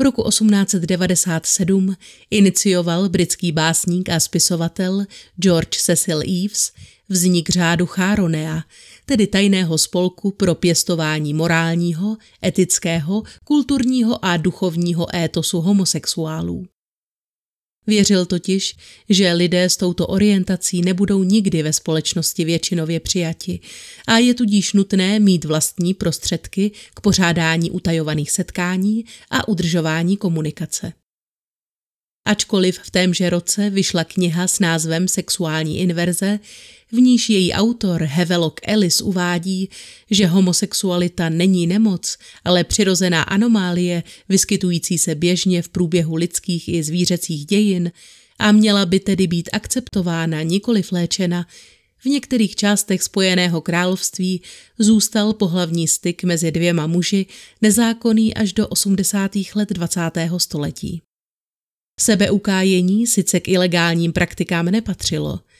Roku 0.00 0.22
1897 0.28 1.96
inicioval 2.30 3.08
britský 3.08 3.52
básník 3.52 4.08
a 4.08 4.20
spisovatel 4.20 5.04
George 5.36 5.78
Cecil 5.78 6.20
Eves 6.20 6.72
vznik 7.08 7.50
řádu 7.50 7.86
Cháronea, 7.86 8.62
tedy 9.04 9.26
tajného 9.26 9.78
spolku 9.78 10.30
pro 10.30 10.54
pěstování 10.54 11.34
morálního, 11.34 12.16
etického, 12.44 13.22
kulturního 13.44 14.24
a 14.24 14.36
duchovního 14.36 15.16
étosu 15.16 15.60
homosexuálů. 15.60 16.66
Věřil 17.90 18.26
totiž, 18.26 18.76
že 19.08 19.32
lidé 19.32 19.64
s 19.64 19.76
touto 19.76 20.06
orientací 20.06 20.82
nebudou 20.82 21.22
nikdy 21.22 21.62
ve 21.62 21.72
společnosti 21.72 22.44
většinově 22.44 23.00
přijati 23.00 23.60
a 24.06 24.18
je 24.18 24.34
tudíž 24.34 24.72
nutné 24.72 25.20
mít 25.20 25.44
vlastní 25.44 25.94
prostředky 25.94 26.70
k 26.94 27.00
pořádání 27.00 27.70
utajovaných 27.70 28.30
setkání 28.30 29.04
a 29.30 29.48
udržování 29.48 30.16
komunikace. 30.16 30.92
Ačkoliv 32.30 32.78
v 32.78 32.90
témže 32.90 33.30
roce 33.30 33.70
vyšla 33.70 34.04
kniha 34.04 34.48
s 34.48 34.58
názvem 34.58 35.08
Sexuální 35.08 35.78
inverze, 35.78 36.38
v 36.92 36.96
níž 36.96 37.30
její 37.30 37.52
autor 37.52 38.02
Havelock 38.02 38.60
Ellis 38.62 39.00
uvádí, 39.00 39.70
že 40.10 40.26
homosexualita 40.26 41.28
není 41.28 41.66
nemoc, 41.66 42.18
ale 42.44 42.64
přirozená 42.64 43.22
anomálie, 43.22 44.02
vyskytující 44.28 44.98
se 44.98 45.14
běžně 45.14 45.62
v 45.62 45.68
průběhu 45.68 46.14
lidských 46.14 46.68
i 46.68 46.82
zvířecích 46.82 47.46
dějin 47.46 47.92
a 48.38 48.52
měla 48.52 48.86
by 48.86 49.00
tedy 49.00 49.26
být 49.26 49.48
akceptována, 49.52 50.42
nikoli 50.42 50.82
léčena, 50.92 51.46
v 51.98 52.06
některých 52.06 52.56
částech 52.56 53.02
Spojeného 53.02 53.60
království 53.60 54.42
zůstal 54.78 55.32
pohlavní 55.32 55.88
styk 55.88 56.24
mezi 56.24 56.52
dvěma 56.52 56.86
muži 56.86 57.26
nezákonný 57.62 58.34
až 58.34 58.52
do 58.52 58.68
80. 58.68 59.30
let 59.54 59.68
20. 59.72 60.00
století. 60.38 61.02
Sebeukájení 62.00 63.06
sice 63.06 63.40
k 63.40 63.48
ilegálním 63.48 64.12
praktikám 64.12 64.66
nepatřilo– 64.66 65.40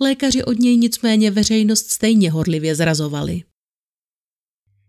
Lékaři 0.00 0.44
od 0.44 0.58
něj 0.58 0.76
nicméně 0.76 1.30
veřejnost 1.30 1.90
stejně 1.90 2.30
horlivě 2.30 2.74
zrazovali. 2.74 3.42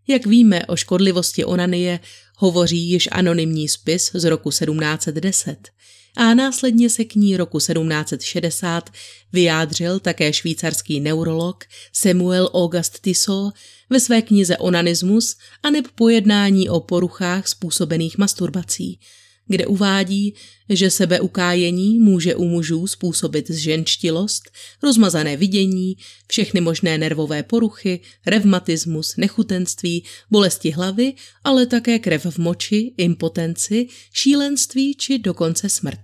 Jak 0.08 0.26
víme 0.26 0.66
o 0.66 0.76
škodlivosti 0.76 1.44
onanie, 1.44 2.00
hovoří 2.36 2.90
již 2.90 3.08
anonymní 3.12 3.68
spis 3.68 4.10
z 4.14 4.24
roku 4.24 4.50
1710 4.50 5.68
a 6.16 6.34
následně 6.34 6.90
se 6.90 7.04
k 7.04 7.14
ní 7.14 7.36
roku 7.36 7.58
1760 7.58 8.90
vyjádřil 9.32 10.00
také 10.00 10.32
švýcarský 10.32 11.00
neurolog 11.00 11.64
Samuel 11.92 12.50
August 12.54 13.00
Tissot 13.00 13.54
ve 13.90 14.00
své 14.00 14.22
knize 14.22 14.56
Onanismus 14.56 15.36
a 15.62 15.70
neb 15.70 15.86
pojednání 15.94 16.68
o 16.68 16.80
poruchách 16.80 17.48
způsobených 17.48 18.18
masturbací– 18.18 19.00
kde 19.46 19.66
uvádí, 19.66 20.34
že 20.68 20.90
sebeukájení 20.90 21.98
může 21.98 22.34
u 22.34 22.44
mužů 22.44 22.86
způsobit 22.86 23.50
zženštilost, 23.50 24.50
rozmazané 24.82 25.36
vidění, 25.36 25.96
všechny 26.28 26.60
možné 26.60 26.98
nervové 26.98 27.42
poruchy, 27.42 28.00
revmatismus, 28.26 29.16
nechutenství, 29.16 30.04
bolesti 30.30 30.70
hlavy, 30.70 31.14
ale 31.44 31.66
také 31.66 31.98
krev 31.98 32.26
v 32.26 32.38
moči, 32.38 32.94
impotenci, 32.96 33.86
šílenství 34.12 34.94
či 34.94 35.18
dokonce 35.18 35.68
smrt. 35.68 36.00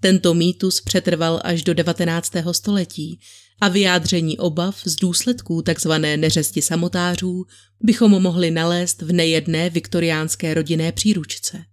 Tento 0.00 0.34
mýtus 0.34 0.80
přetrval 0.80 1.40
až 1.44 1.62
do 1.62 1.74
19. 1.74 2.32
století 2.52 3.20
a 3.60 3.68
vyjádření 3.68 4.38
obav 4.38 4.80
z 4.84 4.96
důsledků 4.96 5.62
tzv. 5.62 5.92
neřesti 6.16 6.62
samotářů 6.62 7.46
bychom 7.80 8.22
mohli 8.22 8.50
nalézt 8.50 9.02
v 9.02 9.12
nejedné 9.12 9.70
viktoriánské 9.70 10.54
rodinné 10.54 10.92
příručce. 10.92 11.64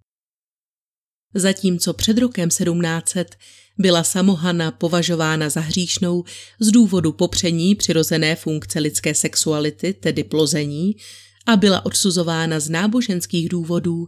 Zatímco 1.35 1.93
před 1.93 2.17
rokem 2.17 2.49
1700 2.49 3.35
byla 3.77 4.03
samohana 4.03 4.71
považována 4.71 5.49
za 5.49 5.61
hříšnou 5.61 6.23
z 6.59 6.71
důvodu 6.71 7.11
popření 7.11 7.75
přirozené 7.75 8.35
funkce 8.35 8.79
lidské 8.79 9.15
sexuality, 9.15 9.93
tedy 9.93 10.23
plození, 10.23 10.95
a 11.45 11.55
byla 11.55 11.85
odsuzována 11.85 12.59
z 12.59 12.69
náboženských 12.69 13.49
důvodů, 13.49 14.07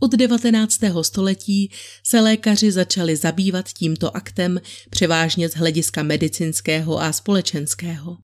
od 0.00 0.12
19. 0.12 0.80
století 1.02 1.70
se 2.02 2.20
lékaři 2.20 2.72
začali 2.72 3.16
zabývat 3.16 3.68
tímto 3.68 4.16
aktem 4.16 4.60
převážně 4.90 5.48
z 5.48 5.54
hlediska 5.54 6.02
medicínského 6.02 7.00
a 7.02 7.12
společenského. 7.12 8.16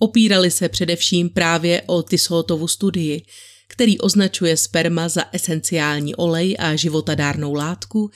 Opírali 0.00 0.50
se 0.50 0.68
především 0.68 1.30
právě 1.30 1.82
o 1.86 2.02
Tisotovu 2.02 2.68
studii, 2.68 3.22
který 3.70 3.98
označuje 3.98 4.56
sperma 4.56 5.08
za 5.08 5.24
esenciální 5.32 6.14
olej 6.14 6.56
a 6.58 6.76
životadárnou 6.76 7.54
látku, 7.54 8.10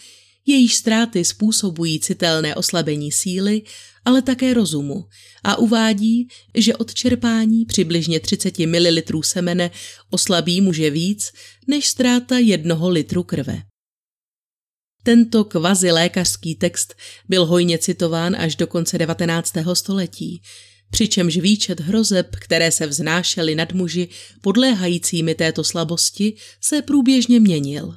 jejíž 0.47 0.77
ztráty 0.77 1.25
způsobují 1.25 2.01
citelné 2.01 2.55
oslabení 2.55 3.13
síly, 3.13 3.63
ale 4.05 4.23
také 4.23 4.55
rozumu 4.55 5.05
a 5.45 5.59
uvádí, 5.59 6.29
že 6.55 6.77
od 6.77 6.95
čerpání 6.95 7.65
přibližně 7.65 8.21
30 8.21 8.59
ml 8.59 9.23
semene 9.23 9.71
oslabí 10.11 10.61
muže 10.61 10.91
víc 10.91 11.33
než 11.67 11.89
ztráta 11.89 12.39
jednoho 12.39 12.89
litru 12.89 13.23
krve. 13.23 13.63
Tento 15.03 15.45
kvazi 15.45 15.93
lékařský 15.93 16.55
text 16.55 16.95
byl 17.29 17.47
hojně 17.47 17.79
citován 17.79 18.37
až 18.37 18.57
do 18.57 18.67
konce 18.67 18.99
19. 18.99 19.53
století, 19.73 20.43
přičemž 20.95 21.37
výčet 21.37 21.81
hrozeb, 21.81 22.37
které 22.37 22.71
se 22.71 22.87
vznášely 22.87 23.55
nad 23.55 23.73
muži 23.73 24.09
podléhajícími 24.41 25.35
této 25.35 25.65
slabosti, 25.65 26.35
se 26.61 26.83
průběžně 26.83 27.41
měnil. 27.41 27.97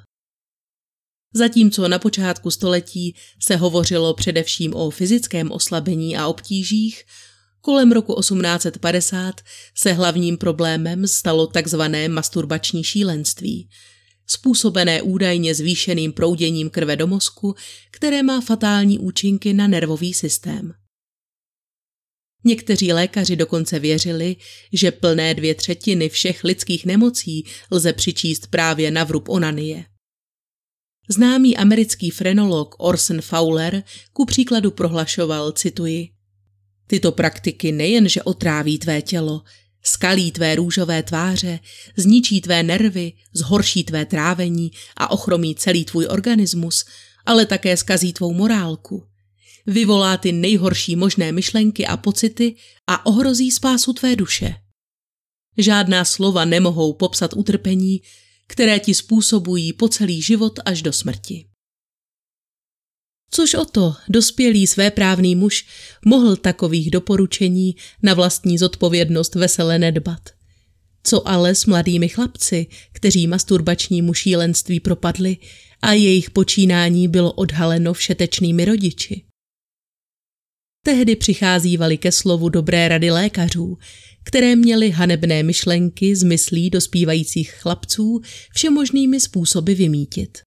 Zatímco 1.34 1.88
na 1.88 2.00
počátku 2.00 2.52
století 2.52 3.16
se 3.44 3.56
hovořilo 3.56 4.14
především 4.14 4.74
o 4.74 4.90
fyzickém 4.90 5.52
oslabení 5.52 6.18
a 6.18 6.28
obtížích, 6.28 7.04
kolem 7.62 7.92
roku 7.92 8.16
1850 8.20 9.42
se 9.76 9.94
hlavním 9.94 10.38
problémem 10.38 11.08
stalo 11.08 11.48
takzvané 11.48 12.10
masturbační 12.10 12.84
šílenství, 12.84 13.70
způsobené 14.28 15.02
údajně 15.02 15.56
zvýšeným 15.56 16.14
prouděním 16.14 16.70
krve 16.70 16.96
do 16.96 17.08
mozku, 17.08 17.56
které 17.92 18.24
má 18.24 18.42
fatální 18.42 19.00
účinky 19.00 19.54
na 19.54 19.68
nervový 19.68 20.14
systém. 20.14 20.74
Někteří 22.48 22.94
lékaři 22.94 23.36
dokonce 23.36 23.80
věřili, 23.80 24.36
že 24.74 24.92
plné 24.92 25.34
dvě 25.34 25.56
třetiny 25.56 26.10
všech 26.10 26.44
lidských 26.44 26.86
nemocí 26.86 27.46
lze 27.72 27.94
přičíst 27.94 28.48
právě 28.48 28.92
na 28.92 29.04
vrub 29.04 29.30
onanie. 29.30 29.86
Známý 31.10 31.58
americký 31.58 32.10
frenolog 32.10 32.76
Orson 32.78 33.22
Fowler 33.22 33.84
ku 34.14 34.26
příkladu 34.26 34.72
prohlašoval, 34.72 35.52
cituji, 35.52 36.10
Tyto 36.88 37.12
praktiky 37.12 37.72
nejenže 37.72 38.24
otráví 38.24 38.80
tvé 38.80 39.02
tělo, 39.02 39.42
skalí 39.84 40.32
tvé 40.32 40.56
růžové 40.56 41.04
tváře, 41.04 41.60
zničí 41.98 42.42
tvé 42.42 42.64
nervy, 42.64 43.14
zhorší 43.34 43.84
tvé 43.84 44.06
trávení 44.06 44.72
a 44.98 45.12
ochromí 45.12 45.56
celý 45.56 45.86
tvůj 45.86 46.08
organismus, 46.10 46.86
ale 47.26 47.46
také 47.46 47.78
skazí 47.78 48.14
tvou 48.14 48.34
morálku. 48.34 49.04
Vyvolá 49.68 50.18
ty 50.18 50.32
nejhorší 50.32 50.96
možné 50.96 51.32
myšlenky 51.32 51.88
a 51.88 51.98
pocity 51.98 52.56
a 52.88 53.06
ohrozí 53.06 53.52
spásu 53.52 53.94
tvé 53.94 54.16
duše. 54.16 54.56
Žádná 55.58 56.06
slova 56.06 56.46
nemohou 56.46 56.94
popsat 56.94 57.34
utrpení, 57.34 58.02
které 58.48 58.80
ti 58.80 58.94
způsobují 58.94 59.74
po 59.74 59.88
celý 59.88 60.22
život 60.22 60.60
až 60.66 60.82
do 60.82 60.94
smrti. 60.94 61.46
Což 63.32 63.54
o 63.54 63.66
to 63.66 63.96
dospělý 64.10 64.68
svéprávný 64.68 65.36
muž 65.36 65.66
mohl 66.06 66.36
takových 66.36 66.92
doporučení 66.92 67.76
na 68.04 68.14
vlastní 68.14 68.58
zodpovědnost 68.58 69.36
vesele 69.36 69.80
nedbat. 69.80 70.30
Co 71.04 71.28
ale 71.28 71.56
s 71.56 71.66
mladými 71.66 72.10
chlapci, 72.10 72.68
kteří 72.94 73.28
masturbačnímu 73.28 74.14
šílenství 74.14 74.80
propadli 74.80 75.38
a 75.82 75.94
jejich 75.94 76.30
počínání 76.32 77.08
bylo 77.08 77.34
odhaleno 77.34 77.94
všetečnými 77.94 78.66
rodiči? 78.66 79.24
Tehdy 80.88 81.16
přicházívali 81.16 81.98
ke 81.98 82.12
slovu 82.12 82.50
dobré 82.50 82.88
rady 82.88 83.12
lékařů, 83.12 83.78
které 84.24 84.56
měly 84.56 84.90
hanebné 84.90 85.44
myšlenky 85.44 86.16
z 86.16 86.24
myslí 86.24 86.70
dospívajících 86.70 87.52
chlapců 87.52 88.22
všemožnými 88.54 89.20
způsoby 89.20 89.74
vymítit. 89.74 90.38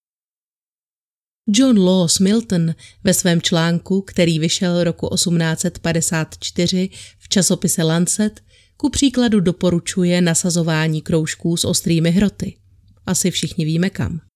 John 1.49 1.79
Laws 1.79 2.19
Milton 2.19 2.75
ve 3.05 3.15
svém 3.15 3.43
článku, 3.43 4.03
který 4.03 4.39
vyšel 4.39 4.85
roku 4.85 5.09
1854 5.15 6.91
v 7.19 7.29
časopise 7.29 7.83
Lancet, 7.83 8.41
ku 8.77 8.91
příkladu 8.91 9.41
doporučuje 9.41 10.21
nasazování 10.21 11.03
kroužků 11.03 11.57
s 11.57 11.65
ostrými 11.65 12.11
hroty. 12.11 12.57
Asi 13.07 13.31
všichni 13.31 13.65
víme 13.65 13.91
kam. 13.91 14.30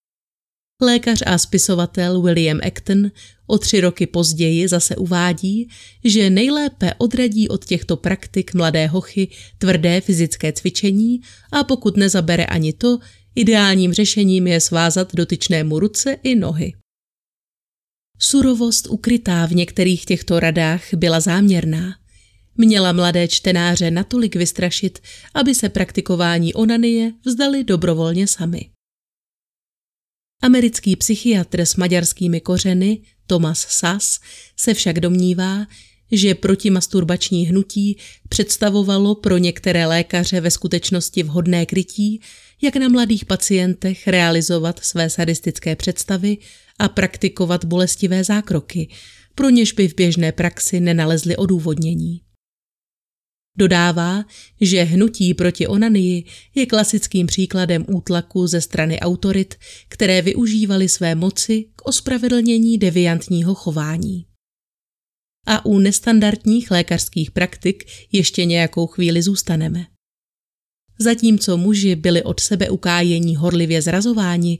Lékař 0.81 1.23
a 1.25 1.37
spisovatel 1.37 2.21
William 2.21 2.59
Acton 2.67 3.11
o 3.47 3.57
tři 3.57 3.81
roky 3.81 4.07
později 4.07 4.67
zase 4.67 4.95
uvádí, 4.95 5.69
že 6.03 6.29
nejlépe 6.29 6.93
odradí 6.97 7.49
od 7.49 7.65
těchto 7.65 7.97
praktik 7.97 8.53
mladé 8.53 8.87
hochy 8.87 9.27
tvrdé 9.57 10.01
fyzické 10.01 10.53
cvičení 10.53 11.21
a 11.51 11.63
pokud 11.63 11.97
nezabere 11.97 12.45
ani 12.45 12.73
to, 12.73 12.99
ideálním 13.35 13.93
řešením 13.93 14.47
je 14.47 14.61
svázat 14.61 15.15
dotyčnému 15.15 15.79
ruce 15.79 16.17
i 16.23 16.35
nohy. 16.35 16.73
Surovost 18.19 18.87
ukrytá 18.87 19.45
v 19.45 19.51
některých 19.51 20.05
těchto 20.05 20.39
radách 20.39 20.93
byla 20.93 21.19
záměrná. 21.19 21.95
Měla 22.57 22.91
mladé 22.91 23.27
čtenáře 23.27 23.91
natolik 23.91 24.35
vystrašit, 24.35 24.99
aby 25.33 25.55
se 25.55 25.69
praktikování 25.69 26.53
onanie 26.53 27.13
vzdali 27.25 27.63
dobrovolně 27.63 28.27
sami. 28.27 28.74
Americký 30.45 30.95
psychiatr 30.95 31.59
s 31.59 31.75
maďarskými 31.75 32.41
kořeny 32.41 33.01
Thomas 33.27 33.67
Sass 33.69 34.19
se 34.57 34.73
však 34.73 34.99
domnívá, 34.99 35.65
že 36.11 36.35
protimasturbační 36.35 37.47
hnutí 37.47 37.97
představovalo 38.29 39.15
pro 39.15 39.37
některé 39.37 39.85
lékaře 39.85 40.41
ve 40.41 40.51
skutečnosti 40.51 41.23
vhodné 41.23 41.65
krytí, 41.65 42.21
jak 42.61 42.75
na 42.75 42.89
mladých 42.89 43.25
pacientech 43.25 44.07
realizovat 44.07 44.79
své 44.83 45.09
sadistické 45.09 45.75
představy 45.75 46.37
a 46.79 46.89
praktikovat 46.89 47.65
bolestivé 47.65 48.23
zákroky, 48.23 48.89
pro 49.35 49.49
něž 49.49 49.71
by 49.71 49.87
v 49.87 49.95
běžné 49.95 50.31
praxi 50.31 50.79
nenalezli 50.79 51.37
odůvodnění. 51.37 52.24
Dodává, 53.57 54.25
že 54.61 54.83
hnutí 54.83 55.33
proti 55.33 55.67
onanii 55.67 56.23
je 56.55 56.65
klasickým 56.65 57.27
příkladem 57.27 57.85
útlaku 57.87 58.47
ze 58.47 58.61
strany 58.61 58.99
autorit, 58.99 59.55
které 59.87 60.21
využívaly 60.21 60.89
své 60.89 61.15
moci 61.15 61.65
k 61.75 61.87
ospravedlnění 61.87 62.77
deviantního 62.77 63.55
chování. 63.55 64.25
A 65.47 65.65
u 65.65 65.79
nestandardních 65.79 66.71
lékařských 66.71 67.31
praktik 67.31 67.83
ještě 68.11 68.45
nějakou 68.45 68.87
chvíli 68.87 69.21
zůstaneme. 69.21 69.85
Zatímco 70.99 71.57
muži 71.57 71.95
byli 71.95 72.23
od 72.23 72.39
sebe 72.39 72.69
ukájení 72.69 73.35
horlivě 73.35 73.81
zrazováni, 73.81 74.59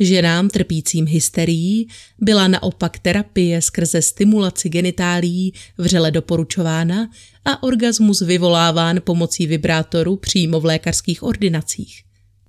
Ženám 0.00 0.48
trpícím 0.48 1.06
hysterií 1.06 1.88
byla 2.18 2.48
naopak 2.48 2.98
terapie 2.98 3.62
skrze 3.62 4.02
stimulaci 4.02 4.68
genitálií 4.68 5.52
vřele 5.78 6.10
doporučována 6.10 7.10
a 7.44 7.62
orgasmus 7.62 8.20
vyvoláván 8.20 9.00
pomocí 9.04 9.46
vibrátoru 9.46 10.16
přímo 10.16 10.60
v 10.60 10.64
lékařských 10.64 11.22
ordinacích. 11.22 12.02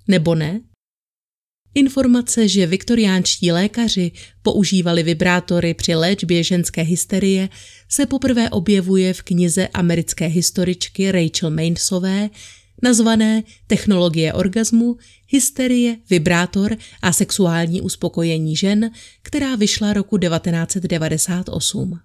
Nebo 0.08 0.34
ne? 0.34 0.60
Informace, 1.74 2.48
že 2.48 2.66
viktoriánští 2.66 3.52
lékaři 3.52 4.12
používali 4.42 5.02
vibrátory 5.02 5.74
při 5.74 5.94
léčbě 5.94 6.44
ženské 6.44 6.82
hysterie, 6.82 7.48
se 7.88 8.06
poprvé 8.06 8.50
objevuje 8.50 9.12
v 9.14 9.22
knize 9.22 9.68
americké 9.68 10.26
historičky 10.26 11.12
Rachel 11.12 11.50
Mainsové 11.50 12.30
nazvané 12.82 13.42
Technologie 13.66 14.32
orgazmu, 14.32 14.96
hysterie, 15.26 15.96
vibrátor 16.10 16.76
a 17.02 17.12
sexuální 17.12 17.80
uspokojení 17.80 18.56
žen, 18.56 18.90
která 19.22 19.56
vyšla 19.56 19.92
roku 19.92 20.18
1998. 20.18 21.98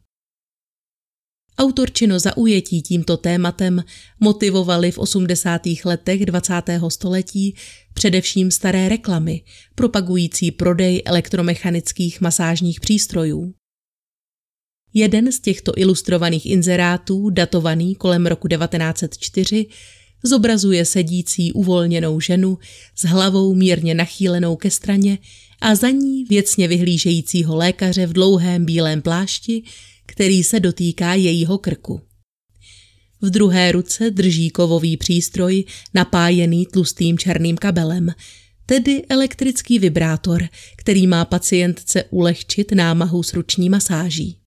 Autorčino 1.58 2.20
zaujetí 2.20 2.82
tímto 2.82 3.18
tématem 3.18 3.84
motivovali 4.20 4.92
v 4.92 4.98
80. 4.98 5.62
letech 5.86 6.26
20. 6.26 6.54
století 6.88 7.56
především 7.94 8.52
staré 8.52 8.90
reklamy, 8.90 9.42
propagující 9.76 10.52
prodej 10.52 11.02
elektromechanických 11.06 12.22
masážních 12.22 12.80
přístrojů. 12.80 13.54
Jeden 14.94 15.32
z 15.32 15.40
těchto 15.40 15.72
ilustrovaných 15.76 16.46
inzerátů, 16.46 17.30
datovaný 17.30 17.96
kolem 17.96 18.26
roku 18.26 18.48
1904, 18.48 19.68
zobrazuje 20.24 20.86
sedící 20.86 21.54
uvolněnou 21.54 22.20
ženu 22.20 22.58
s 22.96 23.06
hlavou 23.06 23.54
mírně 23.54 23.94
nachýlenou 23.94 24.56
ke 24.56 24.72
straně 24.72 25.18
a 25.62 25.76
za 25.76 25.90
ní 25.90 26.26
věcně 26.26 26.68
vyhlížejícího 26.68 27.56
lékaře 27.56 28.06
v 28.06 28.14
dlouhém 28.14 28.66
bílém 28.66 29.02
plášti, 29.02 29.64
který 30.06 30.44
se 30.44 30.60
dotýká 30.60 31.14
jejího 31.14 31.58
krku. 31.58 32.02
V 33.22 33.30
druhé 33.30 33.72
ruce 33.72 34.12
drží 34.12 34.50
kovový 34.50 34.98
přístroj 34.98 35.64
napájený 35.94 36.66
tlustým 36.66 37.18
černým 37.18 37.58
kabelem, 37.58 38.10
tedy 38.66 39.06
elektrický 39.10 39.80
vibrátor, 39.80 40.48
který 40.78 41.08
má 41.08 41.26
pacientce 41.26 42.04
ulehčit 42.04 42.72
námahu 42.72 43.24
s 43.24 43.34
ruční 43.34 43.70
masáží. 43.70 44.41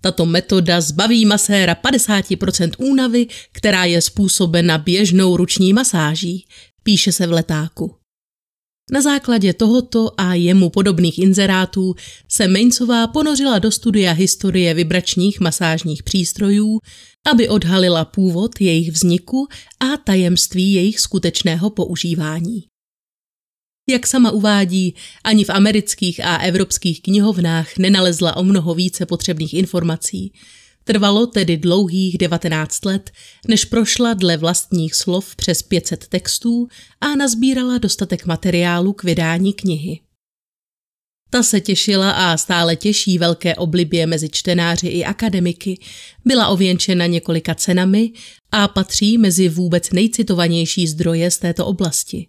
Tato 0.00 0.26
metoda 0.26 0.80
zbaví 0.80 1.26
maséra 1.26 1.74
50% 1.74 2.70
únavy, 2.78 3.26
která 3.52 3.84
je 3.84 4.02
způsobena 4.02 4.78
běžnou 4.78 5.36
ruční 5.36 5.72
masáží, 5.72 6.46
píše 6.82 7.12
se 7.12 7.26
v 7.26 7.32
letáku. 7.32 7.94
Na 8.92 9.02
základě 9.02 9.52
tohoto 9.52 10.20
a 10.20 10.34
jemu 10.34 10.70
podobných 10.70 11.18
inzerátů 11.18 11.94
se 12.28 12.48
Mainsová 12.48 13.06
ponořila 13.06 13.58
do 13.58 13.70
studia 13.70 14.12
historie 14.12 14.74
vibračních 14.74 15.40
masážních 15.40 16.02
přístrojů, 16.02 16.78
aby 17.30 17.48
odhalila 17.48 18.04
původ 18.04 18.60
jejich 18.60 18.92
vzniku 18.92 19.48
a 19.80 19.96
tajemství 19.96 20.72
jejich 20.72 21.00
skutečného 21.00 21.70
používání. 21.70 22.64
Jak 23.90 24.06
sama 24.06 24.30
uvádí, 24.30 24.94
ani 25.24 25.44
v 25.44 25.50
amerických 25.50 26.24
a 26.24 26.36
evropských 26.36 27.02
knihovnách 27.02 27.76
nenalezla 27.78 28.36
o 28.36 28.44
mnoho 28.44 28.74
více 28.74 29.06
potřebných 29.06 29.54
informací. 29.54 30.32
Trvalo 30.84 31.26
tedy 31.26 31.56
dlouhých 31.56 32.18
19 32.18 32.84
let, 32.84 33.10
než 33.48 33.64
prošla 33.64 34.14
dle 34.14 34.36
vlastních 34.36 34.94
slov 34.94 35.36
přes 35.36 35.62
500 35.62 36.08
textů 36.08 36.68
a 37.00 37.14
nazbírala 37.14 37.78
dostatek 37.78 38.26
materiálu 38.26 38.92
k 38.92 39.04
vydání 39.04 39.52
knihy. 39.52 40.00
Ta 41.30 41.42
se 41.42 41.60
těšila 41.60 42.10
a 42.10 42.36
stále 42.36 42.76
těší 42.76 43.18
velké 43.18 43.54
oblibě 43.54 44.06
mezi 44.06 44.28
čtenáři 44.28 44.88
i 44.88 45.04
akademiky, 45.04 45.78
byla 46.24 46.48
ověnčena 46.48 47.06
několika 47.06 47.54
cenami 47.54 48.12
a 48.52 48.68
patří 48.68 49.18
mezi 49.18 49.48
vůbec 49.48 49.90
nejcitovanější 49.90 50.86
zdroje 50.86 51.30
z 51.30 51.38
této 51.38 51.66
oblasti. 51.66 52.26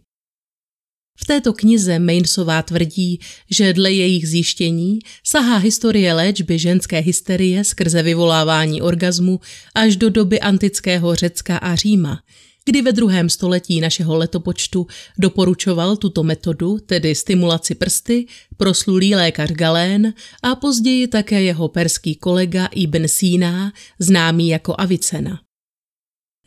V 1.21 1.25
této 1.25 1.53
knize 1.53 1.99
Mainsová 1.99 2.61
tvrdí, 2.61 3.19
že 3.49 3.73
dle 3.73 3.91
jejich 3.91 4.27
zjištění 4.27 4.99
sahá 5.23 5.57
historie 5.57 6.13
léčby 6.13 6.59
ženské 6.59 6.99
hysterie 6.99 7.63
skrze 7.63 8.03
vyvolávání 8.03 8.81
orgazmu 8.81 9.39
až 9.75 9.95
do 9.95 10.09
doby 10.09 10.39
antického 10.39 11.15
Řecka 11.15 11.57
a 11.57 11.75
Říma, 11.75 12.23
kdy 12.65 12.81
ve 12.81 12.91
druhém 12.91 13.29
století 13.29 13.81
našeho 13.81 14.17
letopočtu 14.17 14.87
doporučoval 15.17 15.97
tuto 15.97 16.23
metodu, 16.23 16.79
tedy 16.85 17.15
stimulaci 17.15 17.75
prsty, 17.75 18.25
proslulý 18.57 19.15
lékař 19.15 19.51
Galén 19.51 20.13
a 20.43 20.55
později 20.55 21.07
také 21.07 21.43
jeho 21.43 21.67
perský 21.67 22.15
kolega 22.15 22.65
Ibn 22.65 23.07
Sina, 23.07 23.73
známý 23.99 24.49
jako 24.49 24.75
Avicena. 24.77 25.39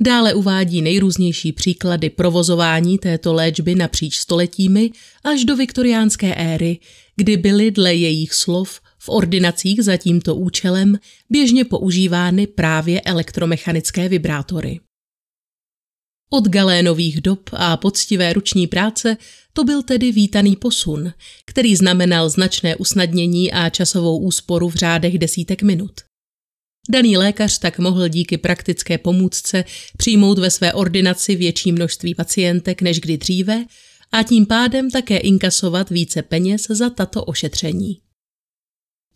Dále 0.03 0.34
uvádí 0.34 0.82
nejrůznější 0.82 1.53
příklady 1.53 2.11
provozování 2.11 2.98
této 2.98 3.32
léčby 3.32 3.74
napříč 3.74 4.16
stoletími 4.16 4.90
až 5.24 5.44
do 5.44 5.57
viktoriánské 5.57 6.34
éry, 6.34 6.78
kdy 7.16 7.36
byly 7.36 7.70
dle 7.70 7.94
jejich 7.94 8.34
slov 8.34 8.80
v 8.98 9.09
ordinacích 9.09 9.82
za 9.82 9.96
tímto 9.96 10.34
účelem 10.34 10.98
běžně 11.30 11.64
používány 11.64 12.46
právě 12.46 13.00
elektromechanické 13.00 14.09
vibrátory. 14.09 14.80
Od 16.30 16.48
galénových 16.48 17.20
dob 17.20 17.50
a 17.53 17.76
poctivé 17.76 18.32
ruční 18.32 18.66
práce 18.66 19.16
to 19.53 19.64
byl 19.64 19.82
tedy 19.82 20.12
vítaný 20.12 20.57
posun, 20.57 21.12
který 21.46 21.76
znamenal 21.76 22.28
značné 22.28 22.76
usnadnění 22.76 23.53
a 23.53 23.70
časovou 23.70 24.18
úsporu 24.18 24.68
v 24.68 24.74
řádech 24.74 25.18
desítek 25.18 25.62
minut. 25.62 25.92
Daný 26.89 27.16
lékař 27.16 27.59
tak 27.59 27.78
mohl 27.78 28.09
díky 28.09 28.39
praktické 28.39 28.99
pomůcce 28.99 29.64
přijmout 29.97 30.39
ve 30.39 30.51
své 30.51 30.72
ordinaci 30.72 31.37
větší 31.37 31.72
množství 31.72 32.14
pacientek 32.14 32.83
než 32.83 33.01
kdy 33.01 33.16
dříve 33.16 33.64
a 34.12 34.22
tím 34.22 34.47
pádem 34.47 34.91
také 34.91 35.16
inkasovat 35.16 35.91
více 35.91 36.22
peněz 36.22 36.66
za 36.68 36.91
tato 36.91 37.24
ošetření. 37.24 38.01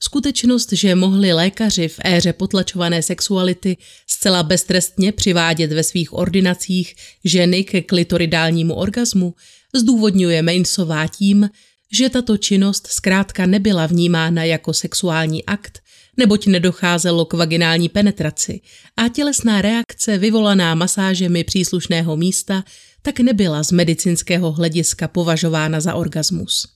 Skutečnost, 0.01 0.73
že 0.73 0.95
mohli 0.95 1.33
lékaři 1.33 1.89
v 1.89 1.99
éře 2.05 2.33
potlačované 2.33 3.03
sexuality 3.03 3.77
zcela 4.07 4.43
beztrestně 4.43 5.13
přivádět 5.13 5.73
ve 5.73 5.85
svých 5.85 6.13
ordinacích 6.13 6.95
ženy 7.25 7.65
ke 7.65 7.83
klitoridálnímu 7.83 8.75
orgazmu, 8.75 9.35
zdůvodňuje 9.75 10.43
Mainsová 10.43 11.07
tím, 11.07 11.51
že 11.93 12.09
tato 12.09 12.37
činnost 12.37 12.87
zkrátka 12.87 13.47
nebyla 13.47 13.87
vnímána 13.87 14.45
jako 14.45 14.73
sexuální 14.73 15.45
akt, 15.45 15.83
neboť 16.17 16.47
nedocházelo 16.47 17.25
k 17.25 17.33
vaginální 17.33 17.89
penetraci 17.89 18.61
a 18.97 19.09
tělesná 19.09 19.63
reakce 19.63 20.19
vyvolaná 20.19 20.75
masážemi 20.75 21.45
příslušného 21.45 22.17
místa 22.17 22.65
tak 23.03 23.21
nebyla 23.21 23.63
z 23.63 23.73
medicínského 23.73 24.53
hlediska 24.53 25.09
považována 25.09 25.81
za 25.81 25.95
orgasmus. 25.95 26.76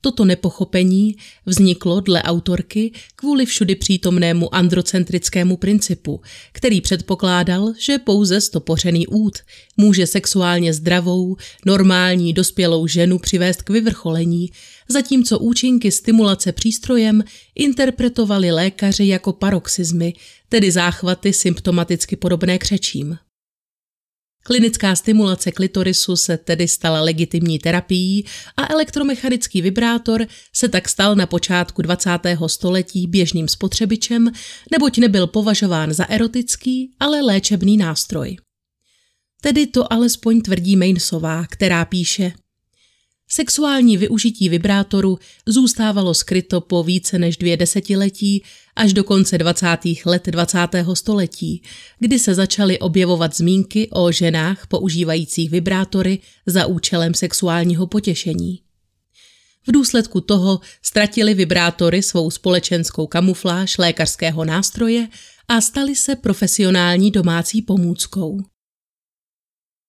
Toto 0.00 0.24
nepochopení 0.24 1.16
vzniklo 1.46 2.00
dle 2.00 2.22
autorky 2.22 2.92
kvůli 3.16 3.46
všudy 3.46 3.74
přítomnému 3.74 4.54
androcentrickému 4.54 5.56
principu, 5.56 6.20
který 6.52 6.80
předpokládal, 6.80 7.72
že 7.78 7.98
pouze 7.98 8.40
stopořený 8.40 9.06
út 9.06 9.38
může 9.76 10.06
sexuálně 10.06 10.74
zdravou, 10.74 11.36
normální 11.66 12.32
dospělou 12.32 12.86
ženu 12.86 13.18
přivést 13.18 13.62
k 13.62 13.70
vyvrcholení, 13.70 14.50
zatímco 14.88 15.38
účinky 15.38 15.90
stimulace 15.90 16.52
přístrojem 16.52 17.24
interpretovali 17.54 18.50
lékaři 18.52 19.06
jako 19.06 19.32
paroxizmy, 19.32 20.12
tedy 20.48 20.70
záchvaty 20.70 21.32
symptomaticky 21.32 22.16
podobné 22.16 22.58
křečím. 22.58 23.18
Klinická 24.42 24.96
stimulace 24.96 25.52
klitorisu 25.52 26.16
se 26.16 26.36
tedy 26.36 26.68
stala 26.68 27.00
legitimní 27.00 27.58
terapií 27.58 28.24
a 28.56 28.72
elektromechanický 28.72 29.62
vibrátor 29.62 30.26
se 30.54 30.68
tak 30.68 30.88
stal 30.88 31.16
na 31.16 31.26
počátku 31.26 31.82
20. 31.82 32.10
století 32.46 33.06
běžným 33.06 33.48
spotřebičem, 33.48 34.30
neboť 34.72 34.98
nebyl 34.98 35.26
považován 35.26 35.92
za 35.92 36.04
erotický, 36.08 36.90
ale 37.00 37.22
léčebný 37.22 37.76
nástroj. 37.76 38.36
Tedy 39.40 39.66
to 39.66 39.92
alespoň 39.92 40.42
tvrdí 40.42 40.76
Mainsová, 40.76 41.44
která 41.46 41.84
píše– 41.84 42.32
Sexuální 43.32 43.96
využití 43.96 44.48
vibrátoru 44.48 45.18
zůstávalo 45.46 46.14
skryto 46.14 46.60
po 46.60 46.82
více 46.82 47.18
než 47.18 47.36
dvě 47.36 47.56
desetiletí 47.56 48.42
až 48.76 48.92
do 48.92 49.04
konce 49.04 49.38
20. 49.38 49.66
let 50.06 50.26
20. 50.26 50.58
století, 50.94 51.62
kdy 51.98 52.18
se 52.18 52.34
začaly 52.34 52.78
objevovat 52.78 53.36
zmínky 53.36 53.88
o 53.90 54.12
ženách 54.12 54.66
používajících 54.66 55.50
vibrátory 55.50 56.18
za 56.46 56.66
účelem 56.66 57.14
sexuálního 57.14 57.86
potěšení. 57.86 58.60
V 59.66 59.72
důsledku 59.72 60.20
toho 60.20 60.60
ztratili 60.82 61.34
vibrátory 61.34 62.02
svou 62.02 62.30
společenskou 62.30 63.06
kamufláž 63.06 63.78
lékařského 63.78 64.44
nástroje 64.44 65.08
a 65.48 65.60
stali 65.60 65.96
se 65.96 66.16
profesionální 66.16 67.10
domácí 67.10 67.62
pomůckou. 67.62 68.40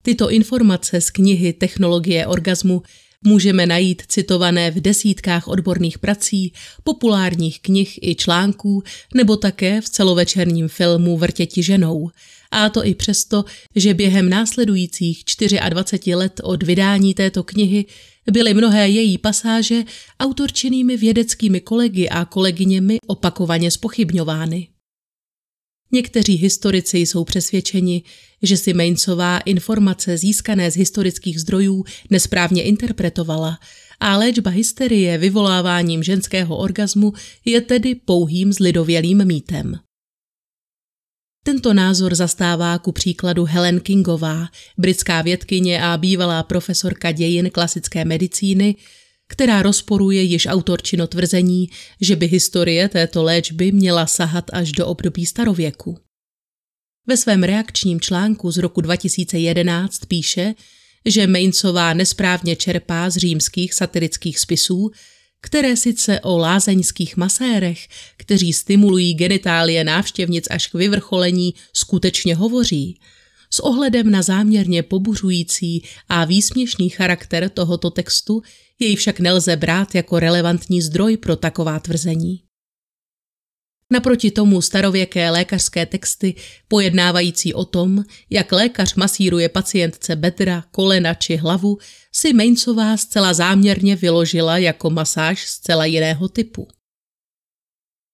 Tyto 0.03 0.29
informace 0.29 1.01
z 1.01 1.09
knihy 1.09 1.53
Technologie 1.53 2.27
orgazmu 2.27 2.83
můžeme 3.25 3.65
najít 3.65 4.01
citované 4.07 4.71
v 4.71 4.81
desítkách 4.81 5.47
odborných 5.47 5.99
prací, 5.99 6.53
populárních 6.83 7.59
knih 7.59 7.99
i 8.01 8.15
článků, 8.15 8.83
nebo 9.13 9.37
také 9.37 9.81
v 9.81 9.89
celovečerním 9.89 10.67
filmu 10.67 11.17
Vrtěti 11.17 11.63
ženou. 11.63 12.09
A 12.51 12.69
to 12.69 12.85
i 12.85 12.95
přesto, 12.95 13.45
že 13.75 13.93
během 13.93 14.29
následujících 14.29 15.23
24 15.69 16.15
let 16.15 16.41
od 16.43 16.63
vydání 16.63 17.13
této 17.13 17.43
knihy 17.43 17.85
byly 18.31 18.53
mnohé 18.53 18.89
její 18.89 19.17
pasáže 19.17 19.83
autorčinými 20.19 20.97
vědeckými 20.97 21.61
kolegy 21.61 22.09
a 22.09 22.25
kolegyněmi 22.25 22.97
opakovaně 23.07 23.71
spochybňovány. 23.71 24.67
Někteří 25.91 26.35
historici 26.35 26.97
jsou 26.97 27.23
přesvědčeni, 27.23 28.03
že 28.41 28.57
si 28.57 28.73
Mainsová 28.73 29.39
informace 29.39 30.17
získané 30.17 30.71
z 30.71 30.75
historických 30.75 31.41
zdrojů 31.41 31.83
nesprávně 32.09 32.63
interpretovala 32.63 33.59
a 33.99 34.17
léčba 34.17 34.51
hysterie 34.51 35.17
vyvoláváním 35.17 36.03
ženského 36.03 36.57
orgazmu 36.57 37.13
je 37.45 37.61
tedy 37.61 37.95
pouhým 37.95 38.53
zlidovělým 38.53 39.25
mýtem. 39.25 39.79
Tento 41.43 41.73
názor 41.73 42.15
zastává 42.15 42.77
ku 42.77 42.91
příkladu 42.91 43.45
Helen 43.45 43.79
Kingová, 43.79 44.47
britská 44.77 45.21
vědkyně 45.21 45.83
a 45.83 45.97
bývalá 45.97 46.43
profesorka 46.43 47.11
dějin 47.11 47.49
klasické 47.49 48.05
medicíny, 48.05 48.75
která 49.27 49.61
rozporuje 49.61 50.21
již 50.21 50.47
autorčino 50.47 51.07
tvrzení, 51.07 51.69
že 52.01 52.15
by 52.15 52.27
historie 52.27 52.89
této 52.89 53.23
léčby 53.23 53.71
měla 53.71 54.05
sahat 54.05 54.45
až 54.53 54.71
do 54.71 54.87
období 54.87 55.25
starověku. 55.25 55.97
Ve 57.07 57.17
svém 57.17 57.43
reakčním 57.43 58.01
článku 58.01 58.51
z 58.51 58.57
roku 58.57 58.81
2011 58.81 60.05
píše, 60.05 60.53
že 61.05 61.27
Mainsová 61.27 61.93
nesprávně 61.93 62.55
čerpá 62.55 63.09
z 63.09 63.17
římských 63.17 63.73
satirických 63.73 64.39
spisů, 64.39 64.91
které 65.41 65.77
sice 65.77 66.19
o 66.19 66.37
lázeňských 66.37 67.17
masérech, 67.17 67.87
kteří 68.17 68.53
stimulují 68.53 69.13
genitálie 69.13 69.83
návštěvnic 69.83 70.47
až 70.49 70.67
k 70.67 70.73
vyvrcholení, 70.73 71.53
skutečně 71.73 72.35
hovoří, 72.35 72.99
s 73.49 73.59
ohledem 73.59 74.11
na 74.11 74.21
záměrně 74.21 74.83
pobuřující 74.83 75.83
a 76.09 76.25
výsměšný 76.25 76.89
charakter 76.89 77.49
tohoto 77.49 77.89
textu 77.89 78.41
jej 78.79 78.95
však 78.95 79.19
nelze 79.19 79.55
brát 79.55 79.95
jako 79.95 80.19
relevantní 80.19 80.81
zdroj 80.81 81.17
pro 81.17 81.35
taková 81.35 81.79
tvrzení. 81.79 82.50
Naproti 83.91 84.31
tomu 84.31 84.61
starověké 84.61 85.29
lékařské 85.29 85.85
texty 85.85 86.35
pojednávající 86.67 87.53
o 87.53 87.65
tom, 87.65 88.03
jak 88.29 88.51
lékař 88.51 88.95
masíruje 88.95 89.49
pacientce 89.49 90.15
bedra, 90.15 90.63
kolena 90.71 91.13
či 91.13 91.35
hlavu, 91.35 91.77
si 92.11 92.33
Mainsová 92.33 92.97
zcela 92.97 93.33
záměrně 93.33 93.95
vyložila 93.95 94.57
jako 94.57 94.89
masáž 94.89 95.47
zcela 95.47 95.85
jiného 95.85 96.27
typu. 96.27 96.67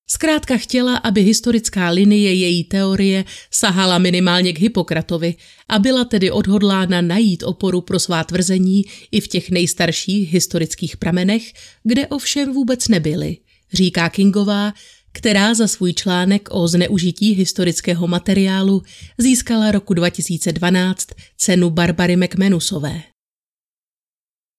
Zkrátka 0.09 0.57
chtěla, 0.57 0.97
aby 0.97 1.21
historická 1.21 1.89
linie 1.89 2.34
její 2.34 2.63
teorie 2.63 3.25
sahala 3.51 3.97
minimálně 3.97 4.53
k 4.53 4.59
Hippokratovi 4.59 5.36
a 5.69 5.80
byla 5.80 6.05
tedy 6.05 6.32
odhodlána 6.32 7.01
najít 7.01 7.43
oporu 7.43 7.82
pro 7.82 7.99
svá 7.99 8.23
tvrzení 8.23 8.84
i 9.11 9.21
v 9.21 9.28
těch 9.28 9.51
nejstarších 9.51 10.34
historických 10.34 10.97
pramenech, 10.97 11.43
kde 11.84 12.07
ovšem 12.07 12.53
vůbec 12.53 12.88
nebyly, 12.88 13.38
říká 13.73 14.09
Kingová, 14.09 14.73
která 15.18 15.53
za 15.53 15.68
svůj 15.68 15.93
článek 15.93 16.49
o 16.51 16.68
zneužití 16.68 17.34
historického 17.34 18.07
materiálu 18.07 18.84
získala 19.18 19.72
roku 19.72 19.93
2012 19.93 21.07
cenu 21.38 21.70
Barbary 21.70 22.15
McManusové. 22.15 23.01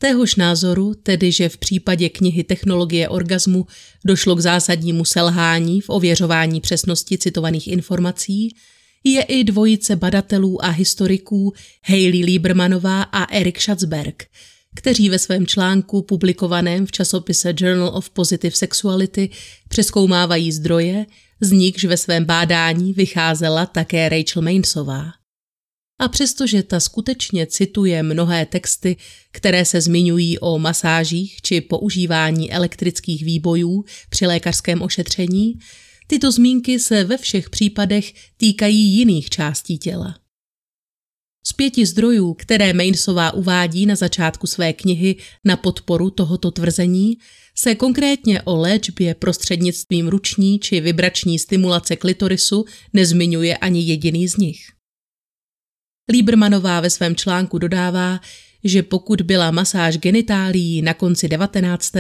Téhož 0.01 0.35
názoru, 0.35 0.95
tedy 0.95 1.33
že 1.33 1.49
v 1.49 1.57
případě 1.57 2.09
knihy 2.09 2.45
Technologie 2.45 3.09
orgazmu 3.09 3.67
došlo 4.05 4.37
k 4.37 4.41
zásadnímu 4.41 5.05
selhání 5.05 5.81
v 5.81 5.91
ověřování 5.91 6.61
přesnosti 6.61 7.19
citovaných 7.19 7.69
informací, 7.69 8.55
je 9.05 9.23
i 9.23 9.45
dvojice 9.45 9.97
badatelů 9.97 10.65
a 10.65 10.69
historiků 10.69 11.53
Hayley 11.85 12.25
Liebermanová 12.25 13.03
a 13.03 13.25
Erik 13.35 13.61
Schatzberg, 13.61 14.27
kteří 14.79 15.09
ve 15.09 15.19
svém 15.19 15.47
článku 15.47 16.03
publikovaném 16.03 16.87
v 16.87 16.93
časopise 16.93 17.55
Journal 17.57 17.89
of 17.89 18.11
Positive 18.11 18.57
Sexuality 18.57 19.31
přeskoumávají 19.69 20.53
zdroje, 20.53 21.07
z 21.41 21.53
nichž 21.53 21.85
ve 21.85 21.97
svém 21.97 22.25
bádání 22.25 22.93
vycházela 22.93 23.67
také 23.67 24.09
Rachel 24.09 24.43
Mainsová. 24.43 25.05
A 26.01 26.09
přestože 26.09 26.63
ta 26.63 26.81
skutečně 26.81 27.47
cituje 27.47 28.03
mnohé 28.03 28.47
texty, 28.47 28.97
které 29.33 29.65
se 29.65 29.81
zmiňují 29.81 30.39
o 30.39 30.59
masážích 30.59 31.43
či 31.43 31.61
používání 31.61 32.53
elektrických 32.53 33.25
výbojů 33.25 33.85
při 34.11 34.27
lékařském 34.27 34.83
ošetření, 34.83 35.59
tyto 36.07 36.33
zmínky 36.33 36.79
se 36.79 37.05
ve 37.05 37.17
všech 37.17 37.51
případech 37.51 38.13
týkají 38.37 38.97
jiných 38.97 39.31
částí 39.31 39.79
těla. 39.79 40.28
Z 41.47 41.53
pěti 41.53 41.87
zdrojů, 41.87 42.35
které 42.35 42.73
Mainsová 42.73 43.33
uvádí 43.33 43.87
na 43.87 43.97
začátku 43.97 44.47
své 44.47 44.73
knihy 44.73 45.17
na 45.45 45.57
podporu 45.57 46.11
tohoto 46.11 46.51
tvrzení, 46.51 47.19
se 47.57 47.75
konkrétně 47.75 48.43
o 48.43 48.57
léčbě 48.57 49.15
prostřednictvím 49.15 50.09
ruční 50.09 50.59
či 50.59 50.81
vibrační 50.81 51.39
stimulace 51.39 51.97
klitorisu 51.97 52.65
nezmiňuje 52.93 53.57
ani 53.57 53.83
jediný 53.83 54.29
z 54.29 54.37
nich. 54.37 54.61
Liebermanová 56.13 56.81
ve 56.81 56.91
svém 56.91 57.17
článku 57.17 57.59
dodává, 57.59 58.21
že 58.65 58.83
pokud 58.83 59.23
byla 59.23 59.51
masáž 59.51 59.99
genitálií 59.99 60.83
na 60.83 60.95
konci 60.95 61.29
19. 61.29 61.93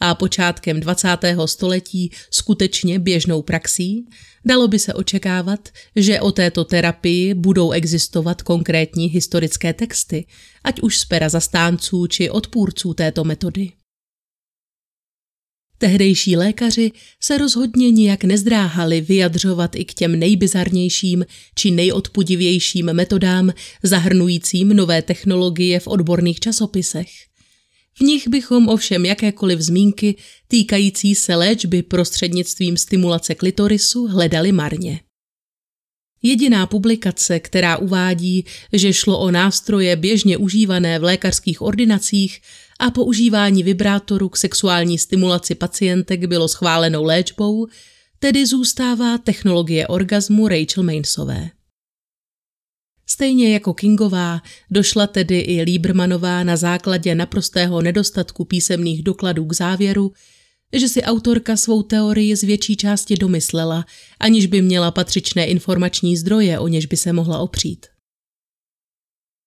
a 0.00 0.14
počátkem 0.14 0.80
20. 0.80 1.08
století 1.46 2.10
skutečně 2.30 2.98
běžnou 2.98 3.42
praxí, 3.42 4.06
dalo 4.44 4.68
by 4.68 4.78
se 4.78 4.94
očekávat, 4.94 5.68
že 5.96 6.20
o 6.20 6.32
této 6.32 6.64
terapii 6.64 7.34
budou 7.34 7.70
existovat 7.70 8.42
konkrétní 8.42 9.06
historické 9.06 9.72
texty, 9.72 10.26
ať 10.64 10.80
už 10.80 10.98
z 10.98 11.04
pera 11.04 11.28
zastánců 11.28 12.06
či 12.06 12.30
odpůrců 12.30 12.94
této 12.94 13.24
metody. 13.24 13.72
Tehdejší 15.80 16.36
lékaři 16.36 16.92
se 17.20 17.38
rozhodně 17.38 17.90
nijak 17.90 18.24
nezdráhali 18.24 19.00
vyjadřovat 19.00 19.76
i 19.76 19.84
k 19.84 19.94
těm 19.94 20.18
nejbizarnějším 20.18 21.26
či 21.54 21.70
nejodpudivějším 21.70 22.92
metodám 22.92 23.52
zahrnujícím 23.82 24.68
nové 24.68 25.02
technologie 25.02 25.80
v 25.80 25.86
odborných 25.86 26.40
časopisech. 26.40 27.08
V 27.94 28.00
nich 28.00 28.28
bychom 28.28 28.68
ovšem 28.68 29.06
jakékoliv 29.06 29.60
zmínky 29.60 30.14
týkající 30.48 31.14
se 31.14 31.34
léčby 31.34 31.82
prostřednictvím 31.82 32.76
stimulace 32.76 33.34
klitorisu 33.34 34.06
hledali 34.06 34.52
marně. 34.52 35.00
Jediná 36.22 36.66
publikace, 36.66 37.40
která 37.40 37.76
uvádí, 37.76 38.44
že 38.72 38.92
šlo 38.92 39.18
o 39.18 39.30
nástroje 39.30 39.96
běžně 39.96 40.36
užívané 40.36 40.98
v 40.98 41.02
lékařských 41.02 41.62
ordinacích 41.62 42.40
a 42.80 42.90
používání 42.90 43.62
vibrátoru 43.62 44.28
k 44.28 44.36
sexuální 44.36 44.98
stimulaci 44.98 45.54
pacientek 45.54 46.24
bylo 46.24 46.48
schválenou 46.48 47.04
léčbou, 47.04 47.66
tedy 48.18 48.46
zůstává 48.46 49.18
technologie 49.18 49.86
orgazmu 49.86 50.48
Rachel 50.48 50.84
Mainsové. 50.84 51.50
Stejně 53.06 53.52
jako 53.52 53.74
Kingová 53.74 54.40
došla 54.70 55.06
tedy 55.06 55.40
i 55.40 55.62
Liebermanová 55.62 56.44
na 56.44 56.56
základě 56.56 57.14
naprostého 57.14 57.82
nedostatku 57.82 58.44
písemných 58.44 59.02
dokladů 59.02 59.44
k 59.44 59.52
závěru, 59.52 60.12
že 60.72 60.88
si 60.88 61.02
autorka 61.02 61.56
svou 61.56 61.82
teorii 61.82 62.36
z 62.36 62.42
větší 62.42 62.76
části 62.76 63.16
domyslela, 63.16 63.84
aniž 64.20 64.46
by 64.46 64.62
měla 64.62 64.90
patřičné 64.90 65.46
informační 65.46 66.16
zdroje, 66.16 66.58
o 66.58 66.68
něž 66.68 66.86
by 66.86 66.96
se 66.96 67.12
mohla 67.12 67.38
opřít. 67.38 67.86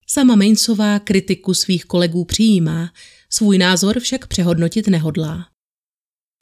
Sama 0.08 0.36
Mainsová 0.36 1.00
kritiku 1.00 1.54
svých 1.54 1.86
kolegů 1.86 2.26
přijímá, 2.26 2.90
svůj 3.34 3.58
názor 3.58 4.00
však 4.00 4.28
přehodnotit 4.28 4.88
nehodlá. 4.88 5.48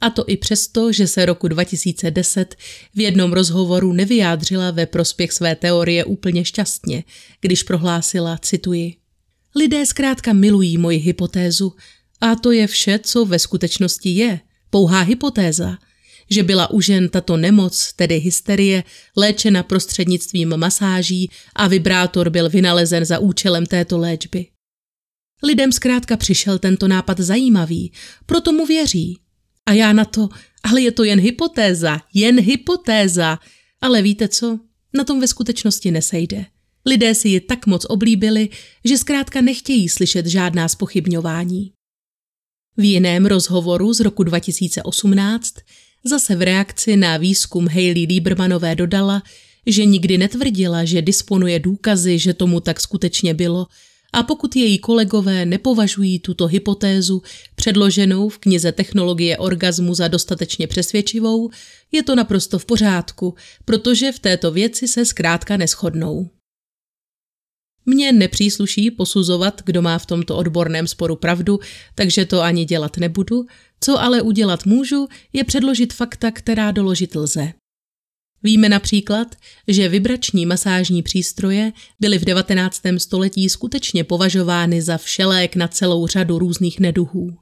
A 0.01 0.09
to 0.09 0.23
i 0.27 0.37
přesto, 0.37 0.91
že 0.91 1.07
se 1.07 1.25
roku 1.25 1.47
2010 1.47 2.55
v 2.95 2.99
jednom 2.99 3.33
rozhovoru 3.33 3.93
nevyjádřila 3.93 4.71
ve 4.71 4.85
prospěch 4.85 5.31
své 5.31 5.55
teorie 5.55 6.05
úplně 6.05 6.45
šťastně, 6.45 7.03
když 7.41 7.63
prohlásila, 7.63 8.37
cituji, 8.37 8.95
Lidé 9.55 9.85
zkrátka 9.85 10.33
milují 10.33 10.77
moji 10.77 10.97
hypotézu 10.97 11.73
a 12.21 12.35
to 12.35 12.51
je 12.51 12.67
vše, 12.67 12.99
co 13.03 13.25
ve 13.25 13.39
skutečnosti 13.39 14.09
je– 14.09 14.39
pouhá 14.69 15.01
hypotéza, 15.01 15.77
že 16.29 16.43
byla 16.43 16.71
u 16.71 16.81
žen 16.81 17.09
tato 17.09 17.37
nemoc, 17.37 17.93
tedy 17.93 18.17
hysterie, 18.17 18.83
léčena 19.17 19.63
prostřednictvím 19.63 20.57
masáží 20.57 21.29
a 21.55 21.67
vibrátor 21.67 22.29
byl 22.29 22.49
vynalezen 22.49 23.05
za 23.05 23.19
účelem 23.19 23.65
této 23.65 23.97
léčby. 23.97 24.47
Lidem 25.43 25.71
zkrátka 25.71 26.17
přišel 26.17 26.59
tento 26.59 26.87
nápad 26.87 27.19
zajímavý, 27.19 27.91
proto 28.25 28.51
mu 28.51 28.65
věří. 28.65 29.19
A 29.65 29.73
já 29.73 29.93
na 29.93 30.05
to, 30.05 30.29
ale 30.63 30.81
je 30.81 30.91
to 30.91 31.03
jen 31.03 31.19
hypotéza, 31.19 32.01
jen 32.13 32.39
hypotéza. 32.39 33.39
Ale 33.81 34.01
víte 34.01 34.27
co? 34.27 34.59
Na 34.93 35.03
tom 35.03 35.19
ve 35.19 35.27
skutečnosti 35.27 35.91
nesejde. 35.91 36.45
Lidé 36.85 37.15
si 37.15 37.29
ji 37.29 37.39
tak 37.39 37.67
moc 37.67 37.85
oblíbili, 37.85 38.49
že 38.85 38.97
zkrátka 38.97 39.41
nechtějí 39.41 39.89
slyšet 39.89 40.25
žádná 40.25 40.67
spochybňování. 40.67 41.71
V 42.77 42.83
jiném 42.83 43.25
rozhovoru 43.25 43.93
z 43.93 43.99
roku 43.99 44.23
2018 44.23 45.53
zase 46.03 46.35
v 46.35 46.41
reakci 46.41 46.97
na 46.97 47.17
výzkum 47.17 47.67
Hayley 47.67 48.05
Liebermanové 48.05 48.75
dodala, 48.75 49.23
že 49.65 49.85
nikdy 49.85 50.17
netvrdila, 50.17 50.85
že 50.85 51.01
disponuje 51.01 51.59
důkazy, 51.59 52.19
že 52.19 52.33
tomu 52.33 52.59
tak 52.59 52.79
skutečně 52.79 53.33
bylo, 53.33 53.67
a 54.14 54.24
pokud 54.24 54.55
její 54.55 54.80
kolegové 54.80 55.45
nepovažují 55.45 56.20
tuto 56.20 56.47
hypotézu 56.47 57.22
předloženou 57.55 58.30
v 58.30 58.38
knize 58.38 58.72
Technologie 58.72 59.38
orgazmu 59.38 59.93
za 59.93 60.07
dostatečně 60.07 60.68
přesvědčivou, 60.68 61.49
je 61.91 62.03
to 62.03 62.16
naprosto 62.16 62.59
v 62.59 62.66
pořádku, 62.66 63.36
protože 63.66 64.12
v 64.12 64.20
této 64.20 64.51
věci 64.51 64.88
se 64.88 65.05
zkrátka 65.05 65.57
neschodnou. 65.57 66.30
Mně 67.86 68.12
nepřísluší 68.12 68.91
posuzovat, 68.91 69.62
kdo 69.66 69.82
má 69.82 69.97
v 69.97 70.05
tomto 70.05 70.38
odborném 70.38 70.88
sporu 70.88 71.16
pravdu, 71.16 71.59
takže 71.95 72.26
to 72.26 72.41
ani 72.41 72.66
dělat 72.66 72.97
nebudu. 72.97 73.45
Co 73.82 74.01
ale 74.01 74.22
udělat 74.22 74.66
můžu, 74.66 75.07
je 75.34 75.43
předložit 75.43 75.93
fakta, 75.93 76.32
která 76.32 76.72
doložit 76.72 77.16
lze. 77.16 77.53
Víme 78.43 78.69
například, 78.69 79.35
že 79.67 79.89
vibrační 79.89 80.45
masážní 80.45 81.03
přístroje 81.03 81.73
byly 81.99 82.19
v 82.19 82.25
19. 82.25 82.81
století 82.97 83.49
skutečně 83.49 84.03
považovány 84.03 84.81
za 84.81 84.97
všelék 84.97 85.55
na 85.55 85.67
celou 85.67 86.07
řadu 86.07 86.39
různých 86.39 86.79
neduhů. 86.79 87.37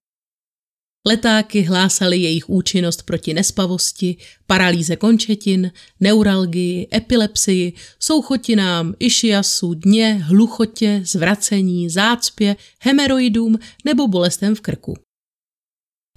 Letáky 1.08 1.62
hlásaly 1.62 2.18
jejich 2.18 2.50
účinnost 2.50 3.04
proti 3.04 3.34
nespavosti, 3.34 4.18
paralýze 4.48 4.96
končetin, 4.96 5.72
neuralgii, 6.00 6.88
epilepsii, 6.94 7.74
souchotinám, 8.00 8.94
išiasu, 9.00 9.74
dně, 9.74 10.14
hluchotě, 10.14 11.02
zvracení, 11.06 11.90
zácpě, 11.90 12.56
hemeroidům 12.82 13.60
nebo 13.86 14.08
bolestem 14.08 14.56
v 14.56 14.62
krku. 14.62 14.94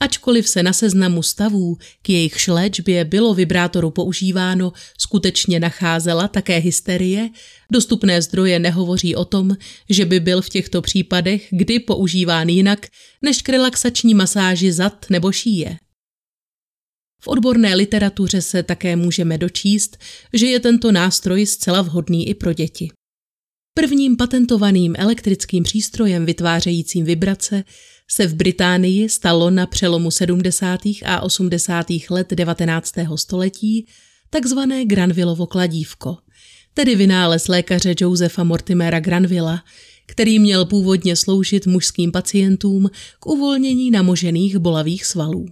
Ačkoliv 0.02 0.48
se 0.48 0.62
na 0.62 0.72
seznamu 0.72 1.22
stavů, 1.22 1.78
k 2.02 2.10
jejich 2.10 2.48
léčbě 2.48 3.04
bylo 3.04 3.34
vibrátoru 3.34 3.90
používáno, 3.90 4.72
skutečně 4.98 5.60
nacházela 5.60 6.28
také 6.28 6.56
hysterie, 6.56 7.30
dostupné 7.72 8.22
zdroje 8.22 8.58
nehovoří 8.58 9.16
o 9.16 9.24
tom, 9.24 9.56
že 9.90 10.04
by 10.04 10.20
byl 10.20 10.42
v 10.42 10.48
těchto 10.48 10.82
případech 10.82 11.48
kdy 11.50 11.80
používán 11.80 12.48
jinak 12.48 12.86
než 13.22 13.42
k 13.42 13.48
relaxační 13.48 14.14
masáži 14.14 14.72
zad 14.72 15.06
nebo 15.10 15.32
šíje. 15.32 15.76
V 17.20 17.28
odborné 17.28 17.74
literatuře 17.74 18.42
se 18.42 18.62
také 18.62 18.96
můžeme 18.96 19.38
dočíst, 19.38 19.98
že 20.32 20.46
je 20.46 20.60
tento 20.60 20.92
nástroj 20.92 21.46
zcela 21.46 21.82
vhodný 21.82 22.28
i 22.28 22.34
pro 22.34 22.52
děti. 22.52 22.88
Prvním 23.74 24.16
patentovaným 24.16 24.94
elektrickým 24.98 25.62
přístrojem 25.62 26.26
vytvářejícím 26.26 27.04
vibrace 27.04 27.64
se 28.10 28.26
v 28.26 28.34
Británii 28.34 29.08
stalo 29.08 29.50
na 29.50 29.66
přelomu 29.66 30.10
70. 30.10 30.80
a 31.04 31.20
80. 31.20 31.86
let 32.10 32.30
19. 32.30 32.94
století 33.16 33.86
takzvané 34.30 34.84
Granvillovo 34.84 35.46
kladívko, 35.46 36.16
tedy 36.74 36.94
vynález 36.94 37.48
lékaře 37.48 37.94
Josefa 38.00 38.44
Mortimera 38.44 39.00
Granvilla, 39.00 39.64
který 40.06 40.38
měl 40.38 40.64
původně 40.64 41.16
sloužit 41.16 41.66
mužským 41.66 42.12
pacientům 42.12 42.90
k 43.20 43.26
uvolnění 43.26 43.90
namožených 43.90 44.56
bolavých 44.56 45.04
svalů. 45.04 45.46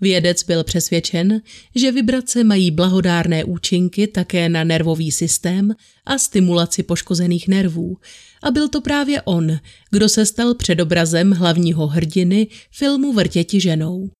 Vědec 0.00 0.42
byl 0.42 0.64
přesvědčen, 0.64 1.40
že 1.74 1.92
vibrace 1.92 2.44
mají 2.44 2.70
blahodárné 2.70 3.44
účinky 3.44 4.06
také 4.06 4.48
na 4.48 4.64
nervový 4.64 5.10
systém 5.10 5.74
a 6.06 6.18
stimulaci 6.18 6.82
poškozených 6.82 7.48
nervů. 7.48 7.96
A 8.42 8.50
byl 8.50 8.68
to 8.68 8.80
právě 8.80 9.22
on, 9.22 9.58
kdo 9.90 10.08
se 10.08 10.26
stal 10.26 10.54
předobrazem 10.54 11.32
hlavního 11.32 11.86
hrdiny 11.86 12.46
filmu 12.70 13.12
Vrtěti 13.12 13.60
ženou. 13.60 14.10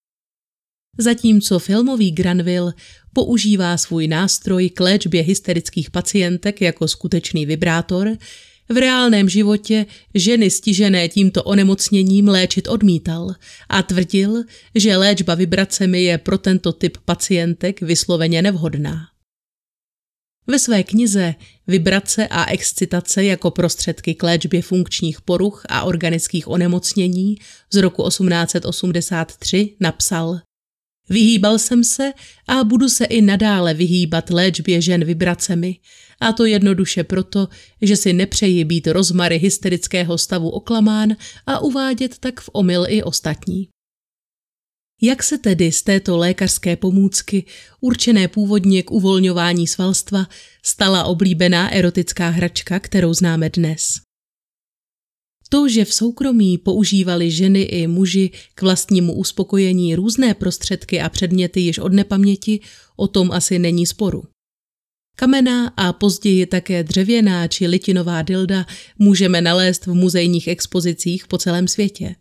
Zatímco 0.98 1.59
filmový 1.59 2.11
Granville 2.11 2.73
používá 3.12 3.77
svůj 3.77 4.09
nástroj 4.09 4.70
k 4.70 4.81
léčbě 4.81 5.23
hysterických 5.23 5.90
pacientek 5.90 6.61
jako 6.61 6.89
skutečný 6.89 7.47
vibrátor, 7.47 8.16
v 8.70 8.76
reálném 8.76 9.28
životě 9.28 9.86
ženy 10.14 10.51
stižené 10.51 11.09
tímto 11.09 11.42
onemocněním 11.42 12.28
léčit 12.28 12.68
odmítal 12.68 13.34
a 13.68 13.82
tvrdil, 13.82 14.44
že 14.74 14.97
léčba 14.97 15.34
vibracemi 15.34 16.02
je 16.02 16.18
pro 16.18 16.38
tento 16.38 16.72
typ 16.72 16.98
pacientek 17.05 17.80
vysloveně 17.80 18.42
nevhodná. 18.42 19.06
Ve 20.47 20.59
své 20.59 20.82
knize 20.82 21.34
Vibrace 21.66 22.28
a 22.28 22.51
excitace 22.51 23.24
jako 23.24 23.51
prostředky 23.51 24.14
k 24.14 24.22
léčbě 24.22 24.62
funkčních 24.62 25.20
poruch 25.20 25.62
a 25.68 25.82
organických 25.82 26.48
onemocnění 26.48 27.36
z 27.72 27.76
roku 27.76 28.09
1883 28.09 29.76
napsal 29.80 30.40
Vyhýbal 31.11 31.59
jsem 31.59 31.85
se 31.85 32.12
a 32.49 32.65
budu 32.65 32.89
se 32.89 33.05
i 33.05 33.23
nadále 33.23 33.74
vyhýbat 33.74 34.31
léčbě 34.31 34.81
žen 34.81 35.05
vibracemi, 35.05 35.77
a 36.20 36.32
to 36.32 36.45
jednoduše 36.45 37.05
proto, 37.05 37.49
že 37.82 37.97
si 37.97 38.12
nepřeji 38.12 38.65
být 38.65 38.87
rozmary 38.87 39.39
hysterického 39.39 40.19
stavu 40.19 40.51
oklamán 40.51 41.16
a 41.47 41.59
uvádět 41.59 42.19
tak 42.19 42.41
v 42.41 42.51
omyl 42.53 42.85
i 42.89 43.03
ostatní. 43.03 43.69
Jak 45.03 45.23
se 45.23 45.39
tedy 45.39 45.73
z 45.73 45.82
této 45.82 46.16
lékařské 46.16 46.77
pomůcky, 46.77 47.45
určené 47.81 48.28
původně 48.28 48.82
k 48.82 48.91
uvolňování 48.91 49.66
svalstva, 49.66 50.27
stala 50.62 51.05
oblíbená 51.05 51.73
erotická 51.73 52.28
hračka, 52.28 52.81
kterou 52.81 53.15
známe 53.15 53.51
dnes? 53.51 54.10
To, 55.52 55.68
že 55.68 55.85
v 55.85 55.94
soukromí 55.94 56.59
používali 56.59 57.31
ženy 57.31 57.62
i 57.62 57.86
muži 57.86 58.31
k 58.55 58.62
vlastnímu 58.62 59.14
uspokojení 59.14 59.94
různé 59.94 60.35
prostředky 60.35 61.01
a 61.01 61.09
předměty 61.09 61.60
již 61.60 61.78
od 61.78 61.93
nepaměti, 61.93 62.60
o 62.97 63.09
tom 63.09 63.32
asi 63.32 63.59
není 63.59 63.86
sporu. 63.86 64.24
Kamená 65.16 65.68
a 65.77 65.93
později 65.93 66.47
také 66.47 66.85
dřevěná 66.85 67.48
či 67.48 67.66
litinová 67.66 68.22
dilda 68.22 68.66
můžeme 68.98 69.40
nalézt 69.40 69.86
v 69.86 69.94
muzejních 69.94 70.48
expozicích 70.48 71.27
po 71.27 71.39
celém 71.39 71.68
světě. 71.68 72.14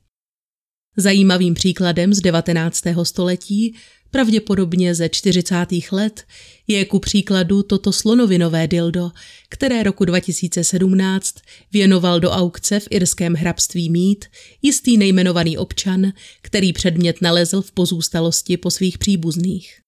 Zajímavým 0.97 1.53
příkladem 1.53 2.13
z 2.13 2.21
19. 2.21 2.81
století, 3.03 3.75
pravděpodobně 4.11 4.95
ze 4.95 5.09
40. 5.09 5.55
let, 5.91 6.23
je 6.67 6.85
ku 6.85 6.99
příkladu 6.99 7.63
toto 7.63 7.91
slonovinové 7.91 8.67
dildo, 8.67 9.11
které 9.49 9.83
roku 9.83 10.05
2017 10.05 11.35
věnoval 11.73 12.19
do 12.19 12.31
aukce 12.31 12.79
v 12.79 12.87
irském 12.89 13.33
hrabství 13.33 13.89
Mít 13.89 14.25
jistý 14.61 14.97
nejmenovaný 14.97 15.57
občan, 15.57 16.13
který 16.41 16.73
předmět 16.73 17.21
nalezl 17.21 17.61
v 17.61 17.71
pozůstalosti 17.71 18.57
po 18.57 18.71
svých 18.71 18.97
příbuzných. 18.97 19.79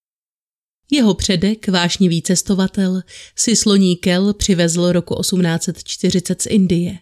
Jeho 0.91 1.13
předek, 1.13 1.67
vášnivý 1.67 2.21
cestovatel, 2.21 3.01
si 3.35 3.55
sloní 3.55 3.95
kel 3.95 4.33
přivezl 4.33 4.91
roku 4.91 5.15
1840 5.21 6.41
z 6.41 6.45
Indie. 6.45 6.97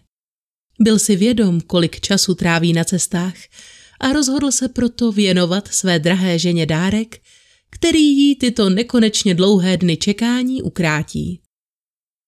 Byl 0.80 0.98
si 0.98 1.16
vědom, 1.16 1.60
kolik 1.60 2.00
času 2.00 2.34
tráví 2.34 2.72
na 2.72 2.84
cestách 2.84 3.34
a 4.00 4.12
rozhodl 4.12 4.50
se 4.50 4.68
proto 4.68 5.12
věnovat 5.12 5.68
své 5.68 5.98
drahé 5.98 6.38
ženě 6.38 6.66
dárek, 6.66 7.20
který 7.70 8.16
jí 8.16 8.36
tyto 8.36 8.70
nekonečně 8.70 9.34
dlouhé 9.34 9.76
dny 9.76 9.96
čekání 9.96 10.62
ukrátí. 10.62 11.40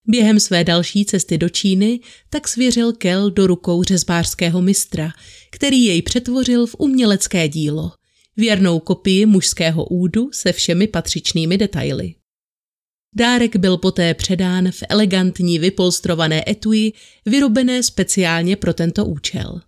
Během 0.07 0.41
své 0.41 0.65
další 0.65 1.05
cesty 1.05 1.39
do 1.39 1.49
Číny 1.49 2.01
tak 2.31 2.49
svěřil 2.49 2.93
kel 2.93 3.31
do 3.31 3.47
rukou 3.47 3.83
řezbářského 3.83 4.63
mistra, 4.63 5.13
který 5.51 5.85
jej 5.85 6.03
přetvořil 6.03 6.67
v 6.67 6.77
umělecké 6.79 7.49
dílo– 7.49 7.93
věrnou 8.37 8.81
kopii 8.81 9.27
mužského 9.27 9.85
údu 9.85 10.31
se 10.33 10.53
všemi 10.53 10.87
patřičnými 10.87 11.59
detaily. 11.59 12.15
Dárek 13.15 13.57
byl 13.57 13.77
poté 13.77 14.15
předán 14.15 14.71
v 14.71 14.83
elegantní 14.89 15.59
vypolstrované 15.59 16.45
etui, 16.49 16.93
vyrobené 17.27 17.83
speciálně 17.83 18.57
pro 18.57 18.75
tento 18.75 19.07
účel. 19.07 19.61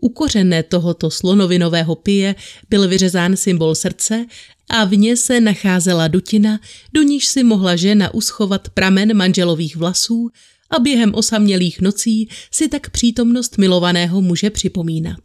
U 0.00 0.08
kořené 0.08 0.62
tohoto 0.62 1.10
slonovinového 1.10 1.94
pije 1.94 2.34
byl 2.70 2.88
vyřezán 2.88 3.36
symbol 3.36 3.74
srdce 3.74 4.26
a 4.70 4.84
v 4.84 4.96
ně 4.96 5.16
se 5.16 5.40
nacházela 5.40 6.08
dutina, 6.08 6.60
do 6.92 7.02
níž 7.02 7.26
si 7.26 7.44
mohla 7.44 7.76
žena 7.76 8.14
uschovat 8.14 8.68
pramen 8.68 9.16
manželových 9.16 9.76
vlasů 9.76 10.30
a 10.70 10.78
během 10.78 11.14
osamělých 11.14 11.80
nocí 11.80 12.28
si 12.50 12.68
tak 12.68 12.90
přítomnost 12.90 13.58
milovaného 13.58 14.20
muže 14.20 14.50
připomínat. 14.50 15.20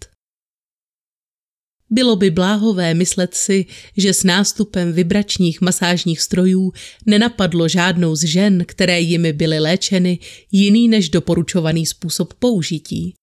Bylo 1.90 2.16
by 2.16 2.30
bláhové 2.32 2.94
myslet 2.94 3.34
si, 3.34 3.66
že 3.98 4.14
s 4.14 4.24
nástupem 4.24 4.94
vibračních 4.94 5.62
masážních 5.62 6.22
strojů 6.22 6.74
nenapadlo 7.06 7.68
žádnou 7.68 8.16
z 8.16 8.24
žen, 8.24 8.64
které 8.68 9.00
jimi 9.00 9.34
byly 9.34 9.60
léčeny, 9.60 10.20
jiný 10.52 10.88
než 10.88 11.10
doporučovaný 11.10 11.86
způsob 11.86 12.34
použití. 12.34 13.14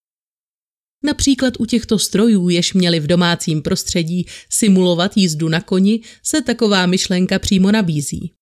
Například 1.03 1.55
u 1.59 1.65
těchto 1.65 1.99
strojů, 1.99 2.49
jež 2.49 2.75
měli 2.75 3.01
v 3.01 3.07
domácím 3.07 3.63
prostředí 3.63 4.27
simulovat 4.51 5.17
jízdu 5.17 5.49
na 5.49 5.61
koni, 5.61 6.01
se 6.23 6.43
taková 6.43 6.87
myšlenka 6.87 7.39
přímo 7.39 7.73
nabízí. 7.73 8.33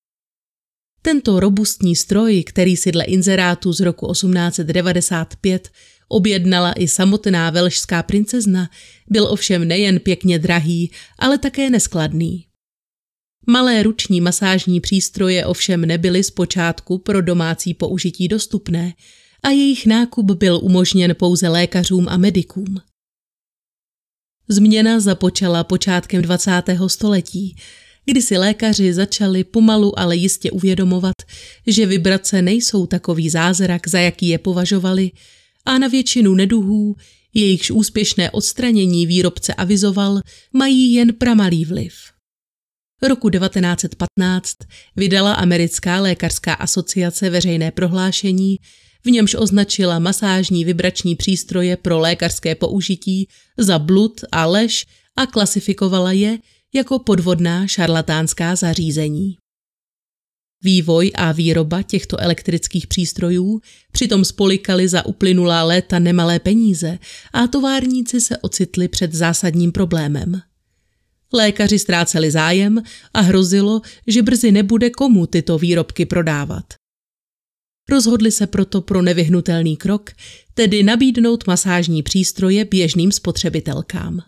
Tento 1.02 1.40
robustní 1.40 1.97
stroj, 1.97 2.44
který 2.47 2.76
si 2.76 2.93
dle 2.93 3.05
inzerátu 3.05 3.72
z 3.72 3.80
roku 3.80 4.12
1895 4.12 5.68
objednala 6.09 6.72
i 6.72 6.89
samotná 6.89 7.51
velšská 7.51 8.02
princezna, 8.02 8.70
byl 9.09 9.26
ovšem 9.26 9.68
nejen 9.68 10.01
pěkně 10.01 10.39
drahý, 10.39 10.90
ale 11.18 11.39
také 11.39 11.70
neskladný. 11.70 12.44
Malé 13.47 13.82
ruční 13.82 14.20
masážní 14.20 14.80
přístroje 14.80 15.47
ovšem 15.47 15.86
nebyly 15.86 16.24
zpočátku 16.24 16.98
pro 16.98 17.22
domácí 17.22 17.74
použití 17.74 18.28
dostupné 18.28 18.93
a 19.43 19.51
jejich 19.51 19.86
nákup 19.86 20.31
byl 20.31 20.60
umožněn 20.62 21.15
pouze 21.15 21.48
lékařům 21.48 22.09
a 22.09 22.16
medikům. 22.16 22.77
Změna 24.48 25.01
započala 25.01 25.65
počátkem 25.65 26.23
20. 26.23 26.62
století, 26.86 27.56
kdy 28.05 28.23
si 28.23 28.39
lékaři 28.39 28.94
začali 28.94 29.44
pomalu, 29.44 29.98
ale 29.98 30.16
jistě 30.16 30.51
uvědomovat, 30.51 31.15
že 31.66 31.86
vibrace 31.86 32.43
nejsou 32.43 32.86
takový 32.86 33.31
zázrak, 33.31 33.89
za 33.89 33.98
jaký 33.98 34.28
je 34.28 34.39
považovali, 34.39 35.10
a 35.65 35.78
na 35.78 35.89
většinu 35.89 36.35
neduhů, 36.35 36.97
jejichž 37.35 37.70
úspěšné 37.70 38.31
odstranění 38.31 39.06
výrobce 39.06 39.55
avizoval, 39.55 40.20
mají 40.52 40.93
jen 40.93 41.15
pramalý 41.15 41.65
vliv. 41.65 41.94
Roku 43.02 43.31
1915 43.31 44.56
vydala 44.97 45.32
americká 45.32 46.01
lékařská 46.01 46.55
asociace 46.55 47.31
veřejné 47.31 47.70
prohlášení, 47.70 48.56
v 49.09 49.10
němž 49.10 49.35
označila 49.35 49.98
masážní 49.98 50.64
vibrační 50.64 51.16
přístroje 51.16 51.76
pro 51.76 51.98
lékařské 51.98 52.55
použití 52.55 53.28
za 53.56 53.78
blud 53.78 54.20
a 54.32 54.47
lež 54.47 54.86
a 55.16 55.26
klasifikovala 55.26 56.12
je 56.12 56.39
jako 56.74 56.98
podvodná 56.98 57.66
šarlatánská 57.66 58.56
zařízení. 58.56 59.36
Vývoj 60.62 61.12
a 61.14 61.32
výroba 61.32 61.82
těchto 61.82 62.20
elektrických 62.20 62.86
přístrojů 62.86 63.60
přitom 63.93 64.24
spolikali 64.24 64.89
za 64.89 65.06
uplynulá 65.06 65.64
léta 65.64 65.98
nemalé 65.98 66.39
peníze 66.39 66.98
a 67.32 67.47
továrníci 67.47 68.20
se 68.20 68.39
ocitli 68.39 68.89
před 68.89 69.12
zásadním 69.12 69.72
problémem. 69.72 70.40
Lékaři 71.32 71.78
ztráceli 71.78 72.30
zájem 72.30 72.82
a 73.14 73.20
hrozilo, 73.20 73.80
že 74.06 74.22
brzy 74.22 74.52
nebude 74.52 74.90
komu 74.90 75.26
tyto 75.26 75.59
výrobky 75.59 76.06
prodávat. 76.06 76.64
Rozhodli 77.90 78.32
se 78.32 78.47
proto 78.47 78.81
pro 78.81 79.02
nevyhnutelný 79.02 79.77
krok, 79.77 80.10
tedy 80.55 80.82
nabídnout 80.82 81.47
masážní 81.47 82.02
přístroje 82.02 82.65
běžným 82.65 83.12
spotřebitelkám. 83.12 84.20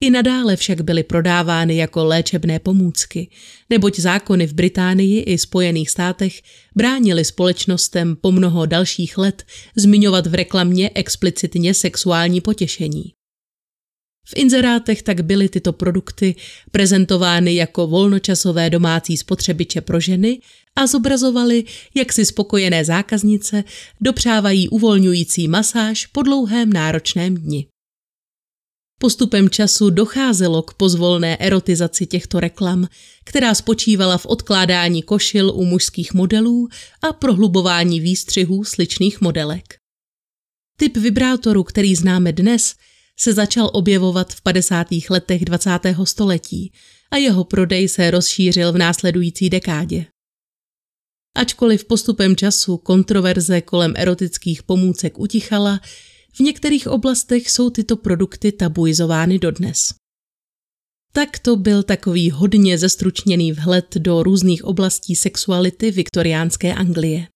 I 0.00 0.10
nadále 0.10 0.56
však 0.56 0.80
byly 0.80 1.02
prodávány 1.02 1.76
jako 1.76 2.04
léčebné 2.04 2.58
pomůcky, 2.58 3.30
neboť 3.70 4.00
zákony 4.00 4.46
v 4.46 4.52
Británii 4.52 5.20
i 5.20 5.38
Spojených 5.38 5.90
státech 5.90 6.42
bránily 6.76 7.24
společnostem 7.24 8.16
po 8.20 8.32
mnoho 8.32 8.66
dalších 8.66 9.18
let 9.18 9.42
zmiňovat 9.76 10.26
v 10.26 10.34
reklamě 10.34 10.90
explicitně 10.94 11.74
sexuální 11.74 12.40
potěšení. 12.40 13.12
V 14.24 14.32
inzerátech 14.36 15.02
tak 15.02 15.20
byly 15.20 15.48
tyto 15.48 15.72
produkty 15.72 16.34
prezentovány 16.70 17.54
jako 17.54 17.86
volnočasové 17.86 18.70
domácí 18.70 19.16
spotřebiče 19.16 19.80
pro 19.80 20.00
ženy 20.00 20.40
a 20.76 20.86
zobrazovaly, 20.86 21.64
jak 21.94 22.12
si 22.12 22.24
spokojené 22.24 22.84
zákaznice 22.84 23.64
dopřávají 24.00 24.68
uvolňující 24.68 25.48
masáž 25.48 26.06
po 26.06 26.22
dlouhém 26.22 26.72
náročném 26.72 27.34
dni. 27.34 27.66
Postupem 28.98 29.50
času 29.50 29.90
docházelo 29.90 30.62
k 30.62 30.74
pozvolné 30.74 31.36
erotizaci 31.36 32.06
těchto 32.06 32.40
reklam, 32.40 32.88
která 33.24 33.54
spočívala 33.54 34.18
v 34.18 34.26
odkládání 34.26 35.02
košil 35.02 35.50
u 35.50 35.64
mužských 35.64 36.14
modelů 36.14 36.68
a 37.02 37.12
prohlubování 37.12 38.00
výstřihů 38.00 38.64
sličných 38.64 39.20
modelek. 39.20 39.76
Typ 40.76 40.96
vibrátoru, 40.96 41.64
který 41.64 41.94
známe 41.94 42.32
dnes, 42.32 42.74
se 43.18 43.32
začal 43.32 43.70
objevovat 43.72 44.32
v 44.32 44.42
50. 44.42 44.86
letech 45.10 45.44
20. 45.44 45.70
století 46.04 46.72
a 47.10 47.16
jeho 47.16 47.44
prodej 47.44 47.88
se 47.88 48.10
rozšířil 48.10 48.72
v 48.72 48.78
následující 48.78 49.50
dekádě. 49.50 50.06
Ačkoliv 51.36 51.84
postupem 51.84 52.36
času 52.36 52.76
kontroverze 52.76 53.60
kolem 53.60 53.94
erotických 53.96 54.62
pomůcek 54.62 55.18
utichala, 55.18 55.80
v 56.32 56.40
některých 56.40 56.88
oblastech 56.88 57.50
jsou 57.50 57.70
tyto 57.70 57.96
produkty 57.96 58.52
tabuizovány 58.52 59.38
dodnes. 59.38 59.94
Tak 61.12 61.38
to 61.38 61.56
byl 61.56 61.82
takový 61.82 62.30
hodně 62.30 62.78
zestručněný 62.78 63.52
vhled 63.52 63.94
do 63.94 64.22
různých 64.22 64.64
oblastí 64.64 65.16
sexuality 65.16 65.90
viktoriánské 65.90 66.74
Anglie. 66.74 67.26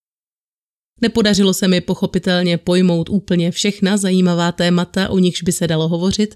Nepodařilo 1.00 1.54
se 1.54 1.68
mi 1.68 1.80
pochopitelně 1.80 2.58
pojmout 2.58 3.08
úplně 3.08 3.50
všechna 3.50 3.96
zajímavá 3.96 4.52
témata, 4.52 5.08
o 5.08 5.18
nichž 5.18 5.42
by 5.42 5.52
se 5.52 5.66
dalo 5.66 5.88
hovořit, 5.88 6.34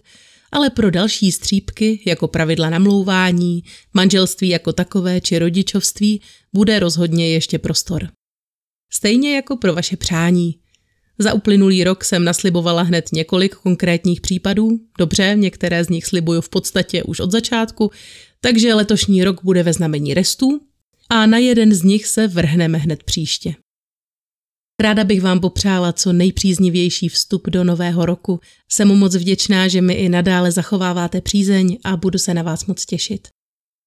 ale 0.52 0.70
pro 0.70 0.90
další 0.90 1.32
střípky, 1.32 2.02
jako 2.06 2.28
pravidla 2.28 2.70
namlouvání, 2.70 3.62
manželství 3.94 4.48
jako 4.48 4.72
takové 4.72 5.20
či 5.20 5.38
rodičovství, 5.38 6.20
bude 6.52 6.78
rozhodně 6.78 7.28
ještě 7.28 7.58
prostor. 7.58 8.08
Stejně 8.92 9.34
jako 9.34 9.56
pro 9.56 9.74
vaše 9.74 9.96
přání. 9.96 10.54
Za 11.18 11.32
uplynulý 11.32 11.84
rok 11.84 12.04
jsem 12.04 12.24
naslibovala 12.24 12.82
hned 12.82 13.08
několik 13.12 13.54
konkrétních 13.54 14.20
případů, 14.20 14.80
dobře, 14.98 15.34
některé 15.38 15.84
z 15.84 15.88
nich 15.88 16.06
slibuju 16.06 16.40
v 16.40 16.48
podstatě 16.48 17.02
už 17.02 17.20
od 17.20 17.30
začátku, 17.30 17.90
takže 18.40 18.74
letošní 18.74 19.24
rok 19.24 19.44
bude 19.44 19.62
ve 19.62 19.72
znamení 19.72 20.14
restů 20.14 20.60
a 21.10 21.26
na 21.26 21.38
jeden 21.38 21.72
z 21.72 21.82
nich 21.82 22.06
se 22.06 22.28
vrhneme 22.28 22.78
hned 22.78 23.02
příště. 23.02 23.54
Ráda 24.80 25.04
bych 25.04 25.22
vám 25.22 25.40
popřála 25.40 25.92
co 25.92 26.12
nejpříznivější 26.12 27.08
vstup 27.08 27.50
do 27.50 27.64
nového 27.64 28.06
roku. 28.06 28.40
Jsem 28.70 28.88
moc 28.88 29.16
vděčná, 29.16 29.68
že 29.68 29.80
mi 29.80 29.94
i 29.94 30.08
nadále 30.08 30.52
zachováváte 30.52 31.20
přízeň 31.20 31.78
a 31.84 31.96
budu 31.96 32.18
se 32.18 32.34
na 32.34 32.42
vás 32.42 32.66
moc 32.66 32.86
těšit. 32.86 33.28